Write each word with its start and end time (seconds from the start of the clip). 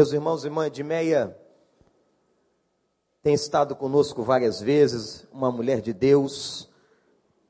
Meus 0.00 0.14
irmãos 0.14 0.44
e 0.44 0.46
irmãs, 0.46 0.68
Edmeia 0.68 1.36
tem 3.22 3.34
estado 3.34 3.76
conosco 3.76 4.22
várias 4.22 4.58
vezes, 4.58 5.26
uma 5.30 5.52
mulher 5.52 5.82
de 5.82 5.92
Deus, 5.92 6.70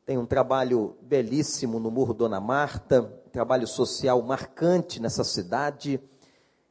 tem 0.04 0.18
um 0.18 0.26
trabalho 0.26 0.96
belíssimo 1.00 1.78
no 1.78 1.92
Morro 1.92 2.12
Dona 2.12 2.40
Marta, 2.40 3.02
trabalho 3.30 3.68
social 3.68 4.20
marcante 4.22 5.00
nessa 5.00 5.22
cidade. 5.22 6.00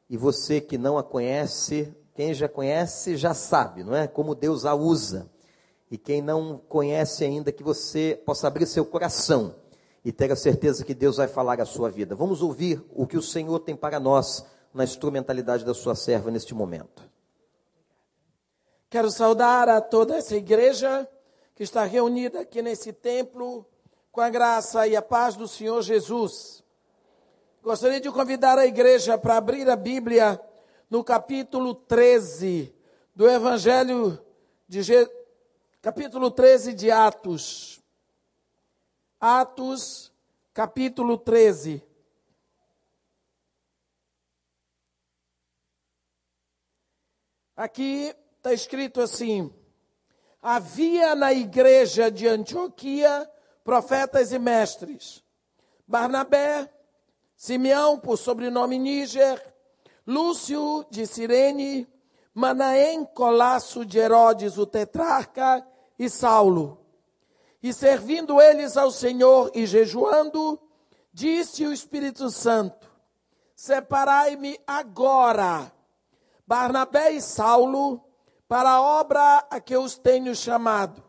E 0.10 0.18
você 0.18 0.60
que 0.60 0.78
não 0.78 0.98
a 0.98 1.02
conhece, 1.02 1.96
quem 2.14 2.34
já 2.34 2.50
conhece 2.50 3.16
já 3.16 3.34
sabe, 3.34 3.82
não 3.82 3.96
é? 3.96 4.06
Como 4.06 4.36
Deus 4.36 4.66
a 4.66 4.76
usa. 4.76 5.30
E 5.90 5.98
quem 5.98 6.22
não 6.22 6.58
conhece 6.68 7.24
ainda, 7.24 7.54
que 7.54 7.64
você 7.64 8.22
possa 8.26 8.48
abrir 8.48 8.66
seu 8.66 8.84
coração 8.84 9.56
e 10.04 10.12
ter 10.12 10.30
a 10.30 10.36
certeza 10.36 10.84
que 10.84 10.94
Deus 10.94 11.16
vai 11.16 11.30
falar 11.30 11.62
a 11.62 11.66
sua 11.66 11.90
vida. 11.90 12.16
Vamos 12.16 12.42
ouvir 12.42 12.84
o 12.94 13.08
que 13.08 13.16
o 13.16 13.24
Senhor 13.24 13.60
tem 13.60 13.78
para 13.78 13.98
nós 13.98 14.46
na 14.74 14.84
instrumentalidade 14.84 15.66
da 15.66 15.74
sua 15.74 15.96
serva 15.96 16.32
neste 16.32 16.54
momento. 16.54 17.10
Quero 18.90 19.12
saudar 19.12 19.70
a 19.70 19.80
toda 19.82 20.16
essa 20.16 20.36
igreja 20.36 21.08
que 21.56 21.64
está 21.64 21.84
reunida 21.84 22.42
aqui 22.42 22.62
nesse 22.62 22.92
templo 22.92 23.66
com 24.12 24.22
a 24.22 24.30
graça 24.30 24.88
e 24.88 24.96
a 24.96 25.02
paz 25.02 25.36
do 25.36 25.48
Senhor 25.48 25.82
Jesus. 25.82 26.64
Gostaria 27.62 28.00
de 28.00 28.10
convidar 28.12 28.58
a 28.58 28.66
igreja 28.66 29.18
para 29.18 29.38
abrir 29.38 29.70
a 29.70 29.76
Bíblia 29.76 30.42
no 30.90 31.04
capítulo 31.04 31.76
13 31.76 32.74
do 33.14 33.30
Evangelho 33.30 34.18
de 34.68 34.82
Je... 34.82 35.08
capítulo 35.82 36.32
13 36.32 36.74
de 36.74 36.90
Atos. 36.90 37.82
Atos, 39.20 40.12
capítulo 40.54 41.18
13. 41.18 41.84
Aqui 47.60 48.16
está 48.38 48.54
escrito 48.54 49.02
assim: 49.02 49.54
havia 50.42 51.14
na 51.14 51.34
igreja 51.34 52.10
de 52.10 52.26
Antioquia 52.26 53.30
profetas 53.66 54.32
e 54.32 54.40
mestres. 54.40 55.22
Barnabé, 55.86 56.72
Simeão, 57.36 58.00
por 58.00 58.16
sobrenome 58.16 58.80
Níger, 58.80 59.46
Lúcio 60.08 60.86
de 60.90 61.06
Cirene, 61.06 61.86
Manaém, 62.34 63.04
Colasso 63.04 63.86
de 63.86 64.00
Herodes, 64.00 64.58
o 64.58 64.66
tetrarca, 64.66 65.68
e 66.00 66.10
Saulo. 66.10 66.80
E 67.62 67.74
servindo 67.74 68.40
eles 68.40 68.78
ao 68.78 68.90
Senhor 68.90 69.52
e 69.54 69.66
jejuando, 69.66 70.58
disse 71.12 71.66
o 71.66 71.74
Espírito 71.74 72.30
Santo: 72.30 72.90
Separai-me 73.54 74.58
agora, 74.66 75.70
Barnabé 76.50 77.12
e 77.12 77.22
Saulo, 77.22 78.04
para 78.48 78.72
a 78.72 78.82
obra 78.82 79.46
a 79.52 79.60
que 79.60 79.78
os 79.78 80.00
tenho 80.00 80.34
chamado. 80.34 81.04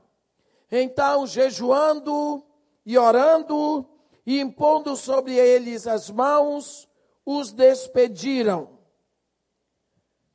Então, 0.71 1.27
jejuando 1.27 2.45
e 2.85 2.99
orando 2.99 3.89
e 4.27 4.39
impondo 4.39 4.95
sobre 4.95 5.35
eles 5.35 5.87
as 5.87 6.11
mãos, 6.11 6.87
os 7.25 7.53
despediram. 7.53 8.79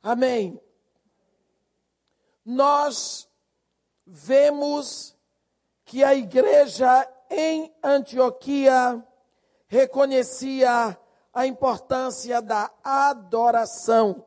Amém. 0.02 0.60
Nós 2.44 3.28
vemos 4.04 5.16
que 5.84 6.02
a 6.02 6.16
igreja 6.16 7.08
em 7.30 7.72
Antioquia 7.80 9.06
reconhecia 9.68 10.98
a 11.32 11.46
importância 11.46 12.42
da 12.42 12.72
adoração. 12.82 14.25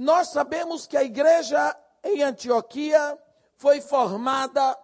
Nós 0.00 0.28
sabemos 0.28 0.86
que 0.86 0.96
a 0.96 1.04
igreja 1.04 1.78
em 2.02 2.22
Antioquia 2.22 3.18
foi 3.56 3.82
formada 3.82 4.74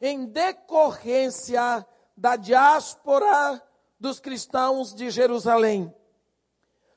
em 0.00 0.24
decorrência 0.24 1.86
da 2.16 2.34
diáspora 2.34 3.62
dos 4.00 4.18
cristãos 4.18 4.94
de 4.94 5.10
Jerusalém. 5.10 5.94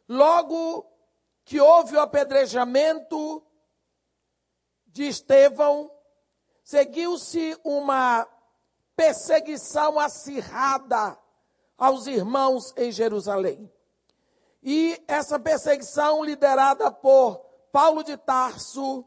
Logo 0.07 0.89
que 1.43 1.59
houve 1.59 1.97
o 1.97 1.99
apedrejamento 1.99 3.45
de 4.87 5.03
Estevão, 5.03 5.91
seguiu-se 6.63 7.59
uma 7.65 8.25
perseguição 8.95 9.99
acirrada 9.99 11.19
aos 11.77 12.07
irmãos 12.07 12.73
em 12.77 12.93
Jerusalém. 12.93 13.69
E 14.61 15.01
essa 15.07 15.39
perseguição, 15.39 16.23
liderada 16.23 16.91
por 16.91 17.37
Paulo 17.71 18.03
de 18.03 18.17
Tarso, 18.17 19.05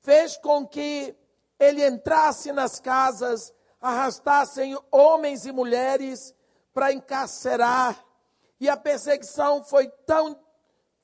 fez 0.00 0.36
com 0.36 0.66
que 0.66 1.14
ele 1.58 1.86
entrasse 1.86 2.52
nas 2.52 2.80
casas, 2.80 3.52
arrastassem 3.80 4.76
homens 4.90 5.44
e 5.46 5.52
mulheres 5.52 6.34
para 6.72 6.92
encarcerar. 6.92 8.04
E 8.58 8.68
a 8.68 8.76
perseguição 8.76 9.62
foi 9.62 9.88
tão 10.06 10.38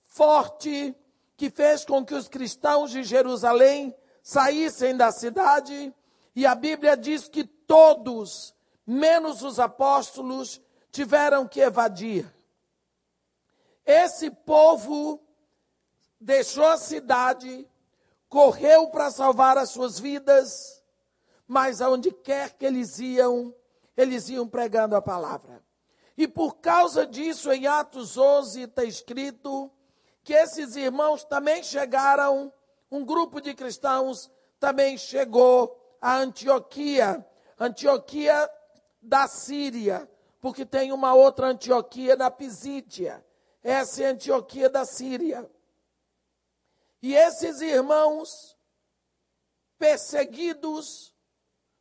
forte 0.02 0.96
que 1.36 1.50
fez 1.50 1.84
com 1.84 2.04
que 2.04 2.14
os 2.14 2.28
cristãos 2.28 2.90
de 2.90 3.04
Jerusalém 3.04 3.94
saíssem 4.22 4.96
da 4.96 5.12
cidade. 5.12 5.94
E 6.34 6.46
a 6.46 6.54
Bíblia 6.54 6.96
diz 6.96 7.28
que 7.28 7.44
todos, 7.44 8.54
menos 8.86 9.42
os 9.42 9.60
apóstolos, 9.60 10.60
tiveram 10.90 11.46
que 11.46 11.60
evadir. 11.60 12.26
Esse 13.88 14.30
povo 14.30 15.18
deixou 16.20 16.66
a 16.66 16.76
cidade, 16.76 17.66
correu 18.28 18.88
para 18.88 19.10
salvar 19.10 19.56
as 19.56 19.70
suas 19.70 19.98
vidas, 19.98 20.84
mas 21.46 21.80
aonde 21.80 22.12
quer 22.12 22.50
que 22.50 22.66
eles 22.66 22.98
iam, 22.98 23.54
eles 23.96 24.28
iam 24.28 24.46
pregando 24.46 24.94
a 24.94 25.00
palavra. 25.00 25.64
E 26.18 26.28
por 26.28 26.56
causa 26.56 27.06
disso, 27.06 27.50
em 27.50 27.66
Atos 27.66 28.18
11 28.18 28.64
está 28.64 28.84
escrito 28.84 29.72
que 30.22 30.34
esses 30.34 30.76
irmãos 30.76 31.24
também 31.24 31.62
chegaram, 31.62 32.52
um 32.90 33.02
grupo 33.02 33.40
de 33.40 33.54
cristãos 33.54 34.30
também 34.60 34.98
chegou 34.98 35.80
a 35.98 36.18
Antioquia, 36.18 37.26
Antioquia 37.58 38.50
da 39.00 39.26
Síria, 39.26 40.06
porque 40.42 40.66
tem 40.66 40.92
uma 40.92 41.14
outra 41.14 41.46
Antioquia 41.46 42.16
na 42.16 42.30
Pisídia. 42.30 43.24
Essa 43.62 44.02
é 44.02 44.06
a 44.06 44.10
Antioquia 44.10 44.68
da 44.68 44.84
Síria. 44.84 45.50
E 47.02 47.14
esses 47.14 47.60
irmãos 47.60 48.56
perseguidos 49.78 51.14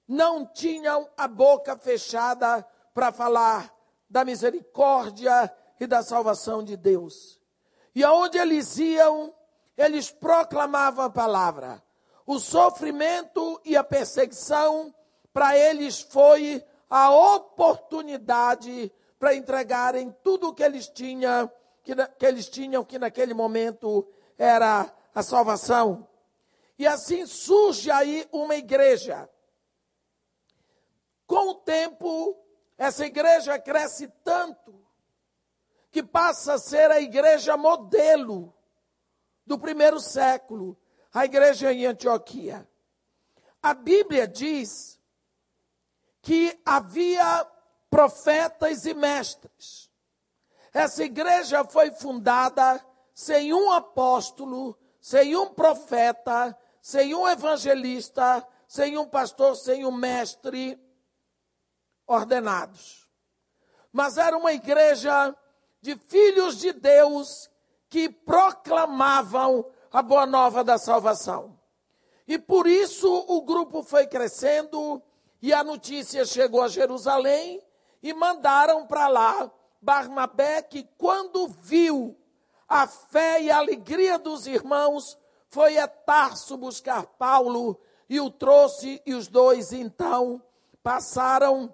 não 0.07 0.45
tinham 0.45 1.09
a 1.17 1.27
boca 1.27 1.75
fechada 1.75 2.65
para 2.93 3.11
falar 3.11 3.73
da 4.09 4.23
misericórdia 4.23 5.53
e 5.79 5.85
da 5.85 6.01
salvação 6.01 6.63
de 6.63 6.77
Deus. 6.77 7.39
E 7.93 8.03
aonde 8.03 8.37
eles 8.37 8.77
iam, 8.77 9.33
eles 9.75 10.11
proclamavam 10.11 11.05
a 11.05 11.09
palavra. 11.09 11.83
O 12.25 12.39
sofrimento 12.39 13.59
e 13.65 13.75
a 13.75 13.83
perseguição 13.83 14.93
para 15.33 15.57
eles 15.57 16.01
foi 16.01 16.63
a 16.89 17.11
oportunidade 17.11 18.91
para 19.19 19.35
entregarem 19.35 20.15
tudo 20.23 20.49
o 20.49 20.53
que 20.53 20.63
eles 20.63 20.87
tinham 20.87 21.51
que, 21.87 22.07
que 22.19 22.25
eles 22.25 22.49
tinham, 22.49 22.83
que 22.83 22.99
naquele 22.99 23.33
momento 23.33 24.05
era 24.37 24.93
a 25.15 25.23
salvação. 25.23 26.05
E 26.77 26.85
assim 26.85 27.25
surge 27.25 27.89
aí 27.89 28.27
uma 28.29 28.55
igreja. 28.55 29.29
Com 31.25 31.51
o 31.51 31.55
tempo, 31.55 32.37
essa 32.77 33.05
igreja 33.05 33.57
cresce 33.57 34.09
tanto 34.21 34.85
que 35.89 36.03
passa 36.03 36.55
a 36.55 36.59
ser 36.59 36.91
a 36.91 36.99
igreja 36.99 37.55
modelo 37.55 38.53
do 39.45 39.57
primeiro 39.57 39.99
século, 40.01 40.77
a 41.13 41.23
igreja 41.23 41.71
em 41.71 41.85
Antioquia. 41.85 42.67
A 43.63 43.73
Bíblia 43.73 44.27
diz 44.27 44.99
que 46.21 46.59
havia 46.65 47.47
profetas 47.89 48.85
e 48.85 48.93
mestres. 48.93 49.86
Essa 50.73 51.03
igreja 51.03 51.63
foi 51.63 51.91
fundada 51.91 52.83
sem 53.13 53.53
um 53.53 53.71
apóstolo, 53.71 54.77
sem 54.99 55.35
um 55.35 55.47
profeta, 55.47 56.57
sem 56.81 57.15
um 57.15 57.27
evangelista, 57.27 58.45
sem 58.67 58.97
um 58.97 59.07
pastor, 59.07 59.55
sem 59.55 59.85
um 59.85 59.91
mestre 59.91 60.79
ordenados. 62.05 63.09
Mas 63.91 64.17
era 64.17 64.37
uma 64.37 64.53
igreja 64.53 65.35
de 65.81 65.95
filhos 65.95 66.57
de 66.57 66.73
Deus 66.73 67.49
que 67.89 68.09
proclamavam 68.09 69.65
a 69.91 70.01
boa 70.01 70.25
nova 70.25 70.63
da 70.63 70.77
salvação. 70.77 71.57
E 72.27 72.37
por 72.37 72.67
isso 72.67 73.11
o 73.27 73.41
grupo 73.41 73.81
foi 73.81 74.05
crescendo 74.05 75.01
e 75.41 75.53
a 75.53 75.63
notícia 75.63 76.25
chegou 76.25 76.61
a 76.61 76.67
Jerusalém 76.67 77.63
e 78.03 78.13
mandaram 78.13 78.85
para 78.85 79.07
lá 79.07 79.51
Barnabé 79.81 80.61
que 80.61 80.83
quando 80.97 81.47
viu 81.47 82.17
a 82.67 82.87
fé 82.87 83.41
e 83.41 83.51
a 83.51 83.57
alegria 83.57 84.17
dos 84.19 84.47
irmãos 84.47 85.17
foi 85.49 85.77
a 85.77 85.87
Tarso 85.87 86.57
buscar 86.57 87.05
Paulo 87.05 87.79
e 88.09 88.19
o 88.19 88.29
trouxe, 88.29 89.01
e 89.05 89.13
os 89.13 89.27
dois 89.27 89.71
então 89.73 90.41
passaram 90.81 91.73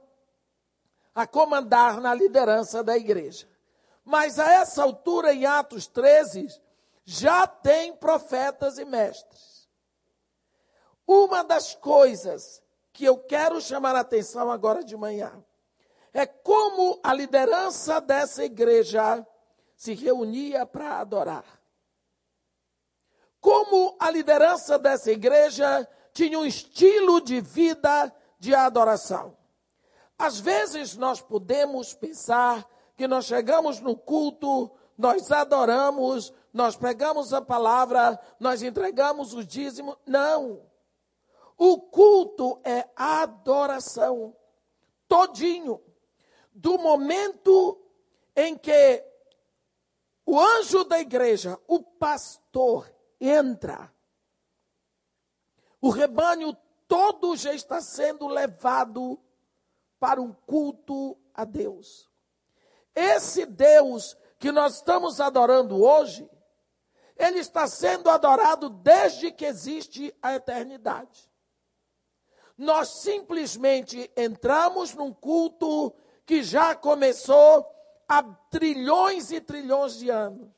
a 1.13 1.27
comandar 1.27 2.01
na 2.01 2.13
liderança 2.13 2.83
da 2.83 2.97
igreja. 2.97 3.47
Mas 4.03 4.39
a 4.39 4.51
essa 4.51 4.83
altura, 4.83 5.33
em 5.33 5.45
Atos 5.45 5.87
13, 5.87 6.47
já 7.05 7.45
tem 7.45 7.95
profetas 7.95 8.77
e 8.77 8.85
mestres. 8.85 9.69
Uma 11.05 11.43
das 11.43 11.75
coisas 11.75 12.61
que 12.91 13.05
eu 13.05 13.17
quero 13.17 13.61
chamar 13.61 13.95
a 13.95 14.01
atenção 14.01 14.51
agora 14.51 14.83
de 14.83 14.95
manhã 14.95 15.43
é 16.13 16.25
como 16.25 16.99
a 17.03 17.13
liderança 17.13 17.99
dessa 17.99 18.43
igreja 18.43 19.25
se 19.75 19.93
reunia 19.93 20.65
para 20.65 20.99
adorar. 20.99 21.43
Como 23.41 23.97
a 23.99 24.09
liderança 24.11 24.77
dessa 24.77 25.11
igreja 25.11 25.87
tinha 26.13 26.37
um 26.37 26.45
estilo 26.45 27.19
de 27.19 27.41
vida 27.41 28.13
de 28.39 28.53
adoração. 28.53 29.35
Às 30.17 30.39
vezes 30.39 30.95
nós 30.95 31.19
podemos 31.19 31.93
pensar 31.93 32.65
que 32.95 33.07
nós 33.07 33.25
chegamos 33.25 33.79
no 33.79 33.95
culto, 33.97 34.71
nós 34.97 35.31
adoramos, 35.31 36.31
nós 36.53 36.75
pregamos 36.75 37.33
a 37.33 37.41
palavra, 37.41 38.19
nós 38.39 38.61
entregamos 38.61 39.33
o 39.33 39.43
dízimo. 39.43 39.97
Não. 40.05 40.61
O 41.57 41.79
culto 41.79 42.61
é 42.63 42.87
adoração. 42.95 44.35
Todinho. 45.07 45.81
Do 46.53 46.77
momento 46.77 47.81
em 48.35 48.57
que 48.57 49.03
o 50.25 50.39
anjo 50.39 50.83
da 50.83 50.99
igreja, 50.99 51.59
o 51.67 51.81
pastor, 51.81 52.93
entra, 53.19 53.91
o 55.81 55.89
rebanho 55.89 56.55
todo 56.87 57.35
já 57.35 57.53
está 57.53 57.81
sendo 57.81 58.27
levado 58.27 59.19
para 59.99 60.21
um 60.21 60.31
culto 60.31 61.17
a 61.33 61.43
Deus. 61.43 62.09
Esse 62.95 63.45
Deus 63.45 64.15
que 64.37 64.51
nós 64.51 64.75
estamos 64.75 65.19
adorando 65.19 65.81
hoje, 65.81 66.29
ele 67.17 67.39
está 67.39 67.67
sendo 67.67 68.09
adorado 68.09 68.69
desde 68.69 69.31
que 69.31 69.45
existe 69.45 70.15
a 70.21 70.35
eternidade. 70.35 71.29
Nós 72.57 72.89
simplesmente 72.89 74.11
entramos 74.15 74.93
num 74.93 75.13
culto 75.13 75.93
que 76.25 76.43
já 76.43 76.75
começou 76.75 77.65
há 78.07 78.23
trilhões 78.49 79.31
e 79.31 79.41
trilhões 79.41 79.97
de 79.97 80.09
anos. 80.09 80.49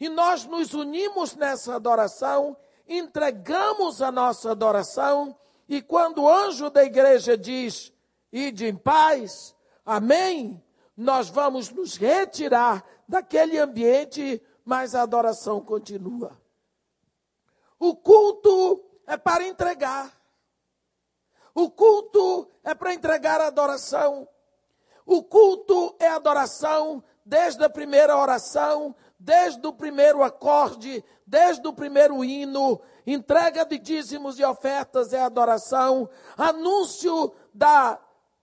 E 0.00 0.08
nós 0.08 0.44
nos 0.44 0.74
unimos 0.74 1.34
nessa 1.34 1.74
adoração, 1.74 2.56
entregamos 2.86 4.00
a 4.00 4.12
nossa 4.12 4.52
adoração, 4.52 5.36
e 5.68 5.82
quando 5.82 6.22
o 6.22 6.28
anjo 6.28 6.70
da 6.70 6.84
igreja 6.84 7.36
diz: 7.36 7.92
Ide 8.32 8.66
em 8.66 8.76
paz, 8.76 9.54
amém, 9.84 10.62
nós 10.96 11.28
vamos 11.28 11.70
nos 11.70 11.96
retirar 11.96 12.84
daquele 13.06 13.58
ambiente, 13.58 14.42
mas 14.64 14.94
a 14.94 15.02
adoração 15.02 15.60
continua. 15.60 16.40
O 17.78 17.94
culto 17.94 18.84
é 19.06 19.16
para 19.16 19.46
entregar. 19.46 20.12
O 21.54 21.70
culto 21.70 22.48
é 22.62 22.74
para 22.74 22.94
entregar 22.94 23.40
a 23.40 23.46
adoração. 23.46 24.28
O 25.08 25.22
culto 25.22 25.96
é 25.98 26.06
adoração 26.06 27.02
desde 27.24 27.64
a 27.64 27.70
primeira 27.70 28.14
oração, 28.14 28.94
desde 29.18 29.66
o 29.66 29.72
primeiro 29.72 30.22
acorde, 30.22 31.02
desde 31.26 31.66
o 31.66 31.72
primeiro 31.72 32.22
hino, 32.22 32.78
entrega 33.06 33.64
de 33.64 33.78
dízimos 33.78 34.38
e 34.38 34.44
ofertas 34.44 35.14
é 35.14 35.22
adoração, 35.22 36.10
anúncio 36.36 37.32
da 37.54 37.98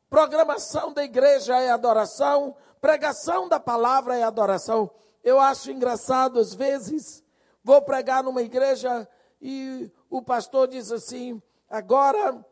programação 0.10 0.92
da 0.92 1.04
igreja 1.04 1.56
é 1.62 1.70
adoração, 1.70 2.56
pregação 2.82 3.48
da 3.48 3.60
palavra 3.60 4.18
é 4.18 4.24
adoração. 4.24 4.90
Eu 5.24 5.40
acho 5.40 5.70
engraçado, 5.70 6.40
às 6.40 6.56
vezes, 6.56 7.24
vou 7.64 7.80
pregar 7.84 8.24
numa 8.24 8.42
igreja 8.42 9.08
e 9.40 9.92
o 10.10 10.20
pastor 10.20 10.68
diz 10.68 10.92
assim: 10.92 11.40
agora 11.70 12.44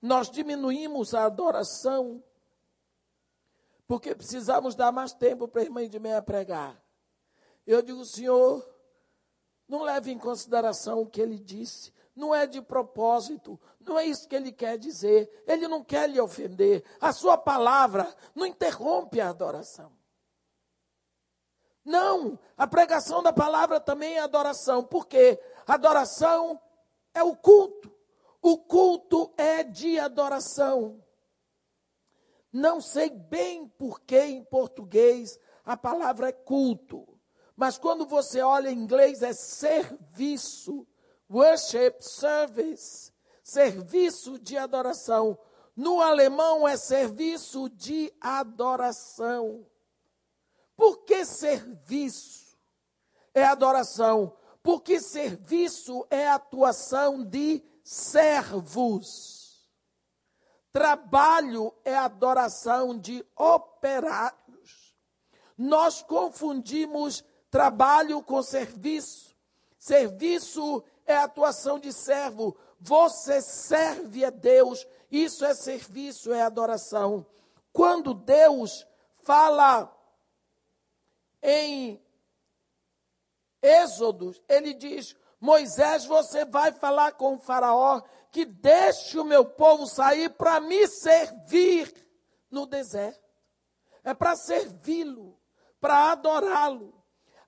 nós 0.00 0.30
diminuímos 0.30 1.12
a 1.12 1.26
adoração, 1.26 2.22
porque 3.88 4.14
precisamos 4.14 4.74
dar 4.74 4.92
mais 4.92 5.14
tempo 5.14 5.48
para 5.48 5.62
a 5.62 5.64
irmã 5.64 5.88
de 5.88 5.98
meia 5.98 6.20
pregar. 6.20 6.80
Eu 7.66 7.80
digo, 7.80 8.04
Senhor, 8.04 8.62
não 9.66 9.82
leve 9.82 10.12
em 10.12 10.18
consideração 10.18 11.00
o 11.00 11.06
que 11.06 11.20
ele 11.20 11.38
disse, 11.38 11.92
não 12.14 12.34
é 12.34 12.46
de 12.46 12.60
propósito, 12.60 13.58
não 13.80 13.98
é 13.98 14.04
isso 14.04 14.28
que 14.28 14.36
ele 14.36 14.52
quer 14.52 14.76
dizer, 14.76 15.42
ele 15.46 15.66
não 15.66 15.82
quer 15.82 16.08
lhe 16.08 16.20
ofender. 16.20 16.84
A 17.00 17.12
sua 17.12 17.38
palavra 17.38 18.14
não 18.34 18.44
interrompe 18.44 19.20
a 19.20 19.30
adoração. 19.30 19.90
Não, 21.82 22.38
a 22.58 22.66
pregação 22.66 23.22
da 23.22 23.32
palavra 23.32 23.80
também 23.80 24.16
é 24.16 24.20
adoração, 24.20 24.84
porque 24.84 25.40
adoração 25.66 26.60
é 27.14 27.22
o 27.22 27.34
culto. 27.34 27.90
O 28.42 28.58
culto 28.58 29.32
é 29.38 29.64
de 29.64 29.98
adoração. 29.98 31.02
Não 32.58 32.80
sei 32.80 33.10
bem 33.10 33.68
por 33.68 34.00
que 34.00 34.20
em 34.20 34.42
português 34.42 35.38
a 35.64 35.76
palavra 35.76 36.28
é 36.28 36.32
culto, 36.32 37.06
mas 37.56 37.78
quando 37.78 38.06
você 38.06 38.40
olha 38.40 38.68
em 38.70 38.78
inglês 38.78 39.22
é 39.22 39.32
serviço, 39.32 40.86
worship 41.30 41.96
service 42.00 43.12
serviço 43.48 44.38
de 44.38 44.58
adoração. 44.58 45.38
No 45.74 46.02
alemão 46.02 46.68
é 46.68 46.76
serviço 46.76 47.70
de 47.70 48.12
adoração. 48.20 49.64
Por 50.76 50.98
que 50.98 51.24
serviço 51.24 52.58
é 53.32 53.44
adoração? 53.44 54.36
Porque 54.62 55.00
serviço 55.00 56.06
é 56.10 56.28
atuação 56.28 57.24
de 57.24 57.64
servos. 57.82 59.37
Trabalho 60.72 61.74
é 61.84 61.96
adoração 61.96 62.98
de 62.98 63.24
operários. 63.36 64.94
Nós 65.56 66.02
confundimos 66.02 67.24
trabalho 67.50 68.22
com 68.22 68.42
serviço. 68.42 69.34
Serviço 69.78 70.84
é 71.06 71.16
atuação 71.16 71.78
de 71.78 71.92
servo. 71.92 72.56
Você 72.80 73.40
serve 73.40 74.24
a 74.24 74.30
Deus, 74.30 74.86
isso 75.10 75.44
é 75.44 75.54
serviço, 75.54 76.32
é 76.32 76.42
adoração. 76.42 77.26
Quando 77.72 78.14
Deus 78.14 78.86
fala 79.22 79.94
em 81.42 82.00
Êxodo, 83.62 84.34
ele 84.48 84.74
diz: 84.74 85.16
Moisés, 85.40 86.04
você 86.04 86.44
vai 86.44 86.72
falar 86.72 87.12
com 87.12 87.34
o 87.34 87.38
Faraó 87.38 88.02
que 88.30 88.44
deixe 88.44 89.18
o 89.18 89.24
meu 89.24 89.44
povo 89.44 89.86
sair 89.86 90.30
para 90.30 90.60
me 90.60 90.86
servir 90.86 91.92
no 92.50 92.66
deserto. 92.66 93.28
É 94.04 94.12
para 94.12 94.36
servi-lo, 94.36 95.38
para 95.80 96.12
adorá-lo. 96.12 96.94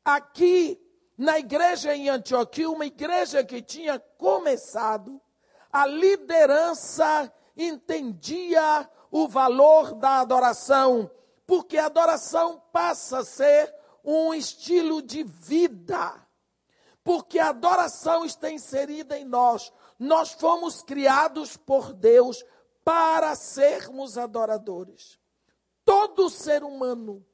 Aqui 0.05 0.81
na 1.17 1.39
igreja 1.39 1.95
em 1.95 2.09
Antioquia, 2.09 2.71
uma 2.71 2.87
igreja 2.87 3.45
que 3.45 3.61
tinha 3.61 3.99
começado, 3.99 5.21
a 5.71 5.87
liderança 5.87 7.33
entendia 7.57 8.89
o 9.11 9.29
valor 9.29 9.95
da 9.95 10.21
adoração, 10.21 11.11
porque 11.47 11.77
a 11.77 11.87
adoração 11.87 12.63
passa 12.73 13.19
a 13.19 13.25
ser 13.25 13.75
um 14.05 14.33
estilo 14.33 15.03
de 15.03 15.23
vida. 15.23 16.15
Porque 17.03 17.39
a 17.39 17.49
adoração 17.49 18.25
está 18.25 18.51
inserida 18.51 19.19
em 19.19 19.25
nós. 19.25 19.73
Nós 19.99 20.33
fomos 20.33 20.83
criados 20.83 21.57
por 21.57 21.93
Deus 21.93 22.45
para 22.85 23.35
sermos 23.35 24.19
adoradores. 24.19 25.19
Todo 25.85 26.31
ser 26.31 26.63
humano 26.63 27.25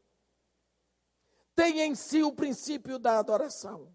tem 1.54 1.80
em 1.80 1.94
si 1.94 2.22
o 2.22 2.32
princípio 2.32 2.98
da 2.98 3.18
adoração. 3.18 3.92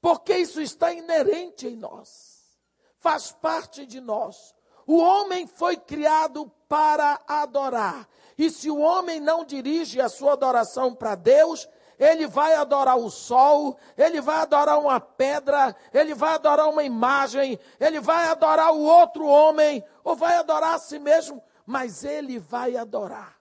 Porque 0.00 0.36
isso 0.36 0.60
está 0.60 0.92
inerente 0.92 1.66
em 1.66 1.76
nós, 1.76 2.58
faz 2.98 3.32
parte 3.32 3.86
de 3.86 4.00
nós. 4.00 4.54
O 4.86 4.98
homem 4.98 5.46
foi 5.46 5.76
criado 5.76 6.50
para 6.68 7.20
adorar. 7.26 8.06
E 8.36 8.50
se 8.50 8.70
o 8.70 8.78
homem 8.78 9.18
não 9.18 9.44
dirige 9.44 10.00
a 10.00 10.08
sua 10.08 10.34
adoração 10.34 10.94
para 10.94 11.14
Deus, 11.14 11.66
ele 12.04 12.26
vai 12.26 12.54
adorar 12.54 12.96
o 12.96 13.10
sol, 13.10 13.78
ele 13.96 14.20
vai 14.20 14.36
adorar 14.36 14.78
uma 14.78 15.00
pedra, 15.00 15.74
ele 15.92 16.14
vai 16.14 16.34
adorar 16.34 16.68
uma 16.68 16.82
imagem, 16.82 17.58
ele 17.78 18.00
vai 18.00 18.28
adorar 18.28 18.72
o 18.72 18.82
outro 18.82 19.26
homem, 19.26 19.84
ou 20.02 20.14
vai 20.14 20.36
adorar 20.36 20.74
a 20.74 20.78
si 20.78 20.98
mesmo, 20.98 21.42
mas 21.64 22.04
ele 22.04 22.38
vai 22.38 22.76
adorar. 22.76 23.40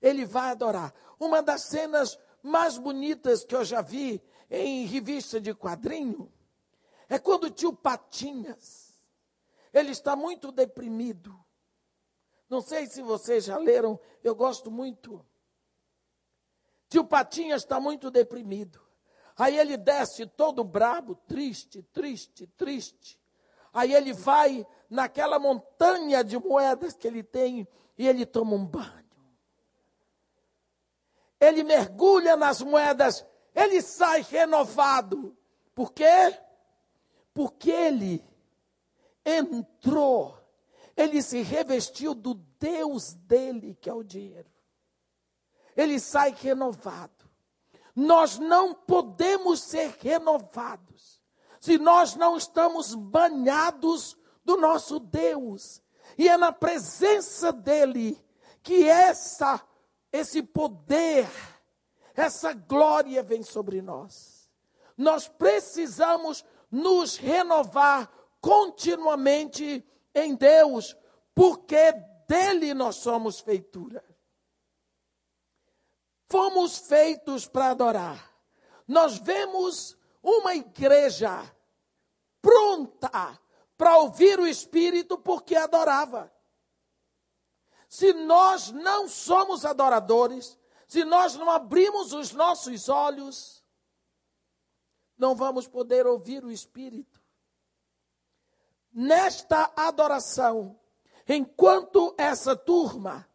Ele 0.00 0.24
vai 0.24 0.50
adorar 0.50 0.94
uma 1.18 1.42
das 1.42 1.62
cenas 1.62 2.18
mais 2.42 2.78
bonitas 2.78 3.44
que 3.44 3.54
eu 3.54 3.64
já 3.64 3.80
vi 3.80 4.22
em 4.50 4.86
revista 4.86 5.40
de 5.40 5.54
quadrinho 5.54 6.32
é 7.08 7.18
quando 7.18 7.44
o 7.44 7.50
tio 7.50 7.72
Patinhas, 7.72 8.98
ele 9.72 9.92
está 9.92 10.16
muito 10.16 10.50
deprimido. 10.50 11.38
Não 12.48 12.60
sei 12.60 12.86
se 12.86 13.02
vocês 13.02 13.44
já 13.44 13.58
leram, 13.58 13.98
eu 14.22 14.34
gosto 14.34 14.70
muito. 14.70 15.24
Tio 16.88 17.04
Patinhas 17.04 17.62
está 17.62 17.80
muito 17.80 18.10
deprimido. 18.10 18.80
Aí 19.36 19.58
ele 19.58 19.76
desce 19.76 20.26
todo 20.26 20.64
brabo, 20.64 21.14
triste, 21.26 21.82
triste, 21.92 22.46
triste. 22.56 23.18
Aí 23.72 23.92
ele 23.92 24.12
vai 24.12 24.66
naquela 24.88 25.38
montanha 25.38 26.24
de 26.24 26.38
moedas 26.38 26.96
que 26.96 27.06
ele 27.06 27.22
tem 27.22 27.68
e 27.98 28.08
ele 28.08 28.24
toma 28.24 28.54
um 28.54 28.64
banho. 28.64 29.04
Ele 31.38 31.62
mergulha 31.62 32.36
nas 32.36 32.62
moedas, 32.62 33.26
ele 33.54 33.82
sai 33.82 34.22
renovado. 34.22 35.36
Por 35.74 35.92
quê? 35.92 36.38
Porque 37.34 37.70
ele 37.70 38.24
entrou, 39.22 40.38
ele 40.96 41.20
se 41.20 41.42
revestiu 41.42 42.14
do 42.14 42.34
Deus 42.58 43.12
dele, 43.12 43.76
que 43.78 43.90
é 43.90 43.92
o 43.92 44.02
dinheiro. 44.02 44.48
Ele 45.76 46.00
sai 46.00 46.34
renovado. 46.40 47.12
Nós 47.94 48.38
não 48.38 48.74
podemos 48.74 49.60
ser 49.60 49.96
renovados 50.00 51.22
se 51.60 51.78
nós 51.78 52.14
não 52.14 52.36
estamos 52.36 52.94
banhados 52.94 54.16
do 54.44 54.56
nosso 54.56 55.00
Deus. 55.00 55.82
E 56.16 56.28
é 56.28 56.36
na 56.36 56.52
presença 56.52 57.52
dele 57.52 58.16
que 58.62 58.88
essa 58.88 59.60
esse 60.12 60.42
poder, 60.42 61.28
essa 62.14 62.52
glória 62.52 63.22
vem 63.22 63.42
sobre 63.42 63.82
nós. 63.82 64.50
Nós 64.96 65.28
precisamos 65.28 66.44
nos 66.70 67.16
renovar 67.16 68.10
continuamente 68.40 69.84
em 70.14 70.34
Deus, 70.34 70.96
porque 71.34 71.92
dele 72.26 72.72
nós 72.72 72.96
somos 72.96 73.40
feitura. 73.40 74.02
Fomos 76.28 76.78
feitos 76.78 77.46
para 77.46 77.70
adorar. 77.70 78.32
Nós 78.86 79.18
vemos 79.18 79.96
uma 80.22 80.54
igreja 80.54 81.30
pronta 82.42 83.38
para 83.76 83.98
ouvir 83.98 84.38
o 84.38 84.46
Espírito 84.46 85.18
porque 85.18 85.54
adorava. 85.54 86.32
Se 87.88 88.12
nós 88.12 88.70
não 88.70 89.08
somos 89.08 89.64
adoradores, 89.64 90.58
se 90.88 91.04
nós 91.04 91.34
não 91.34 91.50
abrimos 91.50 92.12
os 92.12 92.32
nossos 92.32 92.88
olhos, 92.88 93.64
não 95.16 95.34
vamos 95.34 95.66
poder 95.66 96.06
ouvir 96.06 96.44
o 96.44 96.50
Espírito. 96.50 97.22
Nesta 98.92 99.72
adoração, 99.76 100.78
enquanto 101.28 102.14
essa 102.18 102.56
turma 102.56 103.28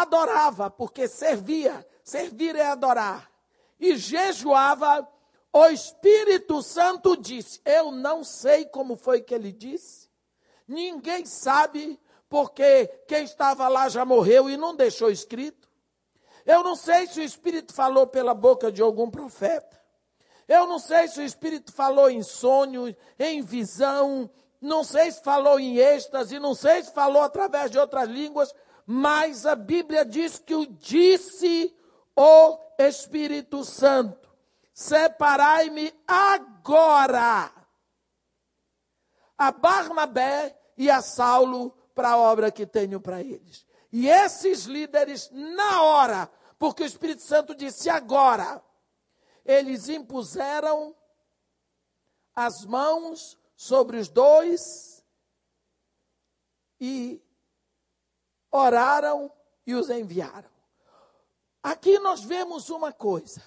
adorava, 0.00 0.70
porque 0.70 1.06
servia, 1.06 1.86
servir 2.02 2.56
é 2.56 2.66
adorar, 2.66 3.30
e 3.78 3.96
jejuava, 3.96 5.06
o 5.52 5.66
Espírito 5.66 6.62
Santo 6.62 7.16
disse: 7.16 7.60
Eu 7.64 7.90
não 7.92 8.24
sei 8.24 8.64
como 8.64 8.96
foi 8.96 9.20
que 9.20 9.34
ele 9.34 9.52
disse, 9.52 10.08
ninguém 10.66 11.26
sabe, 11.26 12.00
porque 12.28 12.86
quem 13.06 13.24
estava 13.24 13.68
lá 13.68 13.88
já 13.88 14.04
morreu 14.04 14.48
e 14.48 14.56
não 14.56 14.74
deixou 14.74 15.10
escrito. 15.10 15.68
Eu 16.46 16.62
não 16.62 16.74
sei 16.74 17.06
se 17.06 17.20
o 17.20 17.22
Espírito 17.22 17.72
falou 17.72 18.06
pela 18.06 18.34
boca 18.34 18.72
de 18.72 18.82
algum 18.82 19.10
profeta. 19.10 19.80
Eu 20.48 20.66
não 20.66 20.78
sei 20.78 21.06
se 21.06 21.20
o 21.20 21.24
Espírito 21.24 21.72
falou 21.72 22.10
em 22.10 22.22
sonho, 22.22 22.94
em 23.18 23.42
visão, 23.42 24.28
não 24.60 24.82
sei 24.82 25.10
se 25.10 25.22
falou 25.22 25.58
em 25.58 25.76
êxtase, 25.76 26.38
não 26.38 26.54
sei 26.54 26.82
se 26.82 26.92
falou 26.92 27.22
através 27.22 27.70
de 27.70 27.78
outras 27.78 28.08
línguas, 28.08 28.54
mas 28.94 29.46
a 29.46 29.56
Bíblia 29.56 30.04
diz 30.04 30.38
que 30.38 30.54
o 30.54 30.66
disse 30.66 31.74
o 32.14 32.58
Espírito 32.78 33.64
Santo: 33.64 34.30
separai-me 34.74 35.94
agora 36.06 37.50
a 39.38 39.50
Barnabé 39.50 40.60
e 40.76 40.90
a 40.90 41.00
Saulo 41.00 41.70
para 41.94 42.10
a 42.10 42.18
obra 42.18 42.52
que 42.52 42.66
tenho 42.66 43.00
para 43.00 43.22
eles. 43.22 43.66
E 43.90 44.10
esses 44.10 44.64
líderes, 44.64 45.30
na 45.30 45.82
hora, 45.82 46.30
porque 46.58 46.82
o 46.82 46.86
Espírito 46.86 47.22
Santo 47.22 47.54
disse 47.54 47.88
agora, 47.88 48.62
eles 49.42 49.88
impuseram 49.88 50.94
as 52.34 52.66
mãos 52.66 53.38
sobre 53.56 53.96
os 53.96 54.10
dois 54.10 55.02
e 56.78 57.22
oraram 58.52 59.32
e 59.66 59.74
os 59.74 59.90
enviaram. 59.90 60.50
Aqui 61.62 61.98
nós 61.98 62.22
vemos 62.22 62.70
uma 62.70 62.92
coisa. 62.92 63.42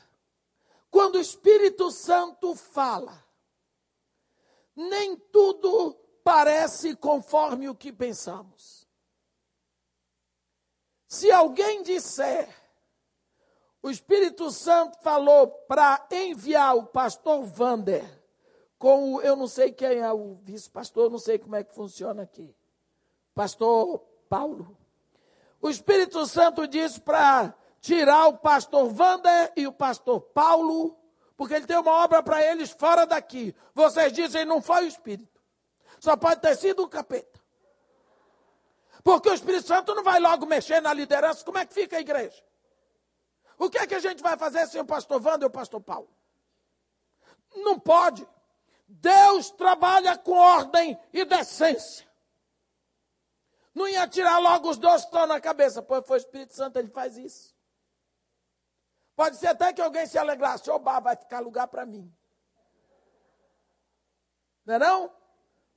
Quando 0.89 1.15
o 1.15 1.21
Espírito 1.21 1.91
Santo 1.91 2.55
fala, 2.55 3.23
nem 4.75 5.15
tudo 5.15 5.93
parece 6.23 6.95
conforme 6.95 7.69
o 7.69 7.75
que 7.75 7.93
pensamos. 7.93 8.87
Se 11.07 11.31
alguém 11.31 11.83
disser, 11.83 12.49
o 13.83 13.89
Espírito 13.89 14.49
Santo 14.49 14.97
falou 15.01 15.47
para 15.47 16.07
enviar 16.11 16.75
o 16.75 16.87
pastor 16.87 17.43
Vander 17.43 18.03
com 18.79 19.13
o, 19.13 19.21
eu 19.21 19.35
não 19.35 19.47
sei 19.47 19.71
quem 19.71 19.99
é 19.99 20.11
o 20.11 20.35
vice-pastor, 20.41 21.09
não 21.09 21.19
sei 21.19 21.37
como 21.37 21.55
é 21.55 21.63
que 21.63 21.73
funciona 21.73 22.23
aqui. 22.23 22.55
Pastor 23.33 23.99
Paulo. 24.29 24.77
O 25.61 25.69
Espírito 25.69 26.25
Santo 26.25 26.67
disse 26.67 26.99
para 26.99 27.53
tirar 27.79 28.27
o 28.27 28.37
pastor 28.37 28.89
Vander 28.89 29.53
e 29.55 29.67
o 29.67 29.71
pastor 29.71 30.21
Paulo, 30.21 30.97
porque 31.37 31.53
ele 31.53 31.67
tem 31.67 31.77
uma 31.77 32.03
obra 32.03 32.23
para 32.23 32.41
eles 32.43 32.71
fora 32.71 33.05
daqui. 33.05 33.55
Vocês 33.73 34.11
dizem, 34.13 34.45
não 34.45 34.61
foi 34.61 34.85
o 34.85 34.87
Espírito. 34.87 35.41
Só 35.99 36.15
pode 36.15 36.41
ter 36.41 36.55
sido 36.55 36.83
o 36.83 36.87
capeta. 36.87 37.39
Porque 39.03 39.29
o 39.29 39.33
Espírito 39.33 39.67
Santo 39.67 39.93
não 39.93 40.03
vai 40.03 40.19
logo 40.19 40.45
mexer 40.45 40.81
na 40.81 40.93
liderança. 40.93 41.45
Como 41.45 41.57
é 41.57 41.65
que 41.65 41.73
fica 41.73 41.97
a 41.97 42.01
igreja? 42.01 42.43
O 43.57 43.69
que 43.69 43.77
é 43.77 43.87
que 43.87 43.95
a 43.95 43.99
gente 43.99 44.21
vai 44.21 44.37
fazer 44.37 44.67
sem 44.67 44.81
o 44.81 44.85
pastor 44.85 45.25
Wanda 45.25 45.45
e 45.45 45.47
o 45.47 45.51
pastor 45.51 45.79
Paulo? 45.79 46.09
Não 47.55 47.79
pode. 47.79 48.27
Deus 48.87 49.49
trabalha 49.51 50.17
com 50.17 50.33
ordem 50.33 50.97
e 51.13 51.23
decência. 51.23 52.04
Não 53.75 53.85
ia 53.85 54.07
tirar 54.07 54.39
logo 54.39 54.69
os 54.69 54.77
dois 54.77 55.03
estão 55.03 55.27
na 55.27 55.41
cabeça, 55.41 55.83
pois 55.83 56.07
foi 56.07 56.15
o 56.15 56.21
Espírito 56.21 56.55
Santo, 56.55 56.79
ele 56.79 56.87
faz 56.87 57.17
isso. 57.17 57.53
Pode 59.17 59.35
ser 59.35 59.47
até 59.47 59.73
que 59.73 59.81
alguém 59.81 60.07
se 60.07 60.17
alegrasse, 60.17 60.69
oba, 60.71 61.01
vai 61.01 61.17
ficar 61.17 61.41
lugar 61.41 61.67
para 61.67 61.85
mim. 61.85 62.09
Não 64.65 64.75
é 64.75 64.79
não? 64.79 65.13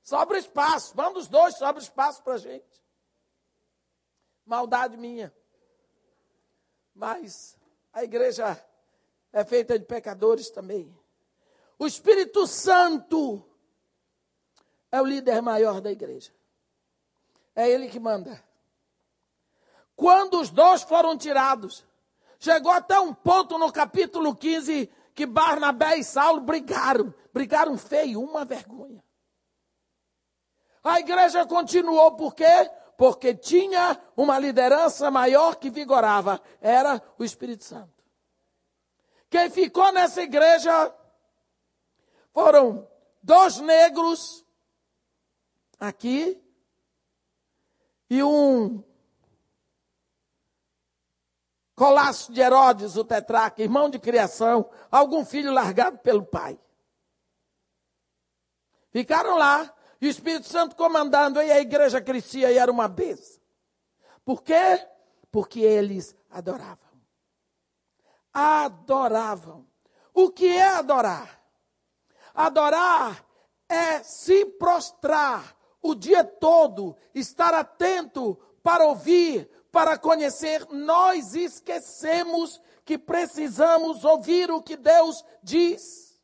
Sobra 0.01 0.39
espaço. 0.39 0.95
Manda 0.95 1.19
os 1.19 1.27
dois, 1.27 1.57
sobra 1.57 1.81
espaço 1.81 2.23
para 2.23 2.33
a 2.33 2.37
gente. 2.37 2.83
Maldade 4.45 4.95
minha. 4.95 5.35
Mas 6.95 7.57
a 7.91 8.03
igreja 8.03 8.65
é 9.33 9.43
feita 9.43 9.77
de 9.77 9.85
pecadores 9.85 10.49
também. 10.49 10.97
O 11.77 11.85
Espírito 11.85 12.47
Santo 12.47 13.45
é 14.89 15.01
o 15.01 15.05
líder 15.05 15.41
maior 15.41 15.81
da 15.81 15.91
igreja. 15.91 16.38
É 17.59 17.69
ele 17.69 17.89
que 17.89 17.99
manda. 17.99 18.41
Quando 19.93 20.39
os 20.39 20.49
dois 20.49 20.81
foram 20.81 21.17
tirados, 21.17 21.85
chegou 22.39 22.71
até 22.71 22.97
um 22.97 23.13
ponto 23.13 23.57
no 23.57 23.69
capítulo 23.69 24.33
15 24.33 24.89
que 25.13 25.25
Barnabé 25.25 25.97
e 25.97 26.03
Saulo 26.05 26.39
brigaram. 26.39 27.13
Brigaram 27.33 27.77
feio, 27.77 28.21
uma 28.21 28.45
vergonha. 28.45 29.03
A 30.81 31.01
igreja 31.01 31.45
continuou 31.45 32.13
por 32.15 32.33
quê? 32.33 32.71
Porque 32.97 33.35
tinha 33.35 34.01
uma 34.15 34.39
liderança 34.39 35.11
maior 35.11 35.57
que 35.57 35.69
vigorava, 35.69 36.41
era 36.61 37.03
o 37.17 37.25
Espírito 37.25 37.65
Santo. 37.65 38.05
Quem 39.29 39.49
ficou 39.49 39.91
nessa 39.91 40.21
igreja 40.21 40.95
foram 42.31 42.87
dois 43.21 43.59
negros 43.59 44.45
aqui 45.77 46.41
e 48.09 48.23
um 48.23 48.83
Colasso 51.75 52.33
de 52.33 52.41
Herodes, 52.41 52.97
o 52.97 53.05
tetraca, 53.05 53.61
irmão 53.61 53.89
de 53.89 53.97
criação, 53.97 54.69
algum 54.91 55.23
filho 55.23 55.53
largado 55.53 55.97
pelo 55.99 56.25
pai. 56.25 56.59
Ficaram 58.91 59.37
lá 59.37 59.73
e 60.01 60.07
o 60.07 60.09
Espírito 60.09 60.47
Santo 60.47 60.75
comandando, 60.75 61.41
e 61.41 61.51
a 61.51 61.59
igreja 61.59 62.01
crescia 62.01 62.51
e 62.51 62.57
era 62.57 62.71
uma 62.71 62.87
bênção. 62.87 63.41
Por 64.25 64.43
quê? 64.43 64.85
Porque 65.31 65.61
eles 65.61 66.15
adoravam. 66.29 66.77
adoravam. 68.33 69.65
O 70.13 70.29
que 70.31 70.47
é 70.47 70.67
adorar? 70.67 71.41
Adorar 72.33 73.25
é 73.67 74.03
se 74.03 74.45
prostrar 74.45 75.55
o 75.81 75.95
dia 75.95 76.23
todo, 76.23 76.95
estar 77.13 77.53
atento 77.53 78.37
para 78.61 78.85
ouvir, 78.85 79.49
para 79.71 79.97
conhecer. 79.97 80.65
Nós 80.69 81.35
esquecemos 81.35 82.61
que 82.83 82.97
precisamos 82.97 84.03
ouvir 84.03 84.51
o 84.51 84.61
que 84.61 84.75
Deus 84.75 85.23
diz. 85.43 86.19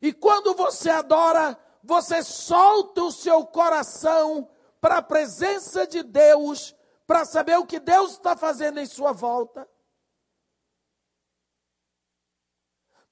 E 0.00 0.12
quando 0.12 0.54
você 0.54 0.90
adora, 0.90 1.58
você 1.82 2.22
solta 2.22 3.02
o 3.02 3.12
seu 3.12 3.46
coração 3.46 4.48
para 4.80 4.98
a 4.98 5.02
presença 5.02 5.86
de 5.86 6.02
Deus, 6.02 6.76
para 7.06 7.24
saber 7.24 7.58
o 7.58 7.66
que 7.66 7.80
Deus 7.80 8.12
está 8.12 8.36
fazendo 8.36 8.78
em 8.78 8.86
sua 8.86 9.12
volta. 9.12 9.68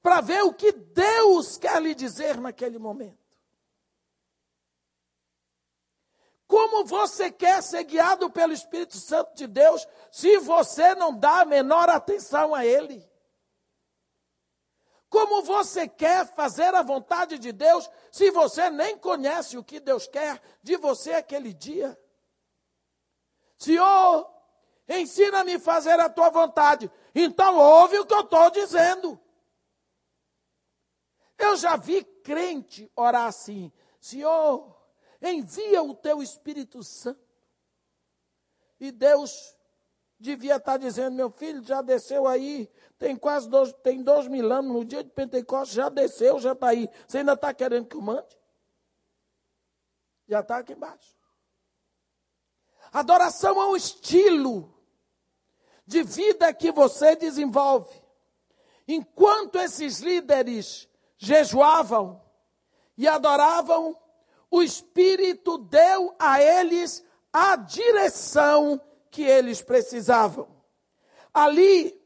Para 0.03 0.21
ver 0.21 0.43
o 0.43 0.53
que 0.53 0.73
Deus 0.73 1.57
quer 1.57 1.81
lhe 1.81 1.95
dizer 1.95 2.39
naquele 2.39 2.79
momento. 2.79 3.24
Como 6.47 6.85
você 6.85 7.31
quer 7.31 7.63
ser 7.63 7.85
guiado 7.85 8.31
pelo 8.31 8.53
Espírito 8.53 8.97
Santo 8.97 9.35
de 9.35 9.47
Deus 9.47 9.87
se 10.11 10.39
você 10.39 10.95
não 10.95 11.17
dá 11.17 11.41
a 11.41 11.45
menor 11.45 11.89
atenção 11.89 12.55
a 12.55 12.65
Ele? 12.65 13.09
Como 15.09 15.43
você 15.43 15.87
quer 15.87 16.27
fazer 16.35 16.75
a 16.75 16.83
vontade 16.83 17.39
de 17.39 17.53
Deus 17.53 17.89
se 18.11 18.31
você 18.31 18.69
nem 18.69 18.99
conhece 18.99 19.57
o 19.57 19.65
que 19.65 19.79
Deus 19.79 20.07
quer 20.07 20.43
de 20.63 20.77
você 20.77 21.13
aquele 21.13 21.55
dia? 21.55 21.99
Senhor, 23.57 24.29
ensina-me 24.89 25.55
a 25.55 25.61
fazer 25.61 25.99
a 26.01 26.09
tua 26.09 26.31
vontade. 26.31 26.91
Então 27.15 27.57
ouve 27.57 27.99
o 28.01 28.07
que 28.07 28.13
eu 28.13 28.21
estou 28.21 28.51
dizendo. 28.51 29.21
Eu 31.39 31.57
já 31.57 31.77
vi 31.77 32.03
crente 32.03 32.91
orar 32.97 33.27
assim: 33.27 33.73
Senhor, 34.01 34.74
envia 35.33 35.83
o 35.83 35.95
teu 35.95 36.23
Espírito 36.23 36.83
Santo. 36.83 37.21
E 38.78 38.90
Deus 38.90 39.57
devia 40.19 40.57
estar 40.57 40.76
dizendo, 40.76 41.14
meu 41.14 41.31
filho, 41.31 41.62
já 41.62 41.83
desceu 41.83 42.26
aí, 42.26 42.71
tem 42.99 43.16
quase 43.16 43.49
dois, 43.49 43.73
tem 43.83 44.02
dois 44.02 44.28
mil 44.28 44.52
anos, 44.52 44.73
no 44.73 44.85
dia 44.85 45.02
de 45.02 45.11
Pentecostes, 45.11 45.75
já 45.75 45.88
desceu, 45.88 46.38
já 46.38 46.52
está 46.52 46.69
aí. 46.69 46.88
Você 47.07 47.19
ainda 47.19 47.35
está 47.35 47.52
querendo 47.52 47.87
que 47.87 47.97
eu 47.97 48.02
mande? 48.02 48.38
Já 50.26 50.40
está 50.40 50.59
aqui 50.59 50.73
embaixo. 50.73 51.16
Adoração 52.93 53.61
é 53.61 53.66
um 53.66 53.76
estilo 53.76 54.73
de 55.87 56.02
vida 56.02 56.52
que 56.54 56.71
você 56.71 57.16
desenvolve. 57.16 58.02
Enquanto 58.87 59.59
esses 59.59 60.00
líderes 60.00 60.88
jejuavam 61.16 62.23
e 62.97 63.09
adoravam, 63.09 63.99
o 64.51 64.63
Espírito 64.63 65.59
deu 65.59 66.15
a 66.19 66.41
eles 66.41 67.05
a 67.33 67.57
direção 67.57 68.81
que 69.11 69.23
eles 69.23 69.63
precisavam. 69.63 70.49
Ali, 71.33 72.01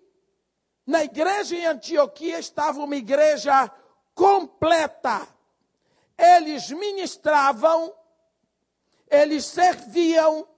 na 0.87 1.05
igreja 1.05 1.55
em 1.57 1.67
Antioquia, 1.67 2.39
estava 2.39 2.81
uma 2.83 2.97
igreja 2.97 3.71
completa. 4.15 5.29
Eles 6.17 6.71
ministravam, 6.71 7.95
eles 9.11 9.45
serviam, 9.45 10.49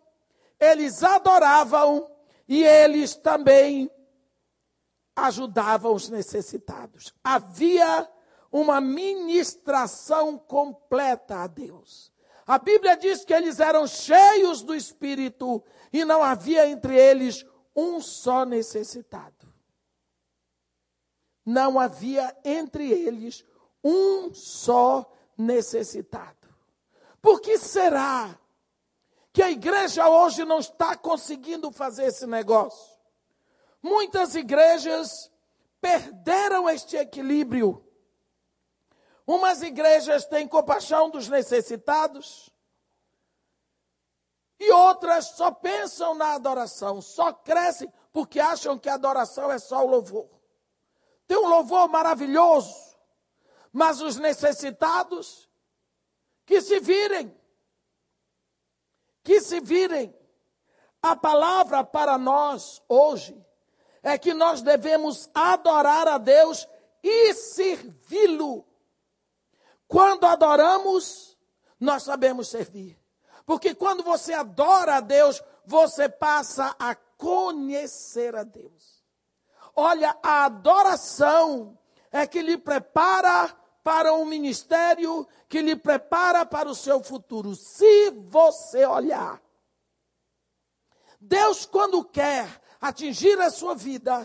eles 0.59 1.03
adoravam 1.03 2.11
e 2.49 2.65
eles 2.65 3.17
também 3.17 3.91
ajudavam 5.17 5.95
os 5.95 6.09
necessitados. 6.09 7.13
Havia 7.23 8.09
uma 8.51 8.81
ministração 8.81 10.37
completa 10.37 11.37
a 11.37 11.47
Deus. 11.47 12.11
A 12.47 12.59
Bíblia 12.59 12.97
diz 12.97 13.25
que 13.25 13.33
eles 13.33 13.61
eram 13.61 13.87
cheios 13.87 14.63
do 14.63 14.75
Espírito 14.75 15.63
e 15.93 16.05
não 16.05 16.23
havia 16.23 16.69
entre 16.69 16.99
eles 16.99 17.47
um 17.77 18.01
só 18.01 18.45
necessitado. 18.45 19.49
Não 21.47 21.79
havia 21.79 22.37
entre 22.45 22.91
eles 22.91 23.45
um 23.85 24.35
só 24.35 25.11
necessitado. 25.39 26.49
Por 27.23 27.41
que 27.41 27.59
será 27.59 28.37
que 29.33 29.43
a 29.43 29.51
igreja 29.51 30.09
hoje 30.09 30.45
não 30.45 30.59
está 30.59 30.97
conseguindo 30.97 31.71
fazer 31.71 32.07
esse 32.07 32.27
negócio? 32.27 32.99
Muitas 33.83 34.35
igrejas 34.35 35.31
perderam 35.81 36.69
este 36.69 36.97
equilíbrio 36.97 37.83
Umas 39.31 39.63
igrejas 39.63 40.27
têm 40.27 40.49
compaixão 40.49 41.09
dos 41.09 41.29
necessitados 41.29 42.51
e 44.59 44.73
outras 44.73 45.27
só 45.37 45.53
pensam 45.53 46.17
na 46.17 46.33
adoração, 46.33 47.01
só 47.01 47.33
crescem 47.33 47.89
porque 48.13 48.41
acham 48.41 48.77
que 48.77 48.89
a 48.89 48.95
adoração 48.95 49.53
é 49.53 49.61
só 49.61 49.87
o 49.87 49.89
louvor. 49.89 50.29
Tem 51.29 51.37
um 51.39 51.47
louvor 51.47 51.89
maravilhoso, 51.89 52.75
mas 53.73 54.01
os 54.01 54.17
necessitados 54.17 55.49
que 56.45 56.61
se 56.61 56.81
virem, 56.81 57.33
que 59.23 59.41
se 59.41 59.61
virem. 59.61 60.13
A 61.01 61.15
palavra 61.15 61.85
para 61.85 62.19
nós 62.19 62.83
hoje 62.89 63.41
é 64.03 64.19
que 64.19 64.35
nós 64.35 64.61
devemos 64.61 65.31
adorar 65.33 66.09
a 66.09 66.19
Deus 66.19 66.67
e 67.01 67.33
servi-lo 67.33 68.69
quando 69.91 70.25
adoramos, 70.25 71.37
nós 71.81 72.05
sabemos 72.05 72.47
servir. 72.47 72.97
Porque 73.45 73.75
quando 73.75 74.05
você 74.05 74.33
adora 74.33 74.99
a 74.99 75.01
Deus, 75.01 75.43
você 75.67 76.09
passa 76.09 76.77
a 76.79 76.95
conhecer 76.95 78.37
a 78.37 78.45
Deus. 78.45 79.03
Olha, 79.75 80.17
a 80.23 80.45
adoração 80.45 81.77
é 82.13 82.25
que 82.25 82.41
lhe 82.41 82.57
prepara 82.57 83.49
para 83.83 84.15
um 84.15 84.25
ministério, 84.25 85.27
que 85.49 85.61
lhe 85.61 85.75
prepara 85.75 86.47
para 86.47 86.69
o 86.69 86.75
seu 86.75 87.03
futuro. 87.03 87.57
Se 87.57 88.11
você 88.11 88.87
olhar, 88.87 89.43
Deus, 91.21 91.67
quando 91.67 92.05
quer 92.05 92.63
atingir 92.81 93.41
a 93.41 93.51
sua 93.51 93.75
vida, 93.75 94.25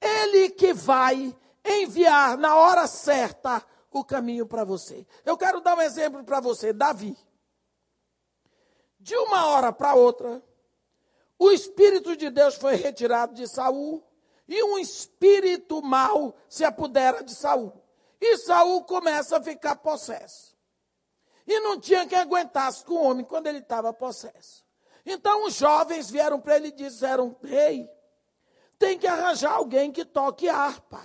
Ele 0.00 0.50
que 0.50 0.72
vai 0.72 1.32
enviar 1.64 2.36
na 2.36 2.56
hora 2.56 2.88
certa 2.88 3.64
o 3.90 4.04
caminho 4.04 4.46
para 4.46 4.64
você. 4.64 5.06
Eu 5.24 5.36
quero 5.36 5.60
dar 5.60 5.76
um 5.76 5.80
exemplo 5.80 6.24
para 6.24 6.40
você, 6.40 6.72
Davi. 6.72 7.16
De 8.98 9.16
uma 9.16 9.46
hora 9.46 9.72
para 9.72 9.94
outra, 9.94 10.42
o 11.38 11.50
espírito 11.50 12.16
de 12.16 12.30
Deus 12.30 12.56
foi 12.56 12.76
retirado 12.76 13.34
de 13.34 13.46
Saul 13.46 14.02
e 14.48 14.62
um 14.62 14.78
espírito 14.78 15.82
mau 15.82 16.34
se 16.48 16.64
apodera 16.64 17.22
de 17.22 17.34
Saul. 17.34 17.72
E 18.20 18.38
Saul 18.38 18.84
começa 18.84 19.36
a 19.36 19.42
ficar 19.42 19.76
possesso. 19.76 20.56
E 21.46 21.60
não 21.60 21.78
tinha 21.78 22.06
quem 22.06 22.18
aguentasse 22.18 22.84
com 22.84 22.94
o 22.94 23.04
homem 23.04 23.24
quando 23.24 23.46
ele 23.46 23.58
estava 23.58 23.92
possesso. 23.92 24.64
Então 25.04 25.44
os 25.44 25.54
jovens 25.54 26.10
vieram 26.10 26.40
para 26.40 26.56
ele 26.56 26.68
e 26.68 26.72
disseram: 26.72 27.36
Rei, 27.42 27.88
tem 28.78 28.98
que 28.98 29.06
arranjar 29.06 29.52
alguém 29.52 29.92
que 29.92 30.04
toque 30.04 30.48
harpa. 30.48 31.00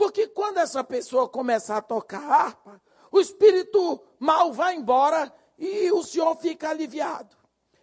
Porque 0.00 0.26
quando 0.28 0.56
essa 0.56 0.82
pessoa 0.82 1.28
começar 1.28 1.76
a 1.76 1.82
tocar 1.82 2.22
harpa, 2.22 2.80
o 3.12 3.20
espírito 3.20 4.02
mal 4.18 4.50
vai 4.50 4.74
embora 4.74 5.30
e 5.58 5.92
o 5.92 6.02
senhor 6.02 6.34
fica 6.36 6.70
aliviado. 6.70 7.36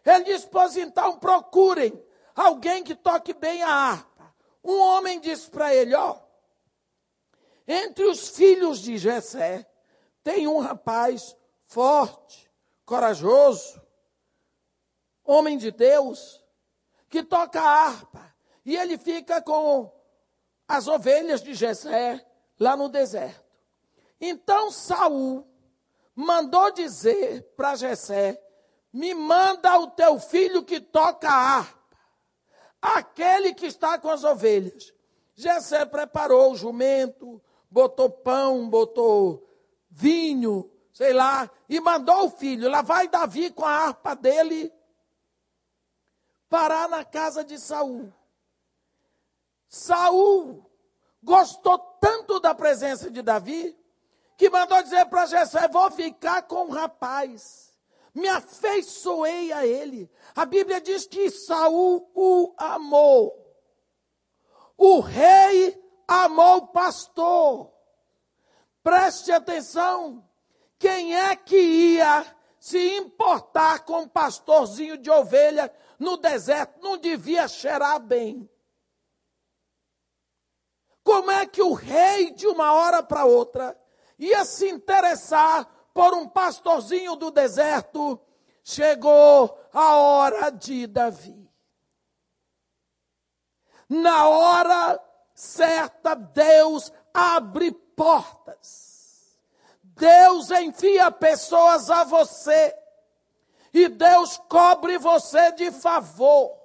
Ele 0.04 0.24
diz: 0.24 0.44
Pois 0.44 0.76
então 0.76 1.20
procurem 1.20 2.04
alguém 2.36 2.84
que 2.84 2.96
toque 2.96 3.36
bem 3.36 3.62
a 3.62 3.70
harpa. 3.70 4.34
Um 4.64 4.80
homem 4.80 5.20
disse 5.20 5.48
para 5.48 5.76
ele: 5.76 5.94
Ó, 5.94 6.18
entre 7.68 8.06
os 8.06 8.30
filhos 8.30 8.80
de 8.80 8.98
Jessé 8.98 9.70
tem 10.24 10.48
um 10.48 10.58
rapaz 10.58 11.38
forte, 11.68 12.52
corajoso, 12.84 13.80
homem 15.24 15.56
de 15.56 15.70
Deus, 15.70 16.44
que 17.12 17.22
toca 17.22 17.62
a 17.62 17.86
harpa. 17.86 18.36
E 18.66 18.76
ele 18.76 18.98
fica 18.98 19.40
com 19.40 19.96
as 20.68 20.88
ovelhas 20.88 21.42
de 21.42 21.54
Jessé 21.54 22.26
lá 22.60 22.76
no 22.76 22.90
deserto. 22.90 23.46
Então 24.20 24.72
Saul 24.72 25.48
mandou 26.16 26.72
dizer 26.72 27.44
para 27.56 27.76
Jessé: 27.76 28.42
"Me 28.92 29.14
manda 29.14 29.80
o 29.80 29.88
teu 29.88 30.20
filho 30.20 30.64
que 30.64 30.80
toca 30.80 31.30
a 31.30 31.58
harpa, 31.58 31.98
aquele 32.82 33.54
que 33.54 33.68
está 33.68 33.98
com 33.98 34.10
as 34.10 34.24
ovelhas." 34.24 34.94
Jessé 35.36 35.86
preparou 35.86 36.52
o 36.52 36.56
jumento, 36.56 37.42
botou 37.70 38.10
pão, 38.10 38.68
botou 38.68 39.48
vinho, 39.90 40.70
sei 40.92 41.14
lá, 41.14 41.50
e 41.70 41.80
mandou 41.80 42.26
o 42.26 42.30
filho. 42.32 42.70
Lá 42.70 42.82
vai 42.82 43.08
Davi 43.08 43.52
com 43.52 43.64
a 43.64 43.72
harpa 43.72 44.16
dele 44.16 44.74
parar 46.50 46.90
na 46.90 47.06
casa 47.06 47.44
de 47.44 47.60
Saul. 47.60 48.12
Saul 49.68 50.66
gostou 51.22 51.78
tanto 52.00 52.40
da 52.40 52.56
presença 52.56 53.12
de 53.12 53.22
Davi 53.22 53.78
que 54.38 54.50
mandou 54.50 54.82
dizer 54.82 55.06
para 55.08 55.26
Jessé: 55.26 55.68
"Vou 55.68 55.90
ficar 55.92 56.44
com 56.44 56.68
o 56.68 56.72
rapaz. 56.72 57.74
Me 58.14 58.28
afeiçoei 58.28 59.52
a 59.52 59.66
ele." 59.66 60.10
A 60.36 60.46
Bíblia 60.46 60.80
diz 60.80 61.06
que 61.06 61.30
Saul 61.30 62.10
o 62.14 62.54
amou. 62.58 63.46
O 64.78 65.00
rei 65.00 65.84
amou 66.08 66.58
o 66.58 66.68
pastor. 66.68 67.72
Preste 68.84 69.32
atenção. 69.32 70.24
Quem 70.80 71.16
é 71.16 71.36
que 71.36 71.58
ia 71.58 72.26
se 72.60 72.78
importar 72.98 73.84
com 73.84 74.02
um 74.02 74.08
pastorzinho 74.08 74.98
de 74.98 75.10
ovelha 75.10 75.74
no 75.98 76.16
deserto? 76.16 76.80
Não 76.82 76.98
devia 76.98 77.48
cheirar 77.48 78.00
bem. 78.00 78.48
Como 81.08 81.32
é 81.32 81.46
que 81.46 81.62
o 81.62 81.72
rei, 81.72 82.32
de 82.32 82.46
uma 82.46 82.74
hora 82.74 83.02
para 83.02 83.24
outra, 83.24 83.80
ia 84.20 84.44
se 84.44 84.68
interessar 84.68 85.66
por 85.94 86.14
um 86.14 86.28
pastorzinho 86.28 87.16
do 87.16 87.32
deserto? 87.32 88.20
Chegou 88.62 89.58
a 89.72 89.96
hora 89.96 90.50
de 90.50 90.86
Davi. 90.86 91.50
Na 93.88 94.28
hora 94.28 95.02
certa, 95.34 96.14
Deus 96.14 96.92
abre 97.14 97.72
portas. 97.72 99.40
Deus 99.82 100.52
envia 100.52 101.10
pessoas 101.10 101.90
a 101.90 102.04
você. 102.04 102.76
E 103.74 103.88
Deus 103.88 104.38
cobre 104.50 104.98
você 104.98 105.54
de 105.54 105.72
favor. 105.72 106.62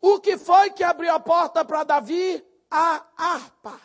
O 0.00 0.18
que 0.18 0.36
foi 0.36 0.70
que 0.70 0.82
abriu 0.82 1.14
a 1.14 1.20
porta 1.20 1.64
para 1.64 1.84
Davi? 1.84 2.44
A 2.72 3.04
harpa. 3.16 3.78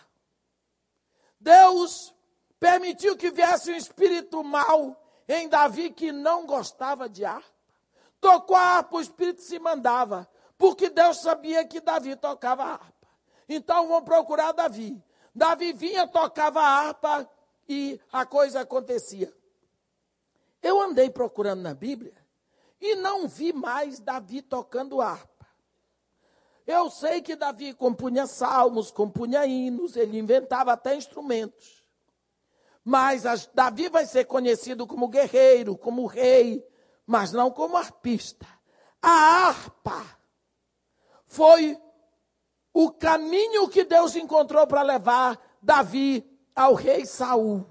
Deus 1.37 2.15
permitiu 2.57 3.17
que 3.17 3.29
viesse 3.29 3.69
um 3.69 3.75
espírito 3.75 4.41
mau 4.41 4.95
em 5.27 5.49
Davi 5.49 5.91
que 5.91 6.13
não 6.13 6.45
gostava 6.45 7.09
de 7.09 7.25
harpa. 7.25 7.45
Tocou 8.21 8.55
a 8.55 8.61
harpa, 8.61 8.95
o 8.95 9.01
espírito 9.01 9.41
se 9.41 9.59
mandava, 9.59 10.27
porque 10.57 10.89
Deus 10.89 11.17
sabia 11.17 11.65
que 11.65 11.81
Davi 11.81 12.15
tocava 12.15 12.63
harpa. 12.63 13.07
Então 13.49 13.89
vão 13.89 14.01
procurar 14.01 14.53
Davi. 14.53 15.03
Davi 15.35 15.73
vinha, 15.73 16.07
tocava 16.07 16.61
a 16.61 16.79
harpa 16.79 17.29
e 17.67 17.99
a 18.11 18.25
coisa 18.25 18.61
acontecia. 18.61 19.31
Eu 20.63 20.81
andei 20.81 21.09
procurando 21.09 21.61
na 21.61 21.73
Bíblia 21.73 22.15
e 22.79 22.95
não 22.95 23.27
vi 23.27 23.51
mais 23.51 23.99
Davi 23.99 24.41
tocando 24.41 25.01
harpa. 25.01 25.36
Eu 26.67 26.89
sei 26.89 27.21
que 27.21 27.33
Davi 27.33 27.73
compunha 27.73 28.27
salmos, 28.27 28.91
compunha 28.91 29.45
hinos, 29.45 29.95
ele 29.95 30.19
inventava 30.19 30.73
até 30.73 30.95
instrumentos. 30.95 31.85
Mas 32.83 33.23
Davi 33.53 33.87
vai 33.87 34.05
ser 34.05 34.25
conhecido 34.25 34.85
como 34.85 35.07
guerreiro, 35.07 35.77
como 35.77 36.05
rei, 36.05 36.61
mas 37.05 37.31
não 37.31 37.49
como 37.49 37.77
arpista. 37.77 38.45
A 39.01 39.47
harpa 39.47 40.19
foi 41.25 41.81
o 42.73 42.91
caminho 42.91 43.69
que 43.69 43.85
Deus 43.85 44.17
encontrou 44.17 44.67
para 44.67 44.81
levar 44.81 45.39
Davi 45.61 46.29
ao 46.53 46.73
rei 46.73 47.05
Saul. 47.05 47.65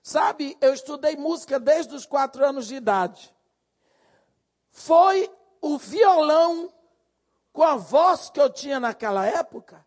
Sabe, 0.00 0.56
eu 0.60 0.72
estudei 0.72 1.16
música 1.16 1.58
desde 1.58 1.92
os 1.92 2.06
quatro 2.06 2.44
anos 2.44 2.68
de 2.68 2.76
idade. 2.76 3.34
Foi 4.70 5.28
o 5.60 5.76
violão 5.76 6.72
com 7.54 7.62
a 7.62 7.76
voz 7.76 8.28
que 8.30 8.40
eu 8.40 8.50
tinha 8.50 8.80
naquela 8.80 9.24
época, 9.24 9.86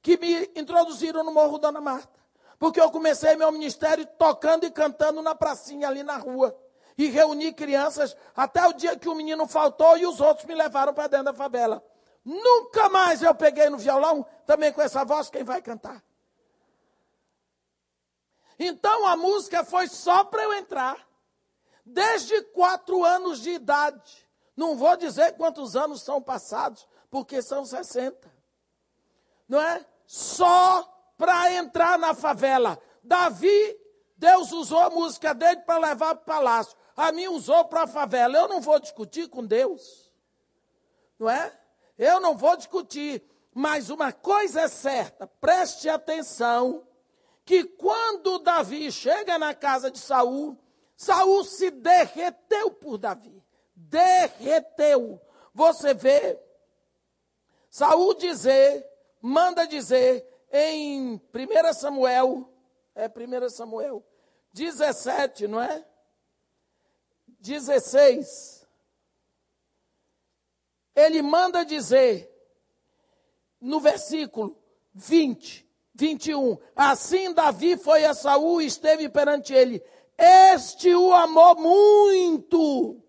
que 0.00 0.16
me 0.16 0.50
introduziram 0.56 1.22
no 1.22 1.30
Morro 1.30 1.58
Dona 1.58 1.82
Marta. 1.82 2.18
Porque 2.58 2.80
eu 2.80 2.90
comecei 2.90 3.36
meu 3.36 3.52
ministério 3.52 4.06
tocando 4.18 4.64
e 4.64 4.70
cantando 4.70 5.20
na 5.20 5.34
pracinha 5.34 5.86
ali 5.86 6.02
na 6.02 6.16
rua. 6.16 6.58
E 6.96 7.08
reuni 7.08 7.52
crianças 7.52 8.16
até 8.34 8.66
o 8.66 8.72
dia 8.72 8.96
que 8.96 9.08
o 9.08 9.14
menino 9.14 9.46
faltou 9.46 9.98
e 9.98 10.06
os 10.06 10.18
outros 10.18 10.46
me 10.46 10.54
levaram 10.54 10.94
para 10.94 11.08
dentro 11.08 11.26
da 11.26 11.34
favela. 11.34 11.84
Nunca 12.24 12.88
mais 12.88 13.22
eu 13.22 13.34
peguei 13.34 13.68
no 13.68 13.76
violão, 13.76 14.26
também 14.46 14.72
com 14.72 14.80
essa 14.80 15.04
voz, 15.04 15.28
quem 15.28 15.44
vai 15.44 15.60
cantar? 15.60 16.02
Então 18.58 19.06
a 19.06 19.14
música 19.14 19.62
foi 19.62 19.88
só 19.88 20.24
para 20.24 20.42
eu 20.42 20.54
entrar. 20.54 21.06
Desde 21.84 22.40
quatro 22.44 23.04
anos 23.04 23.40
de 23.40 23.50
idade. 23.50 24.27
Não 24.58 24.74
vou 24.74 24.96
dizer 24.96 25.36
quantos 25.36 25.76
anos 25.76 26.02
são 26.02 26.20
passados, 26.20 26.84
porque 27.08 27.40
são 27.40 27.64
60. 27.64 28.28
Não 29.48 29.60
é? 29.60 29.86
Só 30.04 30.82
para 31.16 31.52
entrar 31.52 31.96
na 31.96 32.12
favela. 32.12 32.76
Davi, 33.00 33.78
Deus 34.16 34.50
usou 34.50 34.80
a 34.80 34.90
música 34.90 35.32
dele 35.32 35.60
para 35.60 35.78
levar 35.78 36.16
para 36.16 36.22
o 36.22 36.24
palácio. 36.24 36.76
A 36.96 37.12
mim 37.12 37.28
usou 37.28 37.66
para 37.66 37.84
a 37.84 37.86
favela. 37.86 38.36
Eu 38.36 38.48
não 38.48 38.60
vou 38.60 38.80
discutir 38.80 39.28
com 39.28 39.46
Deus. 39.46 40.12
Não 41.20 41.30
é? 41.30 41.56
Eu 41.96 42.18
não 42.18 42.36
vou 42.36 42.56
discutir. 42.56 43.22
Mas 43.54 43.90
uma 43.90 44.12
coisa 44.12 44.62
é 44.62 44.68
certa, 44.68 45.28
preste 45.40 45.88
atenção, 45.88 46.84
que 47.44 47.62
quando 47.62 48.40
Davi 48.40 48.90
chega 48.90 49.38
na 49.38 49.54
casa 49.54 49.88
de 49.88 50.00
Saul, 50.00 50.58
Saul 50.96 51.44
se 51.44 51.70
derreteu 51.70 52.72
por 52.72 52.98
Davi 52.98 53.37
derreteu. 53.88 55.20
Você 55.54 55.94
vê 55.94 56.38
Saul 57.70 58.14
dizer, 58.14 58.86
manda 59.20 59.66
dizer 59.66 60.26
em 60.52 61.20
1 61.34 61.72
Samuel, 61.74 62.48
é 62.94 63.08
1 63.08 63.48
Samuel 63.50 64.04
17, 64.52 65.46
não 65.46 65.60
é? 65.60 65.84
16. 67.40 68.66
Ele 70.94 71.22
manda 71.22 71.64
dizer 71.64 72.28
no 73.60 73.78
versículo 73.78 74.58
20, 74.94 75.68
21. 75.94 76.58
Assim 76.74 77.32
Davi 77.32 77.76
foi 77.76 78.04
a 78.04 78.14
Saul 78.14 78.60
e 78.60 78.66
esteve 78.66 79.08
perante 79.08 79.52
ele. 79.52 79.82
Este 80.16 80.92
o 80.94 81.12
amou 81.12 81.54
muito 81.54 83.00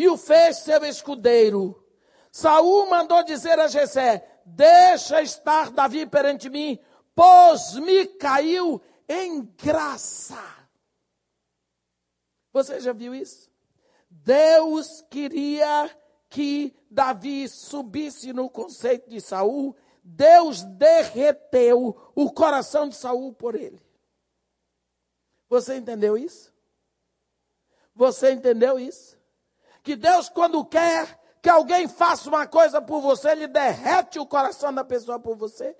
e 0.00 0.08
o 0.08 0.16
fez 0.16 0.56
seu 0.60 0.82
escudeiro. 0.86 1.86
Saul 2.32 2.88
mandou 2.88 3.22
dizer 3.22 3.60
a 3.60 3.68
Jessé: 3.68 4.40
Deixa 4.46 5.20
estar 5.20 5.70
Davi 5.70 6.06
perante 6.06 6.48
mim, 6.48 6.78
pois 7.14 7.74
me 7.74 8.06
caiu 8.06 8.80
em 9.06 9.42
graça. 9.62 10.42
Você 12.50 12.80
já 12.80 12.94
viu 12.94 13.14
isso? 13.14 13.50
Deus 14.08 15.04
queria 15.10 15.94
que 16.30 16.74
Davi 16.90 17.46
subisse 17.46 18.32
no 18.32 18.48
conceito 18.48 19.10
de 19.10 19.20
Saul. 19.20 19.76
Deus 20.02 20.62
derreteu 20.62 21.94
o 22.14 22.32
coração 22.32 22.88
de 22.88 22.96
Saul 22.96 23.34
por 23.34 23.54
ele. 23.54 23.82
Você 25.50 25.76
entendeu 25.76 26.16
isso? 26.16 26.50
Você 27.94 28.32
entendeu 28.32 28.78
isso? 28.78 29.19
Que 29.82 29.96
Deus, 29.96 30.28
quando 30.28 30.64
quer 30.64 31.18
que 31.42 31.48
alguém 31.48 31.88
faça 31.88 32.28
uma 32.28 32.46
coisa 32.46 32.82
por 32.82 33.00
você, 33.00 33.30
ele 33.30 33.46
derrete 33.46 34.18
o 34.18 34.26
coração 34.26 34.72
da 34.72 34.84
pessoa 34.84 35.18
por 35.18 35.36
você. 35.36 35.76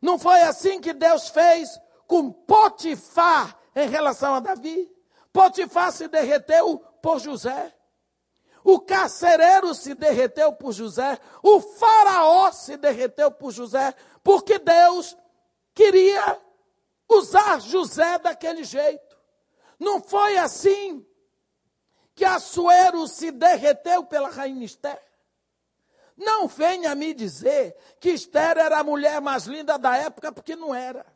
Não 0.00 0.18
foi 0.18 0.40
assim 0.40 0.80
que 0.80 0.92
Deus 0.92 1.28
fez 1.28 1.80
com 2.06 2.32
Potifar 2.32 3.56
em 3.74 3.88
relação 3.88 4.34
a 4.34 4.40
Davi? 4.40 4.90
Potifar 5.32 5.92
se 5.92 6.08
derreteu 6.08 6.78
por 7.00 7.20
José. 7.20 7.72
O 8.64 8.80
carcereiro 8.80 9.74
se 9.74 9.94
derreteu 9.94 10.52
por 10.52 10.72
José. 10.72 11.18
O 11.42 11.60
faraó 11.60 12.52
se 12.52 12.76
derreteu 12.76 13.30
por 13.30 13.50
José. 13.50 13.94
Porque 14.22 14.58
Deus 14.58 15.16
queria 15.74 16.40
usar 17.08 17.60
José 17.60 18.18
daquele 18.18 18.64
jeito. 18.64 19.16
Não 19.78 20.00
foi 20.00 20.36
assim 20.36 21.04
que 22.14 22.24
Assuero 22.24 23.06
se 23.08 23.30
derreteu 23.30 24.04
pela 24.04 24.28
rainha 24.28 24.64
Esther. 24.64 25.00
Não 26.16 26.46
venha 26.46 26.94
me 26.94 27.14
dizer 27.14 27.74
que 27.98 28.10
Esther 28.10 28.58
era 28.58 28.78
a 28.78 28.84
mulher 28.84 29.20
mais 29.20 29.44
linda 29.44 29.78
da 29.78 29.96
época, 29.96 30.30
porque 30.30 30.54
não 30.54 30.74
era. 30.74 31.06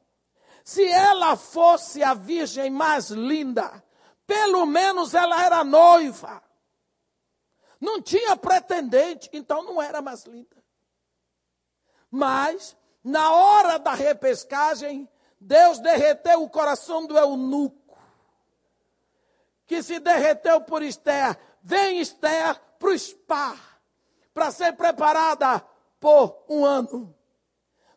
Se 0.65 0.85
ela 0.85 1.37
fosse 1.37 2.03
a 2.03 2.15
virgem 2.15 2.71
mais 2.71 3.11
linda, 3.11 3.85
pelo 4.27 4.67
menos 4.67 5.15
ela 5.15 5.45
era 5.45 5.63
noiva. 5.63 6.43
Não 7.81 8.01
tinha 8.01 8.37
pretendente, 8.37 9.29
então 9.33 9.63
não 9.63 9.81
era 9.81 10.01
mais 10.01 10.25
linda. 10.25 10.57
Mas, 12.11 12.77
na 13.05 13.31
hora 13.33 13.79
da 13.79 13.93
repescagem, 13.93 15.09
Deus 15.39 15.79
derreteu 15.79 16.43
o 16.43 16.51
coração 16.51 17.07
do 17.07 17.17
eunuco 17.17 17.86
que 19.67 19.83
se 19.83 19.99
derreteu 19.99 20.61
por 20.61 20.83
Esther. 20.83 21.39
Vem 21.63 22.01
Esther 22.01 22.61
para 22.79 22.91
o 22.91 22.99
spa, 22.99 23.57
para 24.33 24.51
ser 24.51 24.73
preparada 24.75 25.61
por 25.99 26.45
um 26.49 26.65
ano. 26.65 27.15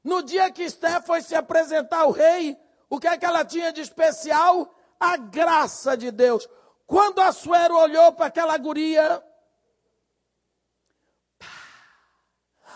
No 0.03 0.23
dia 0.23 0.51
que 0.51 0.63
Esther 0.63 1.01
foi 1.03 1.21
se 1.21 1.36
apresentar 1.36 2.01
ao 2.01 2.12
rei, 2.12 2.58
o 2.89 2.99
que 2.99 3.08
é 3.08 3.17
que 3.17 3.25
ela 3.25 3.45
tinha 3.45 3.71
de 3.71 3.82
especial? 3.82 4.73
A 4.99 5.15
graça 5.17 5.95
de 5.95 6.12
Deus. 6.12 6.49
Quando 6.88 7.21
Assuero 7.21 7.77
olhou 7.77 8.13
para 8.13 8.25
aquela 8.25 8.58
guria, 8.58 9.23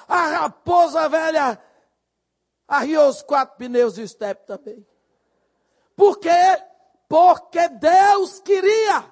a 0.07 0.27
raposa 0.27 1.09
velha 1.09 1.59
arriou 2.67 3.07
os 3.09 3.23
quatro 3.23 3.57
pneus 3.57 3.97
e 3.97 4.03
o 4.03 4.07
step 4.07 4.45
também. 4.45 4.85
Por 5.95 6.19
quê? 6.19 6.29
Porque 7.13 7.69
Deus 7.69 8.39
queria. 8.39 9.05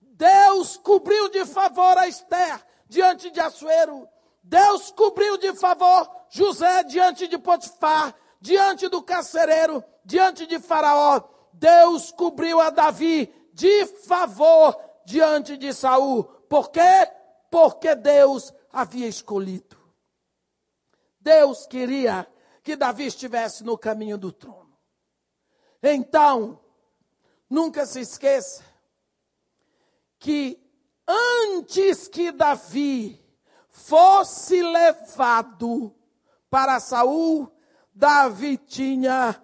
Deus 0.00 0.76
cobriu 0.76 1.28
de 1.28 1.46
favor 1.46 1.96
a 1.96 2.08
Esther 2.08 2.60
diante 2.88 3.30
de 3.30 3.38
Assuero. 3.38 4.08
Deus 4.42 4.90
cobriu 4.90 5.38
de 5.38 5.54
favor 5.54 6.10
José 6.28 6.82
diante 6.82 7.28
de 7.28 7.38
Potifar, 7.38 8.12
diante 8.40 8.88
do 8.88 9.00
carcereiro, 9.04 9.84
diante 10.04 10.48
de 10.48 10.58
Faraó. 10.58 11.22
Deus 11.52 12.10
cobriu 12.10 12.60
a 12.60 12.70
Davi 12.70 13.32
de 13.52 13.86
favor 13.86 14.76
diante 15.04 15.56
de 15.56 15.72
Saul. 15.72 16.24
Por 16.24 16.72
quê? 16.72 17.08
Porque 17.52 17.94
Deus 17.94 18.52
havia 18.72 19.06
escolhido. 19.06 19.78
Deus 21.20 21.68
queria 21.68 22.26
que 22.64 22.74
Davi 22.74 23.06
estivesse 23.06 23.62
no 23.62 23.78
caminho 23.78 24.18
do 24.18 24.32
trono. 24.32 24.76
Então, 25.80 26.65
nunca 27.48 27.86
se 27.86 28.00
esqueça 28.00 28.64
que 30.18 30.60
antes 31.06 32.08
que 32.08 32.32
Davi 32.32 33.24
fosse 33.68 34.62
levado 34.62 35.94
para 36.50 36.80
Saul, 36.80 37.50
Davi 37.94 38.56
tinha 38.56 39.40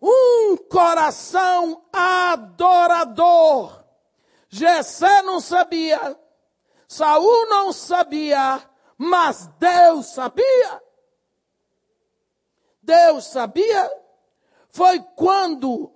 um 0.00 0.56
coração 0.68 1.84
adorador. 1.92 3.84
Jessé 4.48 5.22
não 5.22 5.40
sabia, 5.40 6.18
Saul 6.88 7.46
não 7.48 7.72
sabia, 7.72 8.62
mas 8.96 9.46
Deus 9.58 10.06
sabia. 10.06 10.82
Deus 12.82 13.24
sabia. 13.24 13.90
Foi 14.68 15.00
quando 15.16 15.95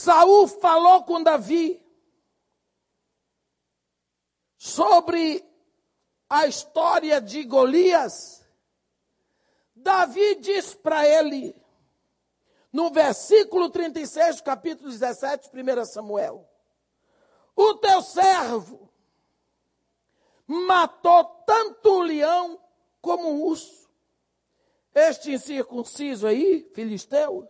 Saul 0.00 0.48
falou 0.48 1.04
com 1.04 1.22
Davi 1.22 1.78
sobre 4.56 5.44
a 6.28 6.46
história 6.46 7.20
de 7.20 7.44
Golias, 7.44 8.42
Davi 9.76 10.36
diz 10.36 10.74
para 10.74 11.06
ele, 11.06 11.54
no 12.72 12.90
versículo 12.90 13.68
36 13.68 14.36
do 14.36 14.42
capítulo 14.42 14.88
17, 14.88 15.50
1 15.52 15.84
Samuel: 15.84 16.48
O 17.54 17.74
teu 17.74 18.00
servo 18.00 18.90
matou 20.46 21.24
tanto 21.44 21.90
o 21.90 22.02
leão 22.02 22.58
como 23.02 23.28
o 23.28 23.46
urso. 23.48 23.90
Este 24.94 25.32
incircunciso 25.32 26.26
aí, 26.26 26.70
filisteu, 26.74 27.46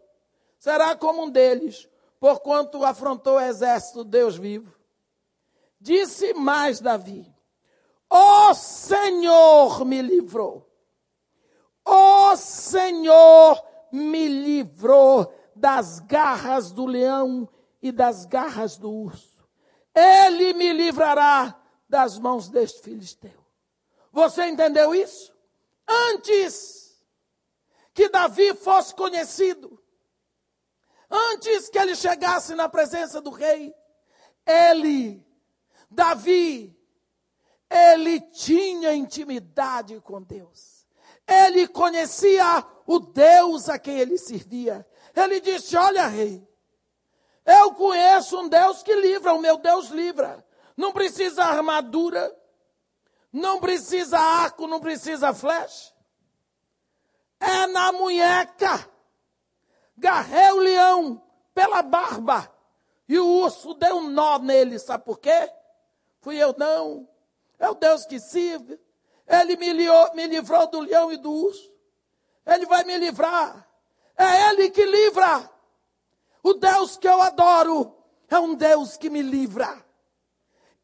será 0.59 0.97
como 0.97 1.25
um 1.25 1.31
deles, 1.31 1.89
porquanto 2.21 2.85
afrontou 2.85 3.37
o 3.37 3.41
exército 3.41 4.05
de 4.05 4.11
Deus 4.11 4.37
vivo. 4.37 4.79
Disse 5.81 6.35
mais 6.35 6.79
Davi: 6.79 7.35
O 8.09 8.55
Senhor 8.55 9.85
me 9.87 10.03
livrou. 10.03 10.71
O 11.85 12.37
Senhor 12.37 13.61
me 13.91 14.29
livrou 14.29 15.35
das 15.57 15.99
garras 16.01 16.71
do 16.71 16.85
leão 16.85 17.49
e 17.83 17.91
das 17.91 18.27
garras 18.27 18.77
do 18.77 18.91
urso. 18.93 19.49
Ele 19.95 20.53
me 20.53 20.73
livrará 20.73 21.59
das 21.89 22.19
mãos 22.19 22.49
deste 22.49 22.83
filisteu. 22.83 23.45
Você 24.13 24.47
entendeu 24.47 24.95
isso? 24.95 25.33
Antes 25.89 27.05
que 27.93 28.09
Davi 28.09 28.55
fosse 28.55 28.95
conhecido, 28.95 29.80
antes 31.11 31.69
que 31.69 31.79
ele 31.79 31.95
chegasse 31.95 32.55
na 32.55 32.69
presença 32.69 33.21
do 33.21 33.31
rei, 33.31 33.75
ele 34.47 35.25
Davi, 35.91 36.77
ele 37.69 38.21
tinha 38.21 38.95
intimidade 38.95 40.01
com 40.01 40.23
Deus. 40.23 40.87
Ele 41.27 41.67
conhecia 41.69 42.65
o 42.87 42.99
Deus 42.99 43.69
a 43.69 43.79
quem 43.79 43.99
ele 43.99 44.19
servia. 44.19 44.87
Ele 45.15 45.41
disse: 45.41 45.77
Olha, 45.77 46.07
rei, 46.07 46.47
eu 47.45 47.73
conheço 47.75 48.41
um 48.41 48.49
Deus 48.49 48.83
que 48.83 48.95
livra, 48.95 49.33
o 49.33 49.41
meu 49.41 49.59
Deus 49.59 49.89
livra. 49.89 50.45
Não 50.77 50.93
precisa 50.93 51.45
armadura, 51.45 52.37
não 53.33 53.61
precisa 53.61 54.19
arco, 54.19 54.67
não 54.67 54.81
precisa 54.81 55.35
flecha. 55.35 55.93
É 57.39 57.67
na 57.67 57.93
munheca. 57.93 58.90
Garrei 60.01 60.51
o 60.53 60.59
leão 60.61 61.23
pela 61.55 61.83
barba 61.83 62.51
e 63.07 63.19
o 63.19 63.27
urso 63.27 63.75
deu 63.75 63.97
um 63.97 64.09
nó 64.09 64.39
nele, 64.39 64.79
sabe 64.79 65.05
por 65.05 65.19
quê? 65.19 65.53
Fui 66.21 66.37
eu 66.37 66.55
não. 66.57 67.07
É 67.59 67.69
o 67.69 67.75
Deus 67.75 68.07
que 68.07 68.19
sirve. 68.19 68.81
Ele 69.27 69.57
me, 69.57 69.73
liou, 69.75 70.15
me 70.15 70.27
livrou 70.27 70.67
do 70.69 70.81
leão 70.81 71.13
e 71.13 71.19
do 71.19 71.31
urso. 71.31 71.71
Ele 72.47 72.65
vai 72.65 72.83
me 72.85 72.97
livrar. 72.97 73.69
É 74.17 74.49
Ele 74.49 74.71
que 74.71 74.87
livra. 74.87 75.51
O 76.43 76.55
Deus 76.55 76.97
que 76.97 77.07
eu 77.07 77.21
adoro 77.21 77.95
é 78.27 78.39
um 78.39 78.55
Deus 78.55 78.97
que 78.97 79.11
me 79.11 79.21
livra. 79.21 79.85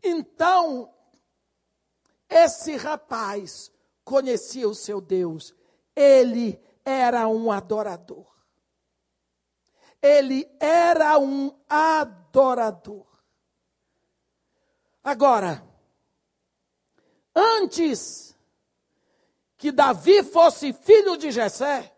Então, 0.02 0.92
esse 2.28 2.76
rapaz 2.76 3.72
conhecia 4.04 4.68
o 4.68 4.74
seu 4.74 5.00
Deus. 5.00 5.54
Ele 5.94 6.60
era 6.84 7.26
um 7.28 7.50
adorador. 7.50 8.35
Ele 10.06 10.48
era 10.60 11.18
um 11.18 11.52
adorador. 11.68 13.06
Agora, 15.02 15.66
antes 17.34 18.36
que 19.56 19.72
Davi 19.72 20.22
fosse 20.22 20.72
filho 20.72 21.16
de 21.16 21.32
Jessé, 21.32 21.92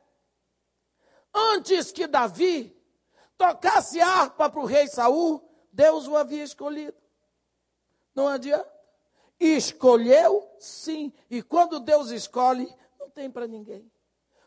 antes 1.34 1.92
que 1.92 2.06
Davi 2.06 2.74
tocasse 3.36 4.00
harpa 4.00 4.48
para 4.48 4.60
o 4.60 4.64
rei 4.64 4.88
Saul, 4.88 5.46
Deus 5.70 6.08
o 6.08 6.16
havia 6.16 6.42
escolhido. 6.42 6.96
Não 8.14 8.26
adianta. 8.26 8.72
Escolheu, 9.38 10.50
sim. 10.58 11.12
E 11.30 11.42
quando 11.42 11.78
Deus 11.78 12.10
escolhe, 12.10 12.74
não 12.98 13.10
tem 13.10 13.30
para 13.30 13.46
ninguém. 13.46 13.90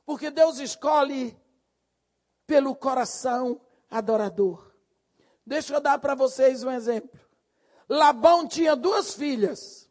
Porque 0.03 0.31
Deus 0.31 0.57
escolhe 0.57 1.39
pelo 2.51 2.75
coração 2.75 3.61
adorador. 3.89 4.75
Deixa 5.45 5.73
eu 5.73 5.79
dar 5.79 5.97
para 5.99 6.13
vocês 6.13 6.65
um 6.65 6.69
exemplo. 6.69 7.17
Labão 7.87 8.45
tinha 8.45 8.75
duas 8.75 9.13
filhas. 9.13 9.89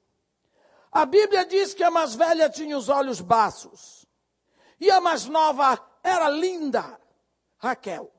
A 0.93 1.07
Bíblia 1.07 1.47
diz 1.47 1.73
que 1.73 1.83
a 1.83 1.91
mais 1.91 2.15
velha 2.15 2.51
tinha 2.51 2.77
os 2.77 2.91
olhos 2.91 3.23
baços. 3.23 4.05
E 4.79 4.91
a 4.91 5.01
mais 5.01 5.25
nova 5.25 5.83
era 6.03 6.29
linda, 6.29 7.01
Raquel. 7.57 8.13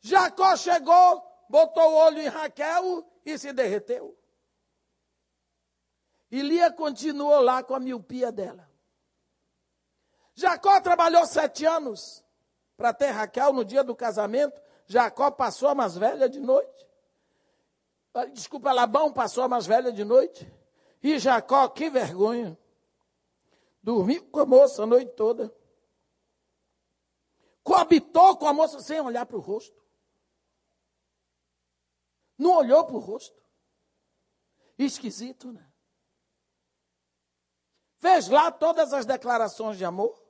Jacó 0.00 0.56
chegou, 0.56 1.22
botou 1.50 1.92
o 1.92 1.96
olho 1.96 2.18
em 2.18 2.28
Raquel 2.28 3.06
e 3.26 3.36
se 3.36 3.52
derreteu. 3.52 4.18
E 6.30 6.40
Lia 6.40 6.72
continuou 6.72 7.42
lá 7.42 7.62
com 7.62 7.74
a 7.74 7.80
miopia 7.80 8.32
dela. 8.32 8.66
Jacó 10.34 10.80
trabalhou 10.80 11.26
sete 11.26 11.66
anos 11.66 12.21
para 12.76 12.92
ter 12.92 13.10
Raquel 13.10 13.52
no 13.52 13.64
dia 13.64 13.84
do 13.84 13.94
casamento. 13.94 14.60
Jacó 14.86 15.30
passou 15.30 15.68
a 15.68 15.74
mais 15.74 15.96
velha 15.96 16.28
de 16.28 16.40
noite. 16.40 16.86
Desculpa, 18.32 18.72
Labão 18.72 19.12
passou 19.12 19.42
a 19.44 19.48
mais 19.48 19.66
velha 19.66 19.92
de 19.92 20.04
noite. 20.04 20.50
E 21.02 21.18
Jacó, 21.18 21.68
que 21.68 21.88
vergonha. 21.88 22.58
Dormiu 23.82 24.24
com 24.30 24.40
a 24.40 24.46
moça 24.46 24.82
a 24.82 24.86
noite 24.86 25.12
toda. 25.14 25.52
Coabitou 27.62 28.36
com 28.36 28.46
a 28.46 28.52
moça 28.52 28.80
sem 28.80 29.00
olhar 29.00 29.26
para 29.26 29.36
o 29.36 29.40
rosto. 29.40 29.82
Não 32.36 32.56
olhou 32.56 32.84
para 32.84 32.96
o 32.96 33.00
rosto. 33.00 33.40
Esquisito, 34.78 35.52
né? 35.52 35.72
Fez 37.98 38.28
lá 38.28 38.50
todas 38.50 38.92
as 38.92 39.06
declarações 39.06 39.78
de 39.78 39.84
amor. 39.84 40.21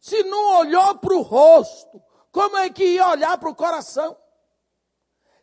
Se 0.00 0.22
não 0.24 0.58
olhou 0.58 0.98
para 0.98 1.14
o 1.14 1.20
rosto, 1.20 2.02
como 2.32 2.56
é 2.56 2.70
que 2.70 2.84
ia 2.84 3.06
olhar 3.08 3.36
para 3.38 3.50
o 3.50 3.54
coração? 3.54 4.16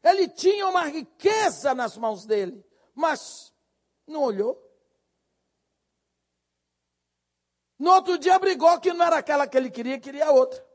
Ele 0.03 0.27
tinha 0.27 0.67
uma 0.67 0.85
riqueza 0.85 1.75
nas 1.75 1.95
mãos 1.95 2.25
dele, 2.25 2.65
mas 2.95 3.53
não 4.07 4.23
olhou. 4.23 4.63
No 7.77 7.91
outro 7.91 8.17
dia 8.17 8.39
brigou 8.39 8.79
que 8.79 8.91
não 8.91 9.05
era 9.05 9.17
aquela 9.17 9.47
que 9.47 9.55
ele 9.55 9.69
queria, 9.69 9.99
queria 9.99 10.31
outra. 10.31 10.65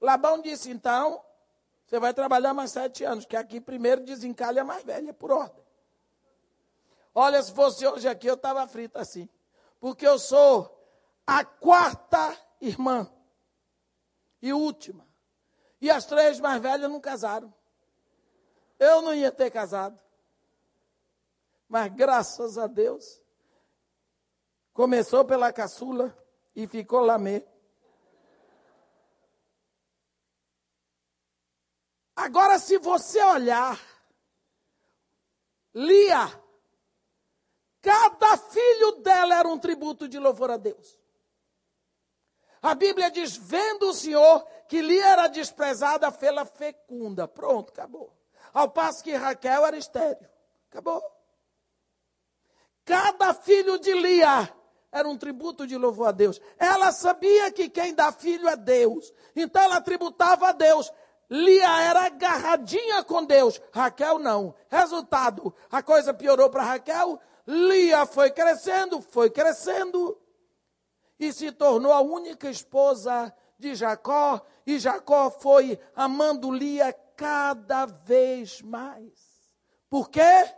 Labão 0.00 0.40
disse: 0.40 0.70
então, 0.70 1.22
você 1.84 1.98
vai 1.98 2.14
trabalhar 2.14 2.54
mais 2.54 2.70
sete 2.70 3.04
anos, 3.04 3.26
que 3.26 3.36
aqui 3.36 3.60
primeiro 3.60 4.02
desencalha 4.02 4.62
a 4.62 4.64
mais 4.64 4.82
velha, 4.82 5.12
por 5.12 5.30
ordem. 5.30 5.62
Olha, 7.14 7.42
se 7.42 7.52
fosse 7.52 7.86
hoje 7.86 8.08
aqui, 8.08 8.26
eu 8.26 8.34
estava 8.34 8.66
frita 8.66 9.00
assim. 9.00 9.28
Porque 9.78 10.06
eu 10.06 10.18
sou 10.18 10.81
a 11.26 11.44
quarta 11.44 12.36
irmã 12.60 13.10
e 14.40 14.52
última. 14.52 15.06
E 15.80 15.90
as 15.90 16.06
três 16.06 16.38
mais 16.40 16.60
velhas 16.60 16.90
não 16.90 17.00
casaram. 17.00 17.52
Eu 18.78 19.02
não 19.02 19.14
ia 19.14 19.32
ter 19.32 19.50
casado. 19.50 19.98
Mas 21.68 21.92
graças 21.92 22.58
a 22.58 22.66
Deus, 22.66 23.20
começou 24.72 25.24
pela 25.24 25.52
caçula 25.52 26.16
e 26.54 26.66
ficou 26.66 27.00
lá 27.00 27.18
mesmo. 27.18 27.50
Agora, 32.14 32.58
se 32.58 32.78
você 32.78 33.22
olhar, 33.22 33.80
Lia, 35.74 36.28
cada 37.80 38.36
filho 38.36 38.92
dela 39.02 39.38
era 39.38 39.48
um 39.48 39.58
tributo 39.58 40.06
de 40.06 40.18
louvor 40.18 40.50
a 40.50 40.56
Deus. 40.56 41.01
A 42.62 42.74
Bíblia 42.76 43.10
diz: 43.10 43.36
vendo 43.36 43.90
o 43.90 43.94
Senhor 43.94 44.46
que 44.68 44.80
Lia 44.80 45.04
era 45.04 45.26
desprezada, 45.26 46.10
fê-la 46.12 46.44
fecunda. 46.44 47.26
Pronto, 47.26 47.70
acabou. 47.70 48.16
Ao 48.54 48.70
passo 48.70 49.02
que 49.02 49.14
Raquel 49.14 49.66
era 49.66 49.76
estéreo. 49.76 50.28
Acabou. 50.70 51.02
Cada 52.84 53.34
filho 53.34 53.78
de 53.78 53.92
Lia 53.92 54.48
era 54.90 55.08
um 55.08 55.16
tributo 55.16 55.66
de 55.66 55.76
louvor 55.76 56.08
a 56.08 56.12
Deus. 56.12 56.40
Ela 56.58 56.92
sabia 56.92 57.50
que 57.50 57.68
quem 57.68 57.94
dá 57.94 58.12
filho 58.12 58.48
é 58.48 58.56
Deus. 58.56 59.12
Então 59.34 59.62
ela 59.62 59.80
tributava 59.80 60.48
a 60.48 60.52
Deus. 60.52 60.92
Lia 61.30 61.80
era 61.80 62.04
agarradinha 62.04 63.02
com 63.02 63.24
Deus, 63.24 63.60
Raquel 63.72 64.18
não. 64.18 64.54
Resultado, 64.68 65.54
a 65.70 65.82
coisa 65.82 66.12
piorou 66.12 66.50
para 66.50 66.62
Raquel. 66.62 67.18
Lia 67.46 68.04
foi 68.04 68.30
crescendo, 68.30 69.00
foi 69.00 69.30
crescendo 69.30 70.18
e 71.26 71.32
se 71.32 71.52
tornou 71.52 71.92
a 71.92 72.00
única 72.00 72.50
esposa 72.50 73.32
de 73.58 73.74
Jacó. 73.74 74.40
E 74.66 74.78
Jacó 74.78 75.30
foi 75.30 75.78
amando 75.94 76.50
Lia 76.50 76.92
cada 77.16 77.86
vez 77.86 78.60
mais. 78.62 79.12
Por 79.88 80.10
quê? 80.10 80.52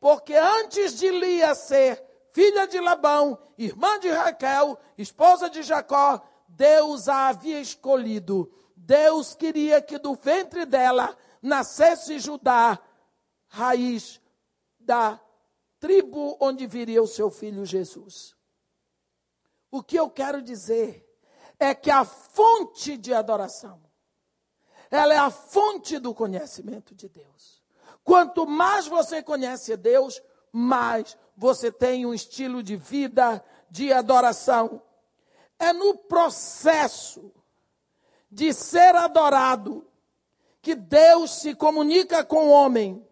Porque 0.00 0.34
antes 0.34 0.98
de 0.98 1.10
Lia 1.10 1.54
ser 1.54 2.02
filha 2.32 2.66
de 2.66 2.80
Labão, 2.80 3.38
irmã 3.56 3.98
de 3.98 4.08
Raquel, 4.08 4.78
esposa 4.96 5.50
de 5.50 5.62
Jacó, 5.62 6.20
Deus 6.48 7.08
a 7.08 7.28
havia 7.28 7.60
escolhido 7.60 8.50
Deus 8.88 9.34
queria 9.34 9.82
que 9.82 9.98
do 9.98 10.14
ventre 10.14 10.64
dela 10.64 11.14
nascesse 11.42 12.18
Judá, 12.18 12.78
raiz 13.48 14.18
da 14.78 15.20
tribo 15.78 16.38
onde 16.40 16.66
viria 16.66 17.02
o 17.02 17.06
seu 17.06 17.30
filho 17.30 17.66
Jesus. 17.66 18.37
O 19.70 19.82
que 19.82 19.96
eu 19.96 20.08
quero 20.08 20.40
dizer 20.40 21.04
é 21.58 21.74
que 21.74 21.90
a 21.90 22.04
fonte 22.04 22.96
de 22.96 23.12
adoração, 23.12 23.80
ela 24.90 25.12
é 25.12 25.18
a 25.18 25.30
fonte 25.30 25.98
do 25.98 26.14
conhecimento 26.14 26.94
de 26.94 27.08
Deus. 27.08 27.62
Quanto 28.02 28.46
mais 28.46 28.86
você 28.86 29.22
conhece 29.22 29.76
Deus, 29.76 30.22
mais 30.50 31.16
você 31.36 31.70
tem 31.70 32.06
um 32.06 32.14
estilo 32.14 32.62
de 32.62 32.76
vida 32.76 33.44
de 33.70 33.92
adoração. 33.92 34.82
É 35.58 35.72
no 35.72 35.94
processo 35.94 37.30
de 38.30 38.52
ser 38.52 38.94
adorado, 38.94 39.86
que 40.62 40.74
Deus 40.74 41.40
se 41.40 41.54
comunica 41.54 42.24
com 42.24 42.48
o 42.48 42.50
homem. 42.50 43.06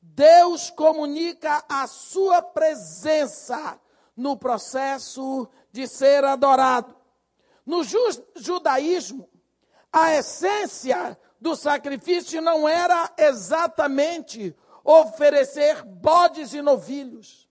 Deus 0.00 0.70
comunica 0.70 1.64
a 1.68 1.86
sua 1.86 2.42
presença 2.42 3.80
no 4.16 4.36
processo 4.36 5.48
de 5.70 5.86
ser 5.86 6.24
adorado. 6.24 6.94
No 7.64 7.82
judaísmo, 8.36 9.28
a 9.92 10.14
essência 10.14 11.18
do 11.40 11.54
sacrifício 11.54 12.40
não 12.40 12.68
era 12.68 13.12
exatamente 13.16 14.56
oferecer 14.82 15.82
bodes 15.84 16.54
e 16.54 16.62
novilhos, 16.62 17.48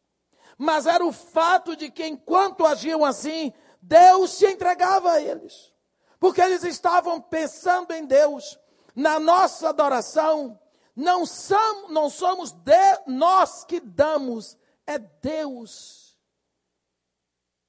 mas 0.57 0.87
era 0.87 1.05
o 1.05 1.11
fato 1.11 1.75
de 1.75 1.91
que 1.91 2.05
enquanto 2.05 2.65
agiam 2.65 3.05
assim, 3.05 3.53
Deus 3.81 4.31
se 4.31 4.47
entregava 4.47 5.11
a 5.11 5.21
eles 5.21 5.71
porque 6.19 6.41
eles 6.41 6.63
estavam 6.63 7.21
pensando 7.21 7.91
em 7.91 8.05
Deus. 8.05 8.59
Na 8.95 9.19
nossa 9.19 9.69
adoração, 9.69 10.59
não, 10.95 11.25
somos, 11.25 11.91
não 11.91 12.09
somos 12.09 12.51
de, 12.51 13.01
nós 13.05 13.63
que 13.63 13.79
damos, 13.79 14.57
é 14.85 14.97
Deus 14.97 15.96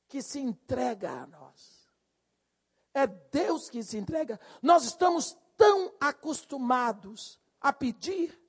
que 0.08 0.22
se 0.22 0.40
entrega 0.40 1.10
a 1.10 1.26
nós. 1.26 1.88
É 2.94 3.06
Deus 3.06 3.68
que 3.68 3.82
se 3.82 3.98
entrega. 3.98 4.40
Nós 4.62 4.84
estamos 4.84 5.36
tão 5.56 5.92
acostumados 6.00 7.38
a 7.60 7.72
pedir 7.72 8.40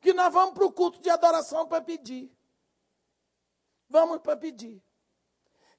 que 0.00 0.12
nós 0.12 0.32
vamos 0.32 0.54
para 0.54 0.66
o 0.66 0.72
culto 0.72 1.00
de 1.00 1.08
adoração 1.08 1.66
para 1.66 1.80
pedir. 1.82 2.30
Vamos 3.88 4.18
para 4.20 4.36
pedir. 4.36 4.82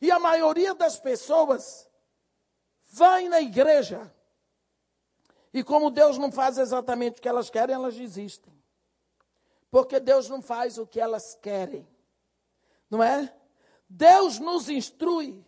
E 0.02 0.10
a 0.10 0.17
maioria 0.17 0.74
das 0.74 1.00
pessoas 1.00 1.88
vai 2.86 3.28
na 3.28 3.41
igreja. 3.41 4.12
E 5.54 5.63
como 5.63 5.91
Deus 5.91 6.17
não 6.17 6.32
faz 6.32 6.58
exatamente 6.58 7.19
o 7.19 7.21
que 7.21 7.30
elas 7.30 7.50
querem, 7.50 7.76
elas 7.76 7.95
desistem. 7.95 8.54
Porque 9.69 10.00
Deus 10.00 10.30
não 10.30 10.41
faz 10.41 10.78
o 10.78 10.88
que 10.88 11.00
elas 11.00 11.36
querem. 11.36 11.88
Não 12.89 13.04
é? 13.04 13.34
Deus 13.89 14.39
nos 14.39 14.69
instrui 14.69 15.43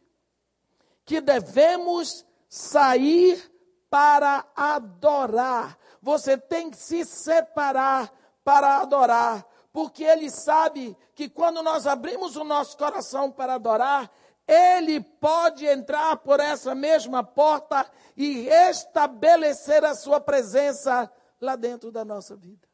que 1.05 1.21
devemos 1.21 2.25
sair 2.49 3.51
para 3.89 4.45
adorar. 4.55 5.77
Você 6.01 6.37
tem 6.37 6.69
que 6.69 6.77
se 6.77 7.05
separar 7.05 8.11
para 8.43 8.77
adorar, 8.81 9.45
porque 9.73 10.03
Ele 10.03 10.29
sabe 10.29 10.95
que 11.13 11.27
quando 11.29 11.61
nós 11.63 11.87
abrimos 11.87 12.35
o 12.35 12.43
nosso 12.43 12.77
coração 12.77 13.31
para 13.31 13.55
adorar, 13.55 14.09
ele 14.47 15.01
pode 15.01 15.65
entrar 15.65 16.15
por 16.17 16.39
essa 16.39 16.73
mesma 16.73 17.21
porta 17.21 17.85
e 18.15 18.47
estabelecer 18.47 19.83
a 19.83 19.93
sua 19.93 20.21
presença 20.21 21.11
lá 21.41 21.57
dentro 21.57 21.91
da 21.91 22.05
nossa 22.05 22.35
vida. 22.35 22.65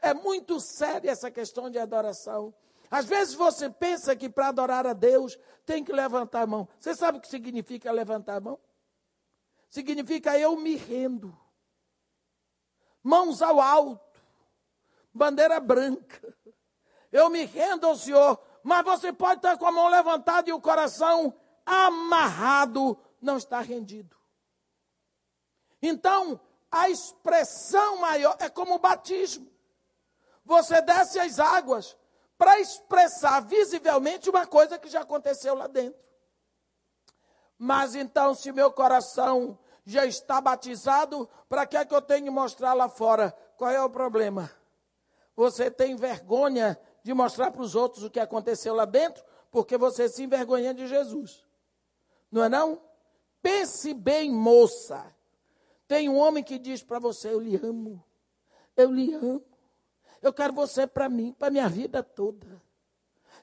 É 0.00 0.14
muito 0.14 0.60
séria 0.60 1.10
essa 1.10 1.30
questão 1.30 1.68
de 1.68 1.78
adoração. 1.78 2.54
Às 2.92 3.06
vezes 3.06 3.34
você 3.34 3.68
pensa 3.68 4.14
que 4.14 4.28
para 4.28 4.48
adorar 4.48 4.86
a 4.86 4.92
Deus 4.92 5.36
tem 5.66 5.82
que 5.82 5.92
levantar 5.92 6.42
a 6.42 6.46
mão. 6.46 6.68
Você 6.78 6.94
sabe 6.94 7.18
o 7.18 7.20
que 7.20 7.26
significa 7.26 7.90
levantar 7.90 8.36
a 8.36 8.40
mão? 8.40 8.60
Significa 9.68 10.38
eu 10.38 10.56
me 10.56 10.76
rendo. 10.76 11.36
Mãos 13.02 13.42
ao 13.42 13.60
alto. 13.60 14.20
Bandeira 15.12 15.58
branca. 15.58 16.36
Eu 17.10 17.28
me 17.28 17.44
rendo 17.44 17.86
ao 17.86 17.96
Senhor 17.96 18.38
mas 18.62 18.84
você 18.84 19.12
pode 19.12 19.38
estar 19.38 19.56
com 19.58 19.66
a 19.66 19.72
mão 19.72 19.88
levantada 19.88 20.48
e 20.48 20.52
o 20.52 20.60
coração 20.60 21.34
amarrado, 21.66 22.98
não 23.20 23.36
está 23.36 23.60
rendido. 23.60 24.16
Então, 25.80 26.40
a 26.70 26.88
expressão 26.88 27.98
maior 27.98 28.36
é 28.38 28.48
como 28.48 28.74
o 28.74 28.78
batismo. 28.78 29.50
Você 30.44 30.80
desce 30.82 31.18
as 31.18 31.40
águas 31.40 31.96
para 32.42 32.58
expressar 32.58 33.38
visivelmente 33.38 34.28
uma 34.28 34.44
coisa 34.44 34.76
que 34.76 34.88
já 34.88 35.02
aconteceu 35.02 35.54
lá 35.54 35.68
dentro. 35.68 36.02
Mas 37.56 37.94
então, 37.94 38.34
se 38.34 38.50
meu 38.50 38.72
coração 38.72 39.56
já 39.86 40.04
está 40.06 40.40
batizado, 40.40 41.30
para 41.48 41.64
que 41.66 41.76
é 41.76 41.84
que 41.84 41.94
eu 41.94 42.02
tenho 42.02 42.24
que 42.24 42.30
mostrar 42.30 42.74
lá 42.74 42.88
fora? 42.88 43.30
Qual 43.56 43.70
é 43.70 43.80
o 43.80 43.88
problema? 43.88 44.50
Você 45.36 45.70
tem 45.70 45.94
vergonha 45.94 46.76
de 47.04 47.14
mostrar 47.14 47.52
para 47.52 47.62
os 47.62 47.76
outros 47.76 48.02
o 48.02 48.10
que 48.10 48.18
aconteceu 48.18 48.74
lá 48.74 48.86
dentro, 48.86 49.22
porque 49.48 49.78
você 49.78 50.08
se 50.08 50.24
envergonha 50.24 50.74
de 50.74 50.88
Jesus. 50.88 51.46
Não 52.28 52.42
é 52.42 52.48
não? 52.48 52.82
Pense 53.40 53.94
bem, 53.94 54.32
moça. 54.32 55.14
Tem 55.86 56.08
um 56.08 56.16
homem 56.18 56.42
que 56.42 56.58
diz 56.58 56.82
para 56.82 56.98
você: 56.98 57.28
Eu 57.28 57.38
lhe 57.38 57.54
amo. 57.54 58.04
Eu 58.76 58.90
lhe 58.90 59.14
amo. 59.14 59.51
Eu 60.22 60.32
quero 60.32 60.52
você 60.52 60.86
para 60.86 61.08
mim, 61.08 61.32
para 61.32 61.50
minha 61.50 61.68
vida 61.68 62.02
toda. 62.02 62.62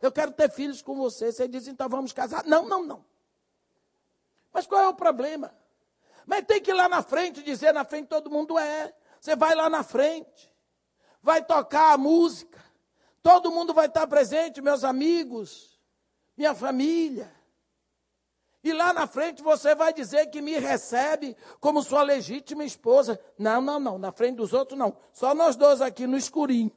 Eu 0.02 0.12
quero 0.12 0.32
ter 0.32 0.50
filhos 0.50 0.82
com 0.82 0.96
você. 0.96 1.32
Você 1.32 1.48
diz, 1.48 1.68
então 1.68 1.90
vamos 1.90 2.14
casar. 2.14 2.46
Não, 2.46 2.68
não, 2.68 2.84
não. 2.84 3.06
Mas 4.52 4.66
qual 4.66 4.82
é 4.82 4.88
o 4.88 4.94
problema? 4.96 5.54
Mas 6.26 6.46
tem 6.46 6.62
que 6.62 6.72
ir 6.72 6.74
lá 6.74 6.88
na 6.88 7.04
frente 7.04 7.44
dizer, 7.44 7.74
na 7.74 7.84
frente 7.84 8.08
todo 8.08 8.32
mundo 8.32 8.58
é. 8.58 8.94
Você 9.20 9.36
vai 9.36 9.54
lá 9.54 9.70
na 9.70 9.84
frente, 9.84 10.50
vai 11.22 11.44
tocar 11.44 11.92
a 11.92 11.98
música, 11.98 12.58
Todo 13.22 13.52
mundo 13.52 13.74
vai 13.74 13.88
estar 13.88 14.08
presente, 14.08 14.62
meus 14.62 14.84
amigos, 14.84 15.80
minha 16.38 16.56
família. 16.56 17.32
E 18.64 18.74
lá 18.74 18.92
na 18.92 19.08
frente 19.08 19.42
você 19.42 19.74
vai 19.74 19.94
dizer 19.94 20.28
que 20.28 20.42
me 20.42 20.60
recebe 20.60 21.36
como 21.60 21.82
sua 21.82 22.04
legítima 22.04 22.66
esposa. 22.66 23.20
Não, 23.38 23.62
não, 23.62 23.80
não. 23.80 23.98
Na 23.98 24.12
frente 24.12 24.36
dos 24.36 24.54
outros, 24.54 24.78
não. 24.78 24.98
Só 25.14 25.34
nós 25.34 25.56
dois 25.56 25.82
aqui 25.82 26.06
no 26.06 26.18
escurinho. 26.18 26.72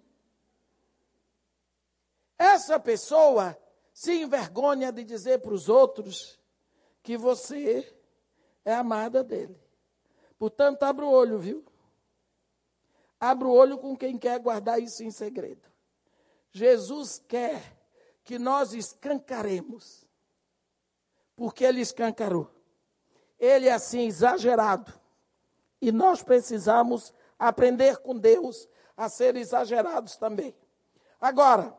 Essa 2.38 2.78
pessoa 2.78 3.58
se 3.92 4.22
envergonha 4.22 4.92
de 4.92 5.04
dizer 5.04 5.40
para 5.40 5.52
os 5.52 5.68
outros 5.68 6.38
que 7.02 7.16
você 7.16 7.92
é 8.64 8.74
amada 8.74 9.22
dele. 9.24 9.60
Portanto, 10.38 10.82
abra 10.84 11.04
o 11.04 11.10
olho, 11.10 11.38
viu? 11.38 11.64
Abra 13.18 13.46
o 13.46 13.52
olho 13.52 13.78
com 13.78 13.96
quem 13.96 14.18
quer 14.18 14.38
guardar 14.40 14.80
isso 14.80 15.04
em 15.04 15.10
segredo. 15.10 15.70
Jesus 16.50 17.22
quer 17.28 17.76
que 18.24 18.38
nós 18.38 18.72
escancaremos 18.72 20.06
porque 21.36 21.64
ele 21.64 21.80
escancarou. 21.80 22.50
Ele 23.38 23.68
é 23.68 23.72
assim 23.72 24.06
exagerado. 24.06 24.92
E 25.80 25.90
nós 25.90 26.22
precisamos 26.22 27.12
aprender 27.38 27.98
com 27.98 28.16
Deus 28.16 28.68
a 28.96 29.08
ser 29.08 29.36
exagerados 29.36 30.16
também. 30.16 30.54
Agora, 31.20 31.76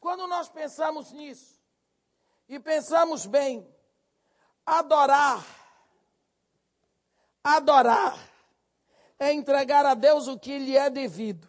quando 0.00 0.26
nós 0.26 0.48
pensamos 0.48 1.12
nisso, 1.12 1.54
e 2.48 2.58
pensamos 2.58 3.26
bem, 3.26 3.66
adorar, 4.66 5.44
adorar, 7.42 8.18
é 9.18 9.32
entregar 9.32 9.86
a 9.86 9.94
Deus 9.94 10.28
o 10.28 10.38
que 10.38 10.58
lhe 10.58 10.76
é 10.76 10.90
devido. 10.90 11.48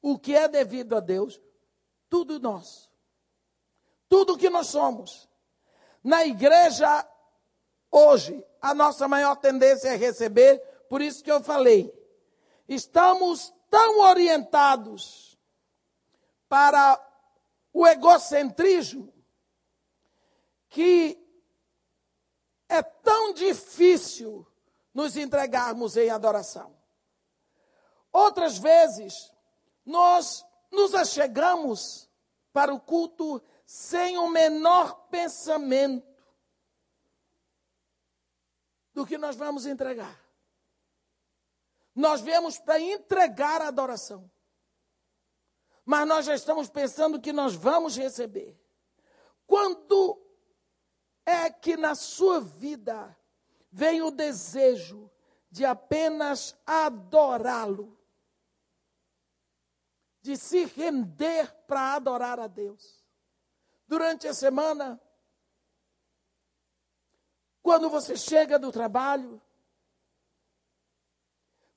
O 0.00 0.18
que 0.18 0.34
é 0.34 0.48
devido 0.48 0.96
a 0.96 1.00
Deus, 1.00 1.40
tudo 2.08 2.38
nosso. 2.38 2.90
Tudo 4.08 4.38
que 4.38 4.48
nós 4.48 4.68
somos. 4.68 5.27
Na 6.08 6.24
igreja, 6.24 7.06
hoje, 7.90 8.42
a 8.62 8.72
nossa 8.72 9.06
maior 9.06 9.36
tendência 9.36 9.88
é 9.88 9.94
receber, 9.94 10.58
por 10.88 11.02
isso 11.02 11.22
que 11.22 11.30
eu 11.30 11.42
falei, 11.42 11.92
estamos 12.66 13.52
tão 13.68 14.00
orientados 14.00 15.38
para 16.48 16.98
o 17.74 17.86
egocentrismo 17.86 19.12
que 20.70 21.22
é 22.70 22.82
tão 22.82 23.34
difícil 23.34 24.46
nos 24.94 25.14
entregarmos 25.14 25.94
em 25.98 26.08
adoração. 26.08 26.74
Outras 28.10 28.56
vezes, 28.56 29.30
nós 29.84 30.42
nos 30.72 30.94
achegamos 30.94 32.08
para 32.50 32.72
o 32.72 32.80
culto 32.80 33.42
sem 33.68 34.16
o 34.16 34.26
menor 34.28 35.08
pensamento 35.10 36.08
do 38.94 39.04
que 39.04 39.18
nós 39.18 39.36
vamos 39.36 39.66
entregar. 39.66 40.18
Nós 41.94 42.22
viemos 42.22 42.58
para 42.58 42.80
entregar 42.80 43.60
a 43.60 43.68
adoração. 43.68 44.30
Mas 45.84 46.08
nós 46.08 46.24
já 46.24 46.34
estamos 46.34 46.70
pensando 46.70 47.20
que 47.20 47.30
nós 47.30 47.54
vamos 47.54 47.94
receber. 47.94 48.58
Quando 49.46 50.18
é 51.26 51.50
que 51.50 51.76
na 51.76 51.94
sua 51.94 52.40
vida 52.40 53.14
vem 53.70 54.00
o 54.00 54.10
desejo 54.10 55.10
de 55.50 55.66
apenas 55.66 56.56
adorá-lo? 56.64 58.00
De 60.22 60.38
se 60.38 60.64
render 60.64 61.52
para 61.66 61.96
adorar 61.96 62.40
a 62.40 62.46
Deus? 62.46 62.97
Durante 63.88 64.28
a 64.28 64.34
semana, 64.34 65.00
quando 67.62 67.88
você 67.88 68.16
chega 68.16 68.58
do 68.58 68.70
trabalho, 68.70 69.40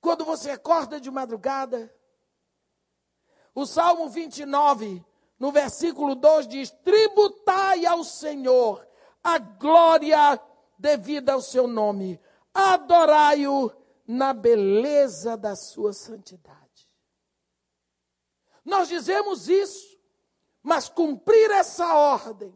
quando 0.02 0.26
você 0.26 0.52
acorda 0.52 1.00
de 1.00 1.10
madrugada. 1.10 1.94
O 3.54 3.66
Salmo 3.66 4.10
29, 4.10 5.06
no 5.40 5.52
versículo 5.52 6.16
2 6.16 6.48
diz: 6.48 6.70
Tributai 6.70 7.86
ao 7.86 8.04
Senhor 8.04 8.86
a 9.24 9.38
glória 9.38 10.40
devida 10.78 11.34
ao 11.34 11.42
seu 11.42 11.68
nome, 11.68 12.20
adorai-o 12.54 13.72
na 14.08 14.34
beleza 14.34 15.38
da 15.38 15.56
sua 15.56 15.94
santidade. 15.94 16.90
Nós 18.66 18.88
dizemos 18.88 19.48
isso 19.48 20.01
mas 20.64 20.88
cumprir 20.88 21.50
essa 21.52 21.96
ordem, 21.96 22.54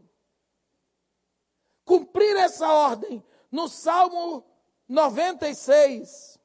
cumprir 1.83 2.35
essa 2.37 2.71
ordem, 2.71 3.23
no 3.51 3.67
Salmo 3.67 4.45
96, 4.87 6.39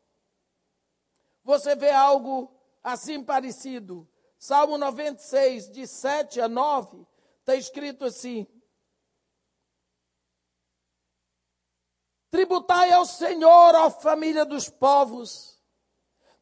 você 1.45 1.75
vê 1.75 1.91
algo 1.91 2.55
assim 2.83 3.23
parecido. 3.23 4.09
Salmo 4.39 4.79
96, 4.79 5.71
de 5.71 5.87
7 5.87 6.41
a 6.41 6.49
9, 6.49 7.07
está 7.41 7.55
escrito 7.55 8.07
assim: 8.07 8.47
Tributai 12.31 12.93
ao 12.93 13.05
Senhor, 13.05 13.75
ó 13.75 13.91
família 13.91 14.47
dos 14.47 14.71
povos, 14.71 15.61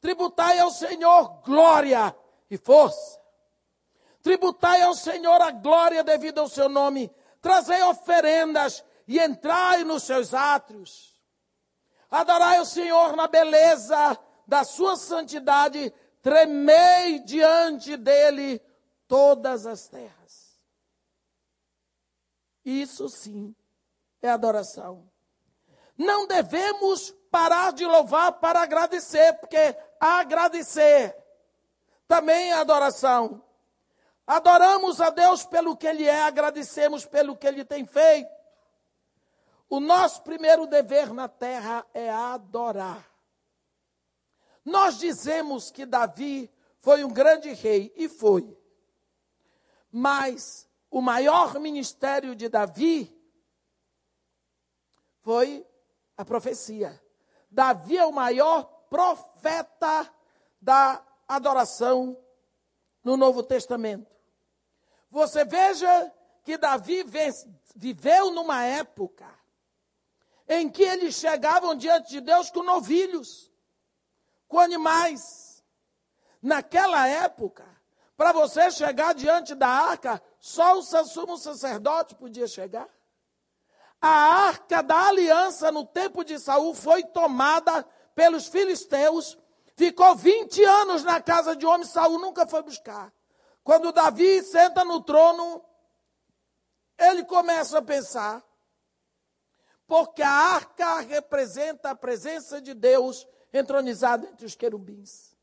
tributai 0.01 0.61
ao 0.61 0.71
Senhor 0.71 1.43
glória 1.43 2.17
e 2.49 2.57
força 2.57 3.19
Tributai 4.29 4.83
ao 4.83 4.95
Senhor 4.95 5.41
a 5.41 5.51
glória 5.51 6.05
devida 6.05 6.43
ao 6.43 6.51
seu 6.51 6.69
nome. 6.69 7.11
Trazei 7.41 7.83
oferendas 7.85 8.85
e 9.07 9.19
entrai 9.19 9.85
nos 9.85 10.03
seus 10.03 10.35
átrios. 10.35 11.19
Adorai 12.11 12.61
o 12.61 12.67
Senhor 12.67 13.17
na 13.17 13.27
beleza 13.27 14.19
da 14.47 14.65
sua 14.65 14.97
santidade. 14.97 15.91
Tremei 16.21 17.21
diante 17.21 17.97
dele 17.97 18.61
todas 19.07 19.65
as 19.65 19.89
terras. 19.89 20.61
Isso 22.63 23.09
sim 23.09 23.57
é 24.21 24.29
adoração. 24.29 25.11
Não 25.97 26.27
devemos 26.27 27.13
parar 27.31 27.73
de 27.73 27.87
louvar 27.87 28.33
para 28.33 28.61
agradecer, 28.61 29.33
porque 29.39 29.75
agradecer 29.99 31.17
também 32.07 32.51
é 32.51 32.57
adoração. 32.57 33.43
Adoramos 34.29 35.01
a 35.01 35.09
Deus 35.09 35.47
pelo 35.47 35.75
que 35.75 35.87
Ele 35.87 36.05
é, 36.05 36.21
agradecemos 36.21 37.07
pelo 37.07 37.35
que 37.35 37.47
Ele 37.47 37.65
tem 37.65 37.87
feito. 37.87 38.31
O 39.71 39.81
nosso 39.81 40.23
primeiro 40.23 40.67
dever 40.67 41.15
na 41.15 41.29
terra 41.29 41.87
é 41.95 42.11
adorar. 42.11 43.09
Nós 44.63 44.99
dizemos 44.99 45.71
que 45.71 45.87
Davi 45.87 46.53
foi 46.79 47.05
um 47.05 47.09
grande 47.09 47.55
rei, 47.55 47.91
e 47.97 48.07
foi. 48.07 48.55
Mas 49.91 50.69
o 50.91 51.01
maior 51.01 51.59
ministério 51.59 52.37
de 52.37 52.51
Davi 52.51 53.11
foi 55.23 55.67
a 56.19 56.25
profecia. 56.25 57.03
Davi 57.51 57.97
é 57.97 58.05
o 58.05 58.13
maior 58.13 58.65
profeta 58.91 60.13
da 60.61 61.03
adoração 61.27 62.15
no 63.03 63.17
Novo 63.17 63.43
Testamento. 63.43 64.18
Você 65.11 65.45
veja 65.45 66.13
que 66.45 66.57
Davi 66.57 67.05
viveu 67.75 68.31
numa 68.31 68.65
época 68.65 69.27
em 70.49 70.69
que 70.69 70.83
eles 70.83 71.15
chegavam 71.15 71.75
diante 71.75 72.09
de 72.09 72.21
Deus 72.21 72.51
com 72.51 72.63
novilhos, 72.63 73.53
com 74.47 74.59
animais. 74.59 75.63
Naquela 76.41 77.07
época, 77.07 77.67
para 78.17 78.33
você 78.33 78.71
chegar 78.71 79.15
diante 79.15 79.55
da 79.55 79.69
arca, 79.69 80.23
só 80.41 80.79
o 80.79 80.83
sumo 80.83 81.37
sacerdote 81.37 82.15
podia 82.15 82.47
chegar. 82.47 82.89
A 84.01 84.09
arca 84.09 84.83
da 84.83 85.09
aliança 85.09 85.73
no 85.73 85.85
tempo 85.85 86.25
de 86.25 86.39
Saul 86.39 86.75
foi 86.75 87.03
tomada 87.03 87.85
pelos 88.15 88.47
filisteus, 88.47 89.37
ficou 89.77 90.15
20 90.15 90.65
anos 90.65 91.05
na 91.05 91.21
casa 91.21 91.55
de 91.55 91.67
homem, 91.67 91.87
Saul 91.87 92.19
nunca 92.19 92.47
foi 92.47 92.63
buscar. 92.63 93.13
Quando 93.69 93.93
Davi 93.93 94.43
senta 94.45 94.83
no 94.83 95.03
trono, 95.03 95.63
ele 96.97 97.23
começa 97.23 97.77
a 97.77 97.83
pensar, 97.83 98.43
porque 99.87 100.23
a 100.23 100.31
arca 100.31 101.01
representa 101.01 101.91
a 101.91 101.95
presença 101.95 102.63
de 102.63 102.73
Deus 102.73 103.29
entronizada 103.53 104.27
entre 104.27 104.47
os 104.47 104.55
querubins. 104.55 105.37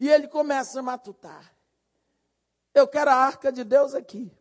E 0.00 0.10
ele 0.10 0.26
começa 0.26 0.80
a 0.80 0.82
matutar. 0.82 1.54
Eu 2.74 2.88
quero 2.88 3.12
a 3.12 3.14
arca 3.14 3.52
de 3.52 3.62
Deus 3.62 3.94
aqui. 3.94 4.36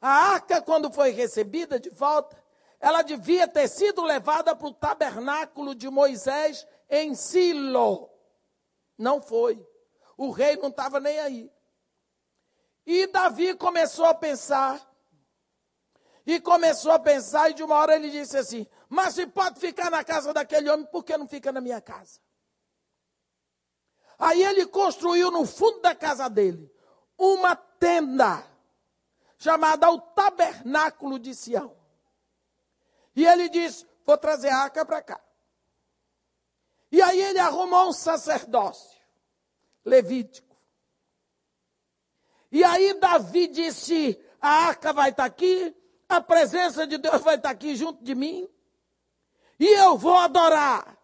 A 0.00 0.10
arca, 0.34 0.62
quando 0.62 0.92
foi 0.92 1.10
recebida 1.10 1.80
de 1.80 1.90
volta, 1.90 2.40
ela 2.78 3.02
devia 3.02 3.48
ter 3.48 3.66
sido 3.66 4.04
levada 4.04 4.54
para 4.54 4.68
o 4.68 4.72
tabernáculo 4.72 5.74
de 5.74 5.90
Moisés 5.90 6.64
em 6.88 7.16
Silo. 7.16 8.08
Não 8.96 9.20
foi. 9.20 9.68
O 10.20 10.30
rei 10.30 10.54
não 10.56 10.68
estava 10.68 11.00
nem 11.00 11.18
aí. 11.18 11.50
E 12.84 13.06
Davi 13.06 13.54
começou 13.54 14.04
a 14.04 14.12
pensar. 14.12 14.78
E 16.26 16.38
começou 16.38 16.92
a 16.92 16.98
pensar, 16.98 17.48
e 17.50 17.54
de 17.54 17.62
uma 17.62 17.76
hora 17.76 17.96
ele 17.96 18.10
disse 18.10 18.36
assim: 18.36 18.66
Mas 18.86 19.14
se 19.14 19.26
pode 19.26 19.58
ficar 19.58 19.90
na 19.90 20.04
casa 20.04 20.34
daquele 20.34 20.68
homem, 20.68 20.84
por 20.84 21.04
que 21.04 21.16
não 21.16 21.26
fica 21.26 21.50
na 21.50 21.58
minha 21.62 21.80
casa? 21.80 22.20
Aí 24.18 24.42
ele 24.42 24.66
construiu 24.66 25.30
no 25.30 25.46
fundo 25.46 25.80
da 25.80 25.94
casa 25.94 26.28
dele 26.28 26.70
uma 27.16 27.56
tenda 27.56 28.46
chamada 29.38 29.90
o 29.90 29.98
Tabernáculo 29.98 31.18
de 31.18 31.34
Sião. 31.34 31.74
E 33.16 33.26
ele 33.26 33.48
disse: 33.48 33.86
Vou 34.04 34.18
trazer 34.18 34.50
a 34.50 34.58
arca 34.58 34.84
para 34.84 35.00
cá. 35.00 35.18
E 36.92 37.00
aí 37.00 37.22
ele 37.22 37.38
arrumou 37.38 37.88
um 37.88 37.92
sacerdócio 37.94 38.99
levítico. 39.84 40.56
E 42.50 42.64
aí 42.64 42.94
Davi 42.94 43.46
disse: 43.46 44.18
A 44.40 44.66
arca 44.66 44.92
vai 44.92 45.10
estar 45.10 45.22
tá 45.22 45.26
aqui, 45.26 45.74
a 46.08 46.20
presença 46.20 46.86
de 46.86 46.98
Deus 46.98 47.22
vai 47.22 47.36
estar 47.36 47.48
tá 47.48 47.54
aqui 47.54 47.76
junto 47.76 48.02
de 48.02 48.14
mim, 48.14 48.48
e 49.58 49.66
eu 49.66 49.96
vou 49.96 50.16
adorar 50.16 50.98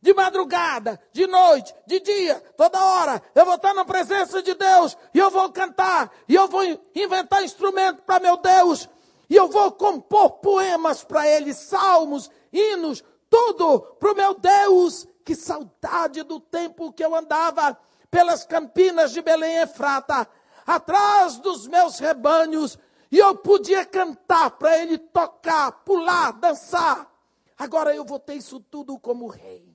de 0.00 0.12
madrugada, 0.12 1.00
de 1.12 1.28
noite, 1.28 1.72
de 1.86 2.00
dia, 2.00 2.34
toda 2.56 2.84
hora. 2.84 3.22
Eu 3.34 3.44
vou 3.44 3.54
estar 3.54 3.72
na 3.72 3.84
presença 3.84 4.42
de 4.42 4.52
Deus 4.52 4.96
e 5.14 5.18
eu 5.18 5.30
vou 5.30 5.50
cantar, 5.52 6.12
e 6.28 6.34
eu 6.34 6.48
vou 6.48 6.62
inventar 6.94 7.44
instrumento 7.44 8.02
para 8.02 8.18
meu 8.18 8.36
Deus, 8.36 8.88
e 9.30 9.36
eu 9.36 9.48
vou 9.48 9.70
compor 9.72 10.30
poemas 10.40 11.04
para 11.04 11.26
Ele, 11.26 11.54
salmos, 11.54 12.30
hinos, 12.52 13.02
tudo 13.30 13.80
para 13.98 14.12
o 14.12 14.14
meu 14.14 14.34
Deus. 14.34 15.06
Que 15.24 15.36
saudade 15.36 16.24
do 16.24 16.40
tempo 16.40 16.92
que 16.92 17.04
eu 17.04 17.14
andava 17.14 17.78
pelas 18.12 18.44
campinas 18.44 19.10
de 19.10 19.22
Belém 19.22 19.56
Efrata, 19.62 20.28
atrás 20.66 21.38
dos 21.38 21.66
meus 21.66 21.98
rebanhos, 21.98 22.78
e 23.10 23.18
eu 23.18 23.34
podia 23.38 23.86
cantar 23.86 24.50
para 24.50 24.78
Ele, 24.78 24.98
tocar, 24.98 25.72
pular, 25.82 26.32
dançar. 26.32 27.10
Agora 27.56 27.96
eu 27.96 28.04
vou 28.04 28.20
ter 28.20 28.34
isso 28.34 28.60
tudo 28.60 28.98
como 28.98 29.28
rei. 29.28 29.66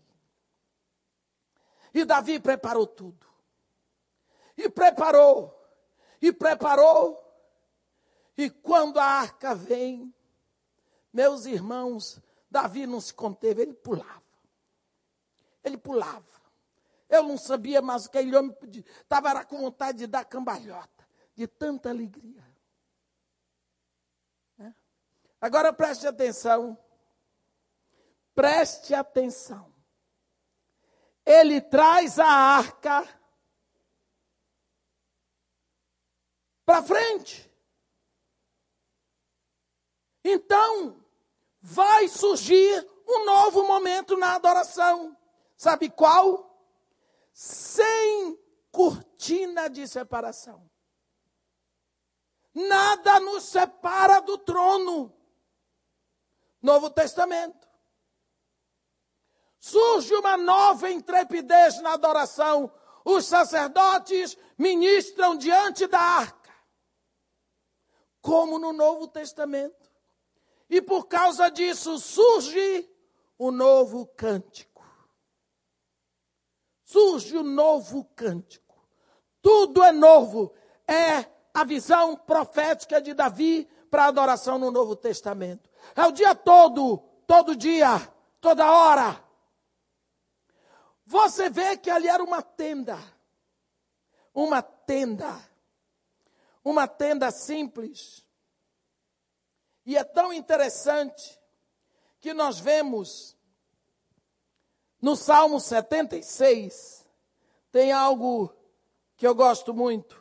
E 1.92 2.06
Davi 2.06 2.40
preparou 2.40 2.86
tudo. 2.86 3.26
E 4.56 4.70
preparou. 4.70 5.52
E 6.22 6.32
preparou. 6.32 7.20
E 8.38 8.52
quando 8.52 9.00
a 9.00 9.04
arca 9.04 9.56
vem, 9.56 10.14
meus 11.12 11.48
irmãos, 11.48 12.22
Davi 12.52 12.86
não 12.86 13.02
se 13.02 13.16
conteve, 13.16 13.64
ele 13.64 13.74
pulava. 13.74 14.22
Ele 15.64 15.78
pulava. 15.78 16.47
Eu 17.10 17.24
não 17.24 17.38
sabia 17.38 17.82
mais 17.82 18.05
o 18.05 18.10
que 18.12 18.18
aquele 18.18 18.36
homem 18.36 18.55
estava 19.01 19.45
com 19.45 19.62
vontade 19.62 19.99
de 19.99 20.08
dar 20.08 20.26
cambalhota, 20.26 21.08
de 21.36 21.47
tanta 21.47 21.89
alegria. 21.89 22.43
É? 24.60 24.74
Agora 25.39 25.72
preste 25.72 26.08
atenção. 26.08 26.78
Preste 28.36 28.93
atenção 28.93 29.78
ele 31.28 31.60
traz 31.60 32.18
a 32.20 32.26
arca 32.26 33.05
para 36.66 36.82
frente. 36.82 37.51
Então, 40.24 41.05
vai 41.60 42.08
surgir 42.08 42.89
um 43.05 43.26
novo 43.26 43.68
momento 43.68 44.16
na 44.16 44.36
adoração. 44.36 45.18
Sabe 45.58 45.89
qual? 45.89 46.47
Sem 47.40 48.36
cortina 48.72 49.70
de 49.70 49.88
separação. 49.88 50.68
Nada 52.52 53.20
nos 53.20 53.44
separa 53.44 54.20
do 54.22 54.40
trono. 54.40 55.16
Novo 56.60 56.90
Testamento 56.90 57.68
surge 59.60 60.16
uma 60.16 60.36
nova 60.36 60.90
intrepidez 60.90 61.80
na 61.80 61.94
adoração. 61.94 62.74
Os 63.06 63.28
sacerdotes 63.28 64.36
ministram 64.58 65.38
diante 65.38 65.86
da 65.86 66.00
arca, 66.00 66.52
como 68.20 68.58
no 68.58 68.74
Novo 68.74 69.08
Testamento. 69.08 69.92
E 70.68 70.82
por 70.82 71.06
causa 71.06 71.50
disso 71.50 72.00
surge 72.00 72.90
o 73.38 73.52
novo 73.52 74.08
cântico. 74.08 74.76
Surge 76.88 77.38
o 77.38 77.44
novo 77.44 78.06
cântico. 78.16 78.76
Tudo 79.42 79.84
é 79.84 79.92
novo. 79.92 80.54
É 80.88 81.26
a 81.54 81.64
visão 81.64 82.16
profética 82.16 83.02
de 83.02 83.14
Davi 83.14 83.68
para 83.90 84.06
a 84.06 84.08
adoração 84.08 84.58
no 84.58 84.72
Novo 84.72 84.96
Testamento. 84.96 85.70
É 85.96 86.06
o 86.06 86.12
dia 86.12 86.34
todo, 86.34 87.00
todo 87.26 87.56
dia, 87.56 88.00
toda 88.40 88.72
hora 88.72 89.28
você 91.08 91.50
vê 91.50 91.78
que 91.78 91.90
ali 91.90 92.10
era 92.10 92.22
uma 92.22 92.42
tenda. 92.42 93.00
Uma 94.34 94.62
tenda. 94.62 95.40
Uma 96.62 96.86
tenda 96.86 97.32
simples. 97.32 98.28
E 99.86 99.96
é 99.96 100.04
tão 100.04 100.34
interessante 100.34 101.42
que 102.20 102.34
nós 102.34 102.60
vemos 102.60 103.37
no 105.02 105.16
Salmo 105.16 105.60
76, 105.60 107.06
tem 107.72 107.91
algo 107.91 108.54
que 109.16 109.28
eu 109.28 109.36
gosto 109.36 109.74
muito. 109.74 110.20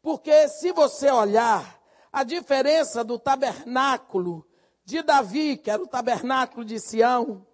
Porque 0.00 0.48
se 0.48 0.72
você 0.72 1.10
olhar 1.10 1.80
a 2.12 2.22
diferença 2.22 3.04
do 3.04 3.18
tabernáculo 3.18 4.46
de 4.84 5.02
Davi, 5.02 5.56
que 5.56 5.70
era 5.70 5.82
o 5.82 5.86
tabernáculo 5.86 6.64
de 6.64 6.78
Sião, 6.80 7.46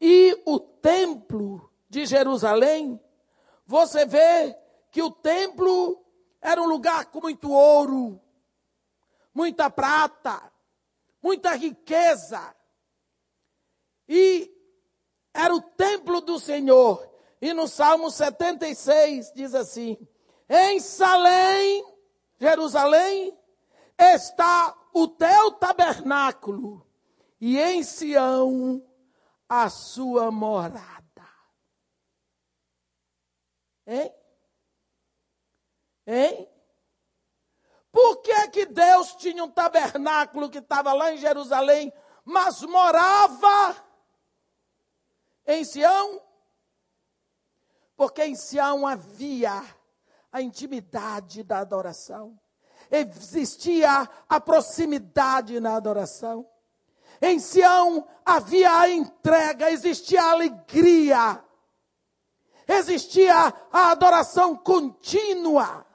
e 0.00 0.40
o 0.44 0.60
templo 0.60 1.70
de 1.88 2.06
Jerusalém, 2.06 3.00
você 3.66 4.04
vê 4.04 4.56
que 4.90 5.02
o 5.02 5.10
templo 5.10 6.04
era 6.40 6.60
um 6.60 6.66
lugar 6.66 7.06
com 7.06 7.22
muito 7.22 7.50
ouro, 7.50 8.20
muita 9.34 9.70
prata, 9.70 10.52
muita 11.22 11.54
riqueza. 11.54 12.54
E 14.08 14.53
era 15.34 15.52
o 15.52 15.60
templo 15.60 16.20
do 16.20 16.38
Senhor. 16.38 17.10
E 17.40 17.52
no 17.52 17.66
Salmo 17.66 18.10
76 18.10 19.32
diz 19.34 19.54
assim: 19.54 19.98
Em 20.48 20.78
Salém, 20.78 21.84
Jerusalém, 22.38 23.36
está 23.98 24.74
o 24.94 25.08
teu 25.08 25.50
tabernáculo, 25.52 26.86
e 27.40 27.58
em 27.58 27.82
Sião 27.82 28.82
a 29.48 29.68
sua 29.68 30.30
morada. 30.30 31.02
Hein? 33.86 34.14
Hein? 36.06 36.48
Por 37.90 38.22
que, 38.22 38.48
que 38.48 38.66
Deus 38.66 39.14
tinha 39.16 39.44
um 39.44 39.50
tabernáculo 39.50 40.48
que 40.48 40.58
estava 40.58 40.92
lá 40.92 41.12
em 41.12 41.18
Jerusalém, 41.18 41.92
mas 42.24 42.62
morava 42.62 43.76
em 45.46 45.64
Sião? 45.64 46.20
Porque 47.96 48.24
em 48.24 48.34
Sião 48.34 48.86
havia 48.86 49.62
a 50.32 50.42
intimidade 50.42 51.42
da 51.42 51.58
adoração, 51.58 52.38
existia 52.90 54.08
a 54.28 54.40
proximidade 54.40 55.60
na 55.60 55.76
adoração. 55.76 56.48
Em 57.22 57.38
Sião 57.38 58.06
havia 58.24 58.80
a 58.80 58.90
entrega, 58.90 59.70
existia 59.70 60.22
a 60.22 60.32
alegria, 60.32 61.44
existia 62.66 63.34
a 63.72 63.90
adoração 63.90 64.56
contínua. 64.56 65.86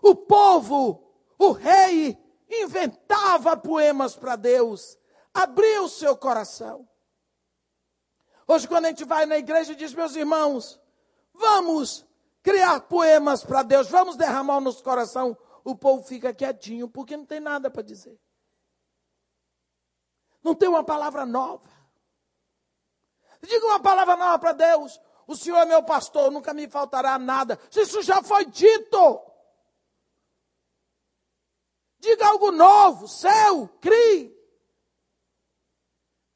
O 0.00 0.14
povo, 0.14 1.12
o 1.38 1.50
rei, 1.52 2.16
inventava 2.48 3.56
poemas 3.56 4.14
para 4.14 4.36
Deus, 4.36 4.98
abria 5.34 5.82
o 5.82 5.88
seu 5.88 6.16
coração. 6.16 6.88
Hoje, 8.52 8.68
quando 8.68 8.84
a 8.84 8.88
gente 8.88 9.06
vai 9.06 9.24
na 9.24 9.38
igreja 9.38 9.72
e 9.72 9.74
diz, 9.74 9.94
meus 9.94 10.14
irmãos, 10.14 10.78
vamos 11.32 12.04
criar 12.42 12.80
poemas 12.80 13.42
para 13.42 13.62
Deus, 13.62 13.88
vamos 13.88 14.14
derramar 14.14 14.58
o 14.58 14.60
nosso 14.60 14.84
coração, 14.84 15.34
o 15.64 15.74
povo 15.74 16.02
fica 16.02 16.34
quietinho, 16.34 16.86
porque 16.86 17.16
não 17.16 17.24
tem 17.24 17.40
nada 17.40 17.70
para 17.70 17.80
dizer. 17.80 18.20
Não 20.42 20.54
tem 20.54 20.68
uma 20.68 20.84
palavra 20.84 21.24
nova. 21.24 21.66
Diga 23.40 23.64
uma 23.64 23.80
palavra 23.80 24.16
nova 24.16 24.38
para 24.38 24.52
Deus. 24.52 25.00
O 25.26 25.34
Senhor 25.34 25.56
é 25.56 25.64
meu 25.64 25.82
pastor, 25.82 26.30
nunca 26.30 26.52
me 26.52 26.68
faltará 26.68 27.18
nada. 27.18 27.58
Isso 27.74 28.02
já 28.02 28.22
foi 28.22 28.44
dito. 28.44 29.22
Diga 32.00 32.26
algo 32.26 32.50
novo, 32.50 33.08
seu, 33.08 33.66
crie. 33.80 34.36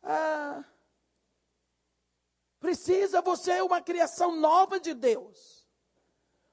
Ah, 0.03 0.65
precisa 2.67 3.23
você 3.23 3.53
é 3.53 3.63
uma 3.63 3.81
criação 3.81 4.35
nova 4.35 4.81
de 4.81 4.93
Deus. 4.93 5.65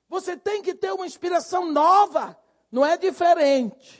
Você 0.07 0.37
tem 0.37 0.61
que 0.61 0.75
ter 0.75 0.93
uma 0.93 1.07
inspiração 1.07 1.71
nova, 1.71 2.39
não 2.71 2.85
é 2.85 2.95
diferente. 2.95 3.99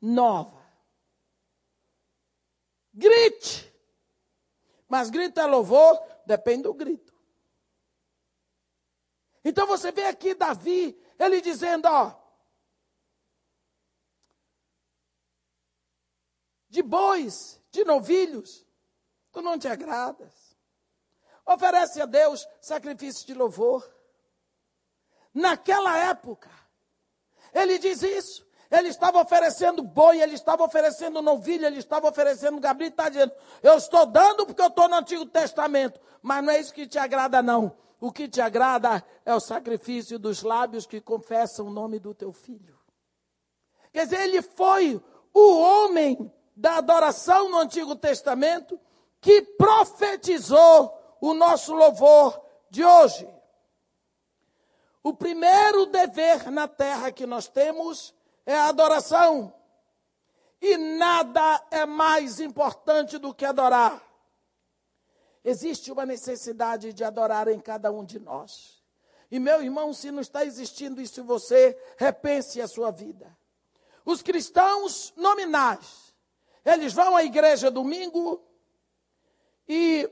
Nova. 0.00 0.64
Grite. 2.94 3.74
Mas 4.88 5.10
grito 5.10 5.40
é 5.40 5.44
louvor, 5.44 6.00
depende 6.24 6.62
do 6.62 6.74
grito. 6.74 7.12
Então 9.44 9.66
você 9.66 9.90
vê 9.90 10.04
aqui 10.04 10.34
Davi, 10.34 10.96
ele 11.18 11.40
dizendo, 11.40 11.86
ó, 11.86 12.14
de 16.68 16.80
bois, 16.80 17.60
de 17.72 17.84
novilhos, 17.84 18.64
tu 19.32 19.42
não 19.42 19.58
te 19.58 19.66
agradas. 19.66 20.41
Oferece 21.46 22.00
a 22.00 22.06
Deus 22.06 22.46
sacrifício 22.60 23.26
de 23.26 23.34
louvor. 23.34 23.88
Naquela 25.34 25.96
época, 25.98 26.50
ele 27.52 27.78
diz 27.78 28.02
isso. 28.02 28.46
Ele 28.70 28.88
estava 28.88 29.20
oferecendo 29.20 29.82
boi, 29.82 30.22
ele 30.22 30.34
estava 30.34 30.64
oferecendo 30.64 31.20
novilha, 31.20 31.66
ele 31.66 31.78
estava 31.78 32.08
oferecendo 32.08 32.58
gabriel, 32.58 32.90
está 32.90 33.10
dizendo, 33.10 33.32
eu 33.62 33.76
estou 33.76 34.06
dando 34.06 34.46
porque 34.46 34.62
eu 34.62 34.68
estou 34.68 34.88
no 34.88 34.94
Antigo 34.94 35.26
Testamento, 35.26 36.00
mas 36.22 36.42
não 36.42 36.50
é 36.50 36.58
isso 36.58 36.72
que 36.72 36.86
te 36.86 36.98
agrada 36.98 37.42
não. 37.42 37.76
O 38.00 38.10
que 38.10 38.26
te 38.26 38.40
agrada 38.40 39.04
é 39.26 39.34
o 39.34 39.40
sacrifício 39.40 40.18
dos 40.18 40.42
lábios 40.42 40.86
que 40.86 41.02
confessam 41.02 41.66
o 41.66 41.70
nome 41.70 41.98
do 41.98 42.14
teu 42.14 42.32
filho. 42.32 42.78
Quer 43.92 44.04
dizer, 44.04 44.22
ele 44.22 44.40
foi 44.40 45.00
o 45.34 45.58
homem 45.60 46.32
da 46.56 46.78
adoração 46.78 47.50
no 47.50 47.58
Antigo 47.58 47.94
Testamento 47.94 48.80
que 49.20 49.42
profetizou 49.42 50.98
o 51.22 51.32
nosso 51.32 51.72
louvor 51.72 52.44
de 52.68 52.84
hoje. 52.84 53.32
O 55.04 55.14
primeiro 55.14 55.86
dever 55.86 56.50
na 56.50 56.66
terra 56.66 57.12
que 57.12 57.24
nós 57.26 57.46
temos 57.46 58.12
é 58.44 58.56
a 58.56 58.66
adoração. 58.66 59.54
E 60.60 60.76
nada 60.76 61.64
é 61.70 61.86
mais 61.86 62.40
importante 62.40 63.18
do 63.18 63.32
que 63.32 63.44
adorar. 63.44 64.02
Existe 65.44 65.92
uma 65.92 66.04
necessidade 66.04 66.92
de 66.92 67.04
adorar 67.04 67.46
em 67.46 67.60
cada 67.60 67.92
um 67.92 68.04
de 68.04 68.18
nós. 68.18 68.82
E 69.30 69.38
meu 69.38 69.62
irmão, 69.62 69.94
se 69.94 70.10
não 70.10 70.20
está 70.20 70.44
existindo 70.44 71.00
isso 71.00 71.20
em 71.20 71.24
você, 71.24 71.80
repense 71.96 72.60
a 72.60 72.66
sua 72.66 72.90
vida. 72.90 73.36
Os 74.04 74.22
cristãos 74.22 75.12
nominais, 75.16 76.12
eles 76.64 76.92
vão 76.92 77.14
à 77.14 77.22
igreja 77.22 77.70
domingo 77.70 78.44
e 79.68 80.10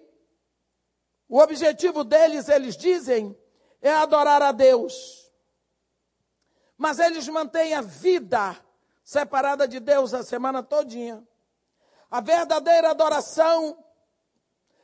o 1.31 1.39
objetivo 1.39 2.03
deles, 2.03 2.49
eles 2.49 2.77
dizem, 2.77 3.39
é 3.81 3.95
adorar 3.95 4.43
a 4.43 4.51
Deus. 4.51 5.33
Mas 6.77 6.99
eles 6.99 7.29
mantêm 7.29 7.73
a 7.73 7.81
vida 7.81 8.59
separada 9.05 9.69
de 9.69 9.79
Deus 9.79 10.13
a 10.13 10.25
semana 10.25 10.61
todinha. 10.61 11.25
A 12.11 12.21
verdadeira 12.21 12.91
adoração, 12.91 13.79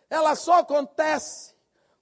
ela 0.09 0.37
só 0.37 0.61
acontece 0.61 1.53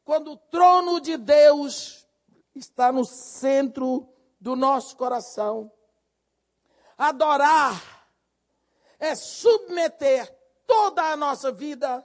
quando 0.04 0.32
o 0.32 0.36
trono 0.36 1.00
de 1.00 1.16
Deus 1.16 2.06
está 2.54 2.92
no 2.92 3.06
centro 3.06 4.06
do 4.38 4.54
nosso 4.54 4.94
coração. 4.98 5.72
Adorar 6.98 8.06
é 8.98 9.14
submeter 9.14 10.30
toda 10.66 11.02
a 11.02 11.16
nossa 11.16 11.50
vida 11.50 12.04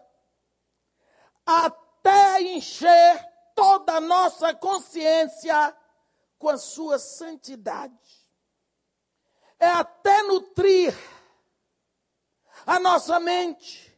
até 2.09 2.41
encher 2.41 3.29
toda 3.55 3.97
a 3.97 4.01
nossa 4.01 4.53
consciência 4.53 5.75
com 6.39 6.49
a 6.49 6.57
sua 6.57 6.97
santidade. 6.97 8.27
É 9.59 9.67
até 9.67 10.23
nutrir 10.23 10.95
a 12.65 12.79
nossa 12.79 13.19
mente 13.19 13.95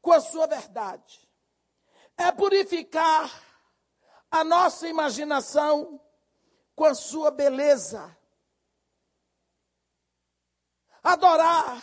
com 0.00 0.12
a 0.12 0.20
sua 0.20 0.46
verdade. 0.46 1.28
É 2.16 2.32
purificar 2.32 3.30
a 4.30 4.42
nossa 4.42 4.88
imaginação 4.88 6.00
com 6.74 6.84
a 6.84 6.94
sua 6.94 7.30
beleza. 7.30 8.16
Adorar 11.02 11.82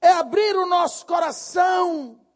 é 0.00 0.10
abrir 0.12 0.56
o 0.56 0.66
nosso 0.66 1.04
coração 1.04 2.27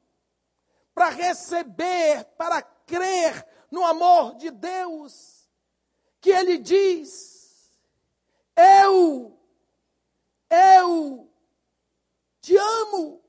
para 0.94 1.08
receber, 1.08 2.24
para 2.36 2.62
crer 2.62 3.46
no 3.70 3.84
amor 3.84 4.34
de 4.36 4.50
Deus, 4.50 5.48
que 6.20 6.30
Ele 6.30 6.58
diz: 6.58 7.72
Eu, 8.56 9.38
eu 10.50 11.30
te 12.40 12.56
amo. 12.56 13.22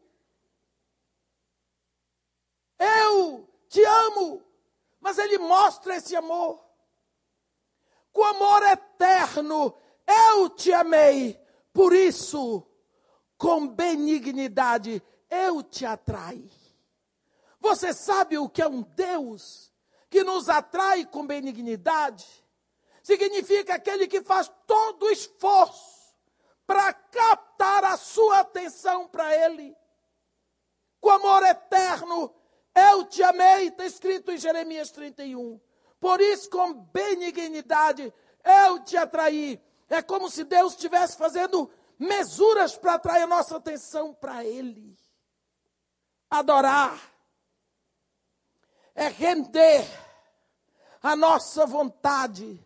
Eu 2.78 3.48
te 3.70 3.84
amo. 3.84 4.44
Mas 5.00 5.18
Ele 5.18 5.38
mostra 5.38 5.96
esse 5.96 6.16
amor. 6.16 6.64
Com 8.12 8.24
amor 8.24 8.62
eterno, 8.64 9.76
eu 10.06 10.50
te 10.50 10.72
amei. 10.74 11.40
Por 11.72 11.94
isso, 11.94 12.68
com 13.38 13.68
benignidade 13.68 15.02
eu 15.30 15.64
te 15.64 15.86
atrai. 15.86 16.48
Você 17.64 17.94
sabe 17.94 18.38
o 18.38 18.50
que 18.50 18.62
é 18.62 18.68
um 18.68 18.82
Deus 18.82 19.72
que 20.10 20.22
nos 20.22 20.50
atrai 20.50 21.06
com 21.06 21.26
benignidade? 21.26 22.28
Significa 23.02 23.76
aquele 23.76 24.06
que 24.06 24.22
faz 24.22 24.52
todo 24.68 25.04
o 25.04 25.10
esforço 25.10 26.14
para 26.68 26.92
captar 26.92 27.86
a 27.86 27.96
sua 27.96 28.40
atenção 28.42 29.08
para 29.08 29.34
Ele. 29.34 29.74
Com 31.00 31.10
amor 31.10 31.42
eterno, 31.44 32.36
eu 32.76 33.06
te 33.06 33.24
amei, 33.24 33.70
está 33.70 33.86
escrito 33.86 34.30
em 34.30 34.38
Jeremias 34.38 34.92
31. 34.92 35.58
Por 36.02 36.20
isso, 36.20 36.50
com 36.50 36.74
benignidade, 36.74 38.14
eu 38.44 38.84
te 38.84 38.98
atraí. 38.98 39.58
É 39.90 40.02
como 40.02 40.30
se 40.30 40.44
Deus 40.44 40.74
estivesse 40.74 41.16
fazendo 41.16 41.72
mesuras 41.98 42.76
para 42.76 42.96
atrair 42.96 43.24
a 43.24 43.28
nossa 43.28 43.56
atenção 43.56 44.14
para 44.14 44.44
Ele. 44.44 44.98
Adorar 46.30 47.13
é 48.96 49.08
render 49.08 49.86
a 51.02 51.16
nossa 51.16 51.66
vontade 51.66 52.66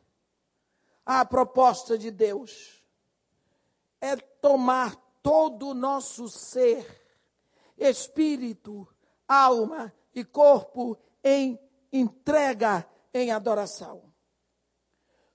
à 1.06 1.26
proposta 1.26 1.98
de 1.98 2.12
Deus. 2.12 2.84
É 4.00 4.16
tomar 4.16 4.96
todo 5.24 5.70
o 5.70 5.74
nosso 5.74 6.30
ser, 6.30 6.86
espírito, 7.78 8.88
alma 9.28 9.94
e 10.14 10.24
corpo 10.24 10.98
em 11.24 11.60
entrega, 11.92 12.88
em 13.14 13.32
adoração. 13.32 14.04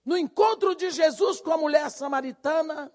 No 0.04 0.16
encontro 0.16 0.74
de 0.74 0.90
Jesus 0.90 1.40
com 1.40 1.52
a 1.52 1.56
mulher 1.56 1.90
samaritana, 1.90 2.92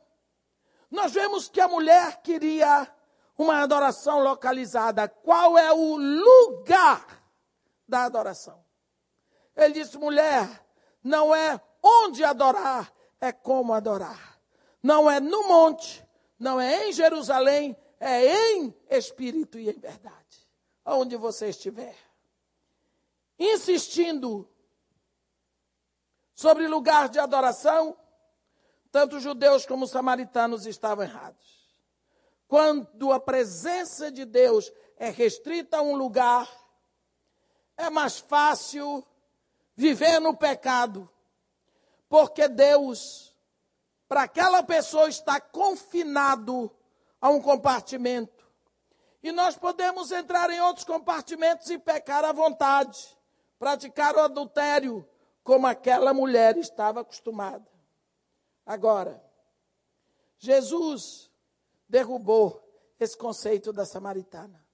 nós 0.89 1.12
vemos 1.14 1.50
que 1.50 1.60
a 1.60 1.68
mulher 1.68 2.22
queria 2.22 2.91
uma 3.38 3.62
adoração 3.62 4.20
localizada. 4.20 5.08
Qual 5.08 5.58
é 5.58 5.72
o 5.72 5.95
lugar 5.95 7.26
da 7.88 8.03
adoração? 8.03 8.63
Ele 9.55 9.73
disse: 9.73 9.97
mulher, 9.97 10.65
não 11.03 11.33
é 11.33 11.59
onde 11.81 12.23
adorar, 12.23 12.93
é 13.19 13.31
como 13.31 13.73
adorar. 13.73 14.39
Não 14.81 15.09
é 15.09 15.19
no 15.19 15.47
monte, 15.47 16.05
não 16.38 16.59
é 16.59 16.88
em 16.88 16.93
Jerusalém, 16.93 17.75
é 17.99 18.53
em 18.53 18.75
espírito 18.89 19.57
e 19.57 19.69
em 19.69 19.79
verdade. 19.79 20.47
Onde 20.85 21.15
você 21.17 21.49
estiver. 21.49 21.95
Insistindo 23.39 24.49
sobre 26.33 26.67
lugar 26.67 27.09
de 27.09 27.19
adoração, 27.19 27.97
tanto 28.91 29.19
judeus 29.19 29.65
como 29.65 29.88
samaritanos 29.88 30.65
estavam 30.65 31.03
errados. 31.03 31.57
Quando 32.47 33.11
a 33.11 33.19
presença 33.19 34.11
de 34.11 34.23
Deus 34.23 34.71
é 34.97 35.09
restrita 35.09 35.77
a 35.77 35.81
um 35.81 35.95
lugar, 35.95 36.49
é 37.78 37.89
mais 37.89 38.19
fácil 38.19 39.05
viver 39.75 40.19
no 40.19 40.36
pecado, 40.36 41.09
porque 42.09 42.47
Deus, 42.47 43.36
para 44.07 44.23
aquela 44.23 44.63
pessoa, 44.63 45.07
está 45.07 45.39
confinado 45.39 46.75
a 47.21 47.30
um 47.30 47.41
compartimento. 47.41 48.45
E 49.21 49.32
nós 49.32 49.55
podemos 49.55 50.11
entrar 50.11 50.49
em 50.49 50.59
outros 50.61 50.86
compartimentos 50.86 51.69
e 51.69 51.78
pecar 51.78 52.25
à 52.25 52.32
vontade, 52.32 53.17
praticar 53.59 54.15
o 54.15 54.21
adultério, 54.21 55.07
como 55.43 55.67
aquela 55.67 56.13
mulher 56.13 56.57
estava 56.57 57.01
acostumada. 57.01 57.65
Agora, 58.65 59.23
Jesus 60.38 61.32
derrubou 61.88 62.61
esse 62.99 63.17
conceito 63.17 63.71
da 63.71 63.86
samaritana. 63.86 64.66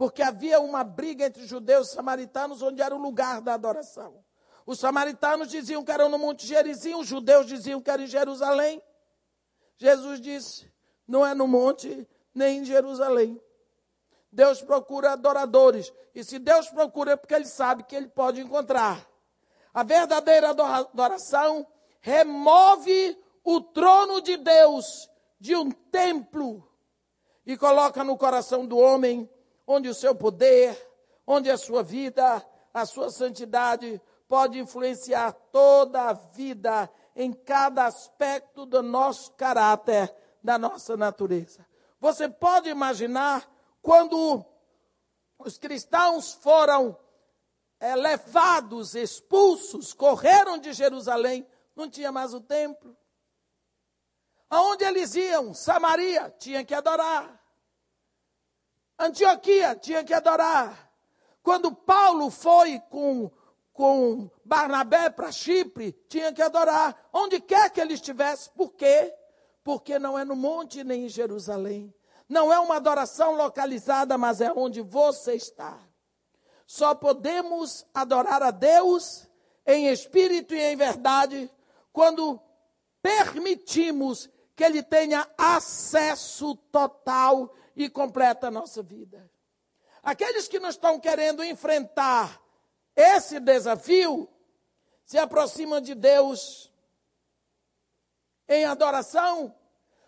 Porque 0.00 0.22
havia 0.22 0.58
uma 0.60 0.82
briga 0.82 1.26
entre 1.26 1.46
judeus 1.46 1.90
e 1.90 1.92
samaritanos, 1.92 2.62
onde 2.62 2.80
era 2.80 2.96
o 2.96 2.98
lugar 2.98 3.42
da 3.42 3.52
adoração. 3.52 4.24
Os 4.64 4.80
samaritanos 4.80 5.48
diziam 5.48 5.84
que 5.84 5.92
eram 5.92 6.08
no 6.08 6.18
Monte 6.18 6.46
Gerizim, 6.46 6.94
os 6.94 7.06
judeus 7.06 7.44
diziam 7.44 7.82
que 7.82 7.90
era 7.90 8.00
em 8.00 8.06
Jerusalém. 8.06 8.82
Jesus 9.76 10.18
disse: 10.18 10.72
não 11.06 11.26
é 11.26 11.34
no 11.34 11.46
monte 11.46 12.08
nem 12.34 12.60
em 12.60 12.64
Jerusalém. 12.64 13.38
Deus 14.32 14.62
procura 14.62 15.12
adoradores. 15.12 15.92
E 16.14 16.24
se 16.24 16.38
Deus 16.38 16.70
procura 16.70 17.12
é 17.12 17.16
porque 17.16 17.34
Ele 17.34 17.44
sabe 17.44 17.82
que 17.82 17.94
Ele 17.94 18.08
pode 18.08 18.40
encontrar. 18.40 19.06
A 19.74 19.82
verdadeira 19.82 20.48
adoração 20.48 21.66
remove 22.00 23.22
o 23.44 23.60
trono 23.60 24.22
de 24.22 24.38
Deus 24.38 25.10
de 25.38 25.54
um 25.54 25.70
templo 25.70 26.66
e 27.44 27.54
coloca 27.54 28.02
no 28.02 28.16
coração 28.16 28.64
do 28.64 28.78
homem 28.78 29.28
onde 29.72 29.88
o 29.88 29.94
seu 29.94 30.16
poder, 30.16 30.76
onde 31.24 31.48
a 31.48 31.56
sua 31.56 31.80
vida, 31.80 32.44
a 32.74 32.84
sua 32.84 33.08
santidade 33.08 34.02
pode 34.28 34.58
influenciar 34.58 35.30
toda 35.52 36.08
a 36.08 36.12
vida 36.12 36.90
em 37.14 37.32
cada 37.32 37.86
aspecto 37.86 38.66
do 38.66 38.82
nosso 38.82 39.30
caráter, 39.34 40.12
da 40.42 40.58
nossa 40.58 40.96
natureza. 40.96 41.64
Você 42.00 42.28
pode 42.28 42.68
imaginar 42.68 43.48
quando 43.80 44.44
os 45.38 45.56
cristãos 45.56 46.32
foram 46.32 46.98
é, 47.78 47.94
levados, 47.94 48.96
expulsos, 48.96 49.92
correram 49.92 50.58
de 50.58 50.72
Jerusalém, 50.72 51.46
não 51.76 51.88
tinha 51.88 52.10
mais 52.10 52.34
o 52.34 52.40
templo. 52.40 52.96
Aonde 54.50 54.84
eles 54.84 55.14
iam? 55.14 55.54
Samaria, 55.54 56.28
tinha 56.40 56.64
que 56.64 56.74
adorar. 56.74 57.39
Antioquia, 59.00 59.74
tinha 59.74 60.04
que 60.04 60.12
adorar. 60.12 60.90
Quando 61.42 61.74
Paulo 61.74 62.30
foi 62.30 62.78
com, 62.90 63.30
com 63.72 64.30
Barnabé 64.44 65.08
para 65.08 65.32
Chipre, 65.32 65.92
tinha 66.06 66.32
que 66.32 66.42
adorar. 66.42 67.08
Onde 67.10 67.40
quer 67.40 67.70
que 67.70 67.80
ele 67.80 67.94
estivesse. 67.94 68.50
Por 68.50 68.72
quê? 68.74 69.14
Porque 69.64 69.98
não 69.98 70.18
é 70.18 70.24
no 70.24 70.36
monte 70.36 70.84
nem 70.84 71.06
em 71.06 71.08
Jerusalém. 71.08 71.94
Não 72.28 72.52
é 72.52 72.58
uma 72.60 72.76
adoração 72.76 73.34
localizada, 73.36 74.18
mas 74.18 74.40
é 74.40 74.52
onde 74.52 74.82
você 74.82 75.34
está. 75.34 75.78
Só 76.66 76.94
podemos 76.94 77.86
adorar 77.94 78.42
a 78.42 78.50
Deus 78.50 79.26
em 79.66 79.88
espírito 79.88 80.54
e 80.54 80.60
em 80.60 80.76
verdade 80.76 81.50
quando 81.92 82.40
permitimos 83.02 84.28
que 84.54 84.62
Ele 84.62 84.82
tenha 84.82 85.26
acesso 85.36 86.54
total 86.70 87.52
e 87.84 87.90
completo 87.90 88.46
à 88.46 88.50
nossa 88.50 88.82
vida. 88.82 89.30
Aqueles 90.02 90.48
que 90.48 90.58
não 90.58 90.68
estão 90.68 90.98
querendo 90.98 91.44
enfrentar 91.44 92.40
esse 92.94 93.38
desafio 93.38 94.28
se 95.04 95.18
aproximam 95.18 95.80
de 95.80 95.94
Deus 95.94 96.72
em 98.48 98.64
adoração, 98.64 99.54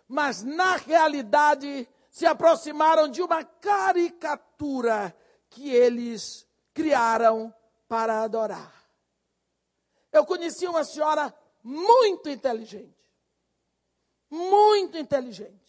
mas 0.07 0.43
na 0.43 0.75
realidade 0.75 1.87
se 2.09 2.25
aproximaram 2.25 3.07
de 3.07 3.21
uma 3.21 3.43
caricatura 3.43 5.15
que 5.49 5.69
eles 5.69 6.47
criaram 6.73 7.53
para 7.87 8.21
adorar. 8.23 8.73
Eu 10.11 10.25
conheci 10.25 10.67
uma 10.67 10.83
senhora 10.83 11.33
muito 11.63 12.29
inteligente. 12.29 13.03
Muito 14.29 14.97
inteligente. 14.97 15.62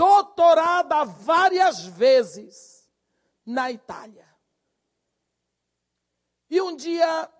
Doutorada 0.00 1.04
várias 1.04 1.84
vezes 1.84 2.90
na 3.44 3.70
Itália. 3.70 4.26
E 6.48 6.58
um 6.58 6.74
dia 6.74 7.30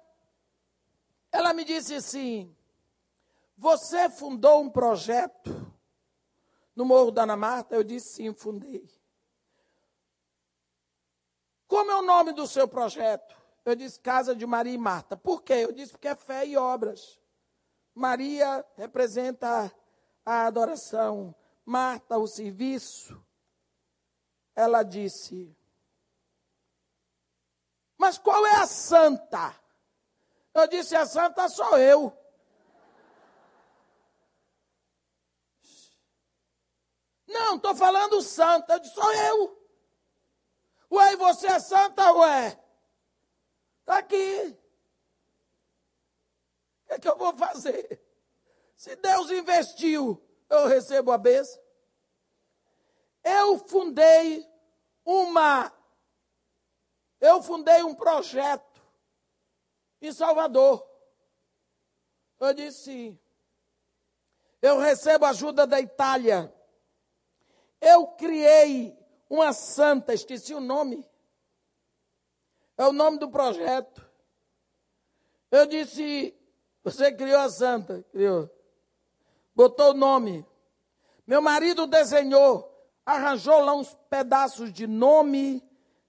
ela 1.33 1.55
me 1.55 1.65
disse 1.65 1.95
assim: 1.95 2.55
Você 3.57 4.11
fundou 4.11 4.61
um 4.61 4.69
projeto 4.69 5.75
no 6.77 6.85
Morro 6.85 7.11
da 7.11 7.23
Ana 7.23 7.35
Marta? 7.35 7.75
Eu 7.75 7.83
disse 7.83 8.17
sim, 8.17 8.35
fundei. 8.35 8.87
Como 11.67 11.91
é 11.91 11.97
o 11.97 12.03
nome 12.03 12.35
do 12.35 12.47
seu 12.47 12.69
projeto? 12.69 13.35
Eu 13.65 13.75
disse 13.75 13.99
Casa 13.99 14.37
de 14.37 14.45
Maria 14.45 14.75
e 14.75 14.79
Marta. 14.79 15.17
Por 15.17 15.43
quê? 15.43 15.55
Eu 15.55 15.73
disse 15.73 15.93
porque 15.93 16.09
é 16.09 16.15
fé 16.15 16.45
e 16.47 16.59
obras. 16.59 17.19
Maria 17.95 18.63
representa 18.77 19.75
a 20.27 20.45
adoração, 20.45 21.35
Marta 21.65 22.19
o 22.19 22.27
serviço. 22.27 23.21
Ela 24.55 24.83
disse: 24.83 25.57
Mas 27.97 28.19
qual 28.19 28.47
é 28.47 28.57
a 28.57 28.67
santa? 28.67 29.55
Eu 30.55 30.67
disse: 30.67 30.97
A 30.97 31.07
santa 31.07 31.49
sou 31.49 31.79
eu. 31.79 32.17
Não, 37.31 37.57
estou 37.57 37.75
falando 37.77 38.21
santa. 38.21 38.75
Eu 38.75 38.81
disse, 38.81 38.95
sou 38.95 39.13
eu. 39.13 39.61
Ué, 40.93 41.17
você 41.17 41.47
é 41.47 41.61
santa, 41.61 42.13
ué? 42.13 42.61
Está 43.81 43.99
aqui. 43.99 44.59
O 46.85 46.89
que, 46.89 46.93
é 46.95 46.99
que 46.99 47.09
eu 47.09 47.17
vou 47.17 47.33
fazer? 47.37 48.05
Se 48.77 48.97
Deus 48.97 49.31
investiu, 49.31 50.21
eu 50.51 50.67
recebo 50.67 51.13
a 51.13 51.19
bênção. 51.19 51.63
Eu 53.23 53.59
fundei 53.59 54.47
uma. 55.05 55.73
Eu 57.21 57.43
fundei 57.43 57.83
um 57.83 57.95
projeto 57.95 58.83
em 60.03 60.13
Salvador. 60.13 60.87
Eu 62.41 62.53
disse. 62.53 63.19
Eu 64.61 64.79
recebo 64.79 65.25
ajuda 65.25 65.67
da 65.67 65.81
Itália. 65.81 66.53
Eu 67.81 68.09
criei 68.09 68.99
uma 69.29 69.53
santa, 69.53 70.13
esqueci 70.13 70.53
o 70.53 70.61
nome. 70.61 71.09
É 72.77 72.87
o 72.87 72.93
nome 72.93 73.19
do 73.19 73.31
projeto. 73.31 74.11
Eu 75.51 75.67
disse, 75.67 76.35
você 76.83 77.13
criou 77.13 77.41
a 77.41 77.49
santa, 77.49 78.05
criou. 78.11 78.51
Botou 79.61 79.91
o 79.91 79.95
nome. 79.95 80.47
Meu 81.27 81.43
marido 81.43 81.87
desenhou, 81.87 82.67
arranjou 83.05 83.61
lá 83.61 83.75
uns 83.75 83.95
pedaços 84.09 84.73
de 84.73 84.87
nome 84.87 85.63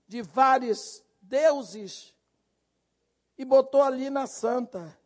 de 0.07 0.21
vários 0.21 1.03
deuses 1.21 2.15
e 3.37 3.43
botou 3.43 3.83
ali 3.83 4.09
na 4.09 4.25
santa. 4.25 4.97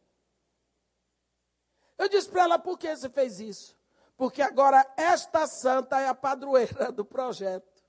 Eu 1.98 2.08
disse 2.08 2.30
para 2.30 2.44
ela, 2.44 2.60
por 2.60 2.78
que 2.78 2.96
você 2.96 3.10
fez 3.10 3.40
isso? 3.40 3.76
porque 4.16 4.44
agora 4.44 4.86
esta 4.96 5.48
santa 5.48 6.00
é 6.00 6.08
a 6.08 6.14
padroeira 6.14 6.92
do 6.92 7.04
projeto. 7.04 7.84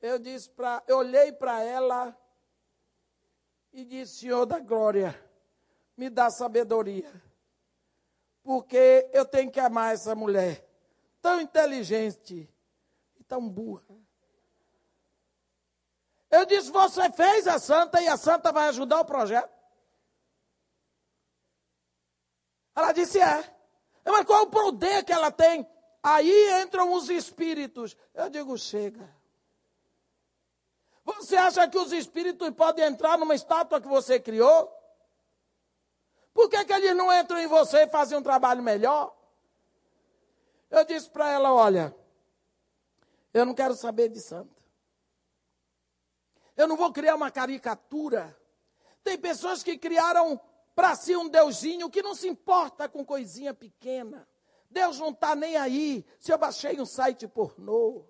Eu 0.00 0.18
disse 0.18 0.48
para, 0.48 0.82
eu 0.88 0.96
olhei 0.96 1.30
para 1.30 1.62
ela 1.62 2.18
e 3.70 3.84
disse: 3.84 4.20
Senhor 4.20 4.46
da 4.46 4.60
glória, 4.60 5.14
me 5.94 6.08
dá 6.08 6.30
sabedoria, 6.30 7.12
porque 8.48 9.10
eu 9.12 9.26
tenho 9.26 9.50
que 9.50 9.60
amar 9.60 9.92
essa 9.92 10.14
mulher, 10.14 10.66
tão 11.20 11.38
inteligente 11.38 12.50
e 13.18 13.24
tão 13.24 13.46
burra. 13.46 13.94
Eu 16.30 16.46
disse: 16.46 16.70
Você 16.70 17.12
fez 17.12 17.46
a 17.46 17.58
santa 17.58 18.00
e 18.00 18.08
a 18.08 18.16
santa 18.16 18.50
vai 18.50 18.68
ajudar 18.68 19.00
o 19.00 19.04
projeto? 19.04 19.52
Ela 22.74 22.92
disse: 22.92 23.20
É. 23.20 23.54
Mas 24.02 24.24
qual 24.24 24.44
o 24.44 24.50
poder 24.50 25.04
que 25.04 25.12
ela 25.12 25.30
tem? 25.30 25.68
Aí 26.02 26.62
entram 26.62 26.94
os 26.94 27.10
espíritos. 27.10 27.94
Eu 28.14 28.30
digo, 28.30 28.56
chega. 28.56 29.14
Você 31.04 31.36
acha 31.36 31.68
que 31.68 31.76
os 31.76 31.92
espíritos 31.92 32.48
podem 32.52 32.86
entrar 32.86 33.18
numa 33.18 33.34
estátua 33.34 33.78
que 33.78 33.88
você 33.88 34.18
criou? 34.18 34.74
Por 36.38 36.48
que, 36.48 36.64
que 36.64 36.72
eles 36.72 36.94
não 36.94 37.12
entram 37.12 37.40
em 37.40 37.48
você 37.48 37.78
e 37.78 37.88
fazem 37.88 38.16
um 38.16 38.22
trabalho 38.22 38.62
melhor? 38.62 39.12
Eu 40.70 40.84
disse 40.84 41.10
para 41.10 41.32
ela: 41.32 41.52
olha, 41.52 41.92
eu 43.34 43.44
não 43.44 43.52
quero 43.52 43.74
saber 43.74 44.08
de 44.08 44.20
santo. 44.20 44.54
Eu 46.56 46.68
não 46.68 46.76
vou 46.76 46.92
criar 46.92 47.16
uma 47.16 47.28
caricatura. 47.28 48.38
Tem 49.02 49.18
pessoas 49.18 49.64
que 49.64 49.76
criaram 49.76 50.40
para 50.76 50.94
si 50.94 51.16
um 51.16 51.28
deusinho 51.28 51.90
que 51.90 52.02
não 52.02 52.14
se 52.14 52.28
importa 52.28 52.88
com 52.88 53.04
coisinha 53.04 53.52
pequena. 53.52 54.24
Deus 54.70 54.96
não 55.00 55.08
está 55.08 55.34
nem 55.34 55.56
aí 55.56 56.06
se 56.20 56.32
eu 56.32 56.38
baixei 56.38 56.80
um 56.80 56.86
site 56.86 57.26
pornô. 57.26 58.04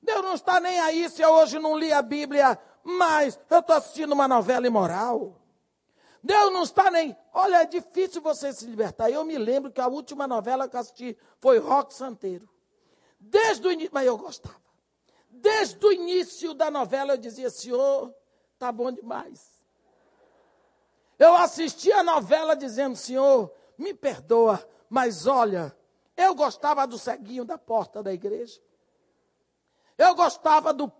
Deus 0.00 0.22
não 0.22 0.34
está 0.34 0.60
nem 0.60 0.78
aí 0.78 1.10
se 1.10 1.22
eu 1.22 1.30
hoje 1.30 1.58
não 1.58 1.76
li 1.76 1.92
a 1.92 2.02
Bíblia, 2.02 2.56
mas 2.84 3.36
eu 3.50 3.58
estou 3.58 3.74
assistindo 3.74 4.12
uma 4.12 4.28
novela 4.28 4.64
imoral. 4.64 5.43
Deus 6.24 6.50
não 6.50 6.62
está 6.62 6.90
nem. 6.90 7.14
Olha, 7.34 7.56
é 7.56 7.66
difícil 7.66 8.22
você 8.22 8.50
se 8.50 8.64
libertar. 8.64 9.10
Eu 9.10 9.24
me 9.26 9.36
lembro 9.36 9.70
que 9.70 9.80
a 9.80 9.86
última 9.86 10.26
novela 10.26 10.66
que 10.66 10.74
assisti 10.74 11.14
foi 11.38 11.58
Rock 11.58 11.92
Santeiro. 11.92 12.48
Desde 13.20 13.68
o 13.68 13.70
início, 13.70 13.90
mas 13.92 14.06
eu 14.06 14.16
gostava. 14.16 14.56
Desde 15.28 15.84
o 15.84 15.92
início 15.92 16.54
da 16.54 16.70
novela 16.70 17.12
eu 17.12 17.18
dizia, 17.18 17.50
Senhor, 17.50 18.10
tá 18.58 18.72
bom 18.72 18.90
demais. 18.90 19.62
Eu 21.18 21.34
assisti 21.36 21.92
a 21.92 22.02
novela 22.02 22.56
dizendo: 22.56 22.96
Senhor, 22.96 23.52
me 23.76 23.92
perdoa, 23.92 24.66
mas 24.88 25.26
olha, 25.26 25.76
eu 26.16 26.34
gostava 26.34 26.86
do 26.86 26.98
ceguinho 26.98 27.44
da 27.44 27.58
porta 27.58 28.02
da 28.02 28.14
igreja. 28.14 28.58
Eu 29.98 30.14
gostava 30.14 30.72
do 30.72 30.90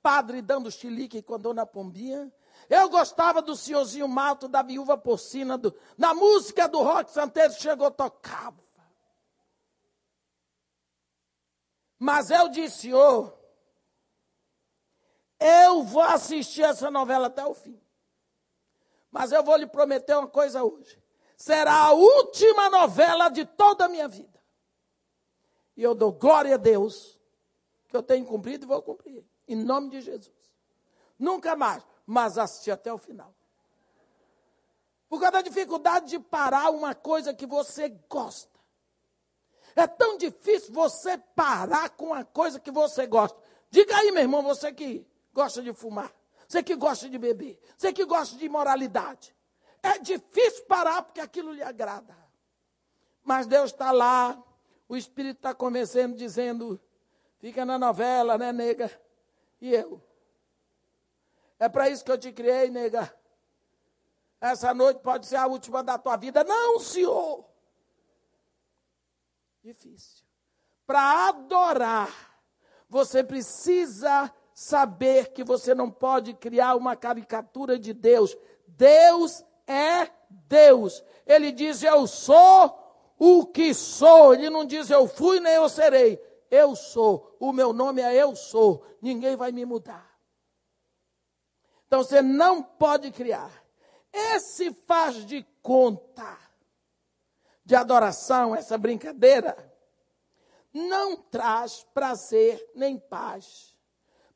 padre 0.00 0.40
dando 0.40 0.70
chilique 0.70 1.20
com 1.20 1.34
a 1.34 1.38
dona 1.38 1.66
Pombinha. 1.66 2.32
Eu 2.68 2.88
gostava 2.88 3.40
do 3.40 3.54
senhorzinho 3.54 4.08
mato 4.08 4.48
da 4.48 4.62
viúva 4.62 4.98
porcina, 4.98 5.56
do, 5.56 5.74
na 5.96 6.14
música 6.14 6.68
do 6.68 6.82
rock 6.82 7.10
santeiro 7.10 7.52
chegou, 7.54 7.90
tocava. 7.90 8.64
Mas 11.98 12.30
eu 12.30 12.48
disse, 12.48 12.82
senhor, 12.82 13.36
eu 15.38 15.82
vou 15.82 16.02
assistir 16.02 16.62
essa 16.62 16.90
novela 16.90 17.28
até 17.28 17.44
o 17.44 17.54
fim. 17.54 17.80
Mas 19.10 19.32
eu 19.32 19.42
vou 19.42 19.56
lhe 19.56 19.66
prometer 19.66 20.14
uma 20.16 20.28
coisa 20.28 20.62
hoje. 20.62 21.02
Será 21.36 21.74
a 21.74 21.92
última 21.92 22.68
novela 22.70 23.28
de 23.28 23.44
toda 23.44 23.84
a 23.84 23.88
minha 23.88 24.08
vida. 24.08 24.36
E 25.76 25.82
eu 25.82 25.94
dou 25.94 26.12
glória 26.12 26.54
a 26.54 26.58
Deus 26.58 27.18
que 27.88 27.96
eu 27.96 28.02
tenho 28.02 28.24
cumprido 28.26 28.64
e 28.64 28.68
vou 28.68 28.82
cumprir. 28.82 29.24
Em 29.46 29.56
nome 29.56 29.90
de 29.90 30.00
Jesus. 30.00 30.34
Nunca 31.18 31.54
mais, 31.54 31.82
mas 32.06 32.38
assistir 32.38 32.70
até 32.70 32.92
o 32.92 32.98
final. 32.98 33.34
Por 35.08 35.20
causa 35.20 35.32
da 35.32 35.42
dificuldade 35.42 36.08
de 36.08 36.18
parar 36.18 36.70
uma 36.70 36.94
coisa 36.94 37.34
que 37.34 37.46
você 37.46 37.88
gosta. 38.08 38.56
É 39.74 39.86
tão 39.86 40.16
difícil 40.16 40.72
você 40.72 41.18
parar 41.18 41.90
com 41.90 42.06
uma 42.06 42.24
coisa 42.24 42.58
que 42.58 42.70
você 42.70 43.06
gosta. 43.06 43.38
Diga 43.70 43.96
aí, 43.96 44.10
meu 44.12 44.22
irmão, 44.22 44.42
você 44.42 44.72
que 44.72 45.06
gosta 45.34 45.62
de 45.62 45.72
fumar, 45.72 46.10
você 46.48 46.62
que 46.62 46.74
gosta 46.74 47.10
de 47.10 47.18
beber, 47.18 47.60
você 47.76 47.92
que 47.92 48.04
gosta 48.04 48.36
de 48.36 48.46
imoralidade. 48.46 49.34
É 49.82 49.98
difícil 49.98 50.64
parar 50.64 51.02
porque 51.02 51.20
aquilo 51.20 51.52
lhe 51.52 51.62
agrada. 51.62 52.16
Mas 53.22 53.46
Deus 53.46 53.70
está 53.70 53.92
lá, 53.92 54.42
o 54.88 54.96
Espírito 54.96 55.36
está 55.36 55.52
convencendo, 55.52 56.16
dizendo: 56.16 56.80
fica 57.38 57.64
na 57.64 57.78
novela, 57.78 58.38
né, 58.38 58.52
nega? 58.52 58.90
E 59.60 59.74
eu? 59.74 60.00
É 61.58 61.68
para 61.68 61.88
isso 61.88 62.04
que 62.04 62.10
eu 62.10 62.18
te 62.18 62.32
criei, 62.32 62.70
nega. 62.70 63.12
Essa 64.40 64.74
noite 64.74 65.00
pode 65.00 65.26
ser 65.26 65.36
a 65.36 65.46
última 65.46 65.82
da 65.82 65.98
tua 65.98 66.16
vida. 66.16 66.44
Não, 66.44 66.78
senhor. 66.78 67.44
Difícil. 69.62 70.24
Para 70.86 71.28
adorar, 71.28 72.38
você 72.88 73.24
precisa 73.24 74.32
saber 74.54 75.32
que 75.32 75.42
você 75.42 75.74
não 75.74 75.90
pode 75.90 76.34
criar 76.34 76.76
uma 76.76 76.94
caricatura 76.94 77.78
de 77.78 77.92
Deus. 77.92 78.36
Deus 78.68 79.44
é 79.66 80.08
Deus. 80.30 81.02
Ele 81.26 81.50
diz: 81.50 81.82
Eu 81.82 82.06
sou 82.06 82.78
o 83.18 83.46
que 83.46 83.74
sou. 83.74 84.34
Ele 84.34 84.48
não 84.50 84.64
diz: 84.64 84.90
Eu 84.90 85.08
fui 85.08 85.40
nem 85.40 85.54
eu 85.54 85.68
serei. 85.68 86.22
Eu 86.50 86.76
sou. 86.76 87.36
O 87.40 87.52
meu 87.52 87.72
nome 87.72 88.00
é 88.00 88.14
Eu 88.14 88.36
sou. 88.36 88.84
Ninguém 89.02 89.34
vai 89.34 89.50
me 89.50 89.64
mudar. 89.64 90.15
Então 91.86 92.02
você 92.02 92.20
não 92.22 92.62
pode 92.62 93.10
criar. 93.10 93.50
Esse 94.12 94.72
faz 94.86 95.24
de 95.26 95.46
conta 95.62 96.38
de 97.64 97.74
adoração, 97.74 98.54
essa 98.54 98.78
brincadeira, 98.78 99.56
não 100.72 101.16
traz 101.16 101.84
prazer 101.92 102.70
nem 102.74 102.98
paz. 102.98 103.76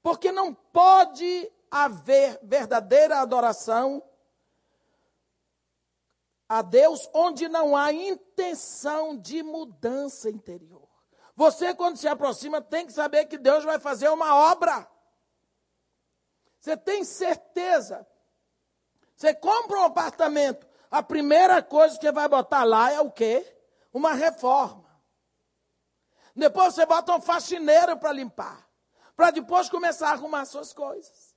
Porque 0.02 0.32
não 0.32 0.54
pode 0.54 1.50
haver 1.70 2.38
verdadeira 2.42 3.20
adoração 3.20 4.02
a 6.48 6.62
Deus 6.62 7.08
onde 7.14 7.48
não 7.48 7.76
há 7.76 7.92
intenção 7.92 9.16
de 9.16 9.40
mudança 9.42 10.28
interior. 10.28 10.88
Você, 11.36 11.72
quando 11.72 11.96
se 11.96 12.08
aproxima, 12.08 12.60
tem 12.60 12.84
que 12.84 12.92
saber 12.92 13.26
que 13.26 13.38
Deus 13.38 13.62
vai 13.62 13.78
fazer 13.78 14.08
uma 14.08 14.34
obra. 14.50 14.86
Você 16.60 16.76
tem 16.76 17.04
certeza. 17.04 18.06
Você 19.16 19.34
compra 19.34 19.78
um 19.78 19.84
apartamento, 19.84 20.66
a 20.90 21.02
primeira 21.02 21.62
coisa 21.62 21.98
que 21.98 22.10
vai 22.12 22.28
botar 22.28 22.64
lá 22.64 22.90
é 22.92 23.00
o 23.00 23.10
quê? 23.10 23.46
Uma 23.92 24.12
reforma. 24.12 24.88
Depois 26.34 26.74
você 26.74 26.86
bota 26.86 27.14
um 27.14 27.20
faxineiro 27.20 27.96
para 27.96 28.12
limpar. 28.12 28.66
Para 29.16 29.30
depois 29.30 29.68
começar 29.68 30.08
a 30.08 30.12
arrumar 30.12 30.44
suas 30.44 30.72
coisas. 30.72 31.34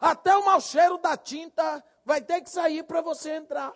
Até 0.00 0.36
o 0.36 0.44
mau 0.44 0.60
cheiro 0.60 0.98
da 0.98 1.16
tinta 1.16 1.82
vai 2.04 2.20
ter 2.20 2.40
que 2.42 2.50
sair 2.50 2.82
para 2.82 3.00
você 3.00 3.30
entrar. 3.32 3.72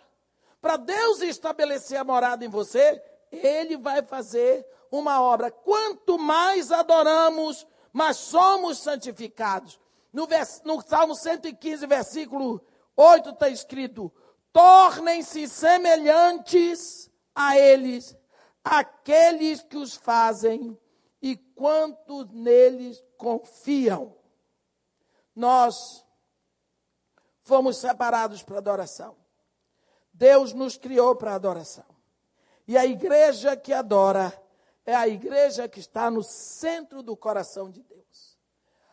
Para 0.61 0.77
Deus 0.77 1.21
estabelecer 1.21 1.99
a 1.99 2.03
morada 2.03 2.43
em 2.43 2.49
você, 2.49 3.01
Ele 3.31 3.77
vai 3.77 4.03
fazer 4.03 4.67
uma 4.91 5.21
obra. 5.21 5.49
Quanto 5.49 6.17
mais 6.17 6.71
adoramos, 6.71 7.65
mais 7.93 8.17
somos 8.17 8.79
santificados. 8.79 9.79
No, 10.17 10.25
vers, 10.25 10.63
no 10.65 10.81
Salmo 10.81 11.13
115, 11.13 11.85
versículo 11.85 12.65
8, 12.95 13.29
está 13.29 13.49
escrito: 13.49 14.11
Tornem-se 14.51 15.47
semelhantes 15.47 17.07
a 17.35 17.55
eles, 17.55 18.17
aqueles 18.63 19.61
que 19.61 19.77
os 19.77 19.93
fazem 19.95 20.75
e 21.21 21.37
quantos 21.37 22.31
neles 22.31 23.05
confiam. 23.15 24.17
Nós 25.35 26.03
fomos 27.43 27.77
separados 27.77 28.41
para 28.41 28.57
adoração. 28.57 29.15
Deus 30.11 30.51
nos 30.51 30.77
criou 30.77 31.15
para 31.15 31.35
adoração. 31.35 31.85
E 32.67 32.75
a 32.75 32.87
igreja 32.87 33.55
que 33.55 33.71
adora 33.71 34.33
é 34.83 34.95
a 34.95 35.07
igreja 35.07 35.69
que 35.69 35.79
está 35.79 36.09
no 36.09 36.23
centro 36.23 37.03
do 37.03 37.15
coração 37.15 37.69
de 37.69 37.83
Deus. 37.83 38.35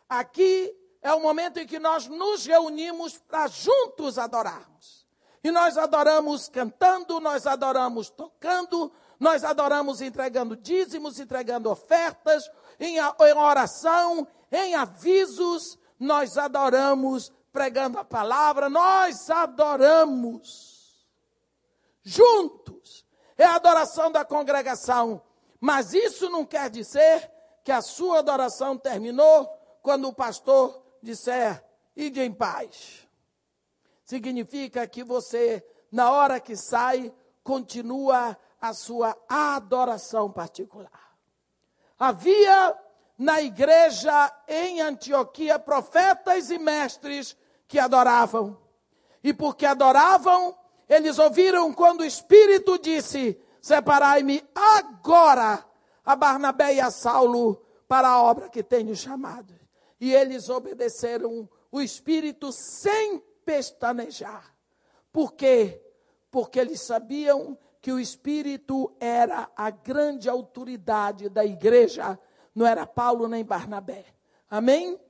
Aqui 0.07 0.84
é 1.05 1.13
o 1.13 1.21
momento 1.21 1.59
em 1.59 1.67
que 1.67 1.79
nós 1.79 2.09
nos 2.09 2.47
reunimos 2.47 3.19
para 3.19 3.47
juntos 3.47 4.19
adorarmos. 4.19 5.07
E 5.45 5.51
nós 5.51 5.77
adoramos 5.77 6.49
cantando, 6.49 7.21
nós 7.21 7.47
adoramos 7.47 8.09
tocando, 8.09 8.91
nós 9.21 9.45
adoramos 9.45 10.01
entregando 10.01 10.57
dízimos, 10.57 11.21
entregando 11.21 11.71
ofertas, 11.71 12.51
em, 12.81 12.97
oração, 13.37 14.27
em 14.51 14.75
avisos, 14.75 15.79
nós 16.01 16.39
adoramos 16.39 17.31
pregando 17.53 17.99
a 17.99 18.05
palavra, 18.05 18.71
nós 18.71 19.29
adoramos 19.29 21.07
juntos. 22.03 23.05
É 23.37 23.45
a 23.45 23.57
adoração 23.57 24.11
da 24.11 24.25
congregação. 24.25 25.21
Mas 25.61 25.93
isso 25.93 26.31
não 26.31 26.47
quer 26.47 26.71
dizer 26.71 27.31
que 27.63 27.71
a 27.71 27.83
sua 27.83 28.21
adoração 28.21 28.79
terminou 28.79 29.47
quando 29.83 30.09
o 30.09 30.15
pastor 30.15 30.84
disser, 31.05 31.63
ide 31.95 32.21
em 32.21 32.33
paz. 32.33 33.07
Significa 34.05 34.87
que 34.87 35.05
você, 35.05 35.65
na 35.93 36.11
hora 36.11 36.41
que 36.41 36.57
sai, 36.57 37.13
continua 37.43 38.37
a 38.61 38.73
sua 38.73 39.17
adoração 39.29 40.33
particular. 40.33 41.15
Havia 41.99 42.77
na 43.17 43.41
igreja 43.41 44.33
em 44.49 44.81
Antioquia 44.81 45.59
profetas 45.59 46.51
e 46.51 46.59
mestres 46.59 47.37
que 47.69 47.79
adoravam. 47.79 48.59
E 49.23 49.33
porque 49.33 49.65
adoravam, 49.65 50.57
eles 50.89 51.19
ouviram 51.19 51.73
quando 51.73 52.01
o 52.01 52.05
Espírito 52.05 52.79
disse: 52.79 53.41
Separai-me 53.61 54.45
agora 54.55 55.65
a 56.05 56.17
Barnabé 56.17 56.75
e 56.75 56.81
a 56.81 56.91
Saulo 56.91 57.65
para 57.89 58.09
a 58.09 58.23
obra 58.23 58.49
que 58.49 58.63
tenho 58.63 58.95
chamado. 58.95 59.64
E 60.05 60.13
eles 60.15 60.51
obedeceram 60.51 61.49
o 61.73 61.81
Espírito 61.81 62.53
sem 62.53 63.23
pestanejar. 63.43 64.55
Por 65.11 65.33
quê? 65.33 65.81
Porque 66.31 66.61
eles 66.61 66.83
sabiam 66.83 67.57
que 67.81 67.91
o 67.91 67.99
Espírito 67.99 68.95
era 69.01 69.49
a 69.57 69.71
grande 69.71 70.29
autoridade 70.29 71.31
da 71.31 71.43
igreja, 71.43 72.19
não 72.55 72.67
era 72.67 72.87
Paulo 72.87 73.27
nem 73.27 73.43
Barnabé. 73.43 74.05
Amém? 74.51 75.01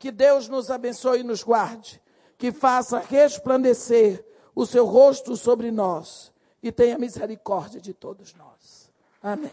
Que 0.00 0.10
Deus 0.10 0.48
nos 0.48 0.68
abençoe 0.68 1.20
e 1.20 1.22
nos 1.22 1.44
guarde, 1.44 2.02
que 2.36 2.50
faça 2.50 2.98
resplandecer 2.98 4.26
o 4.52 4.66
seu 4.66 4.84
rosto 4.84 5.36
sobre 5.36 5.70
nós 5.70 6.32
e 6.60 6.72
tenha 6.72 6.98
misericórdia 6.98 7.80
de 7.80 7.94
todos 7.94 8.34
nós. 8.34 8.90
Amém. 9.22 9.52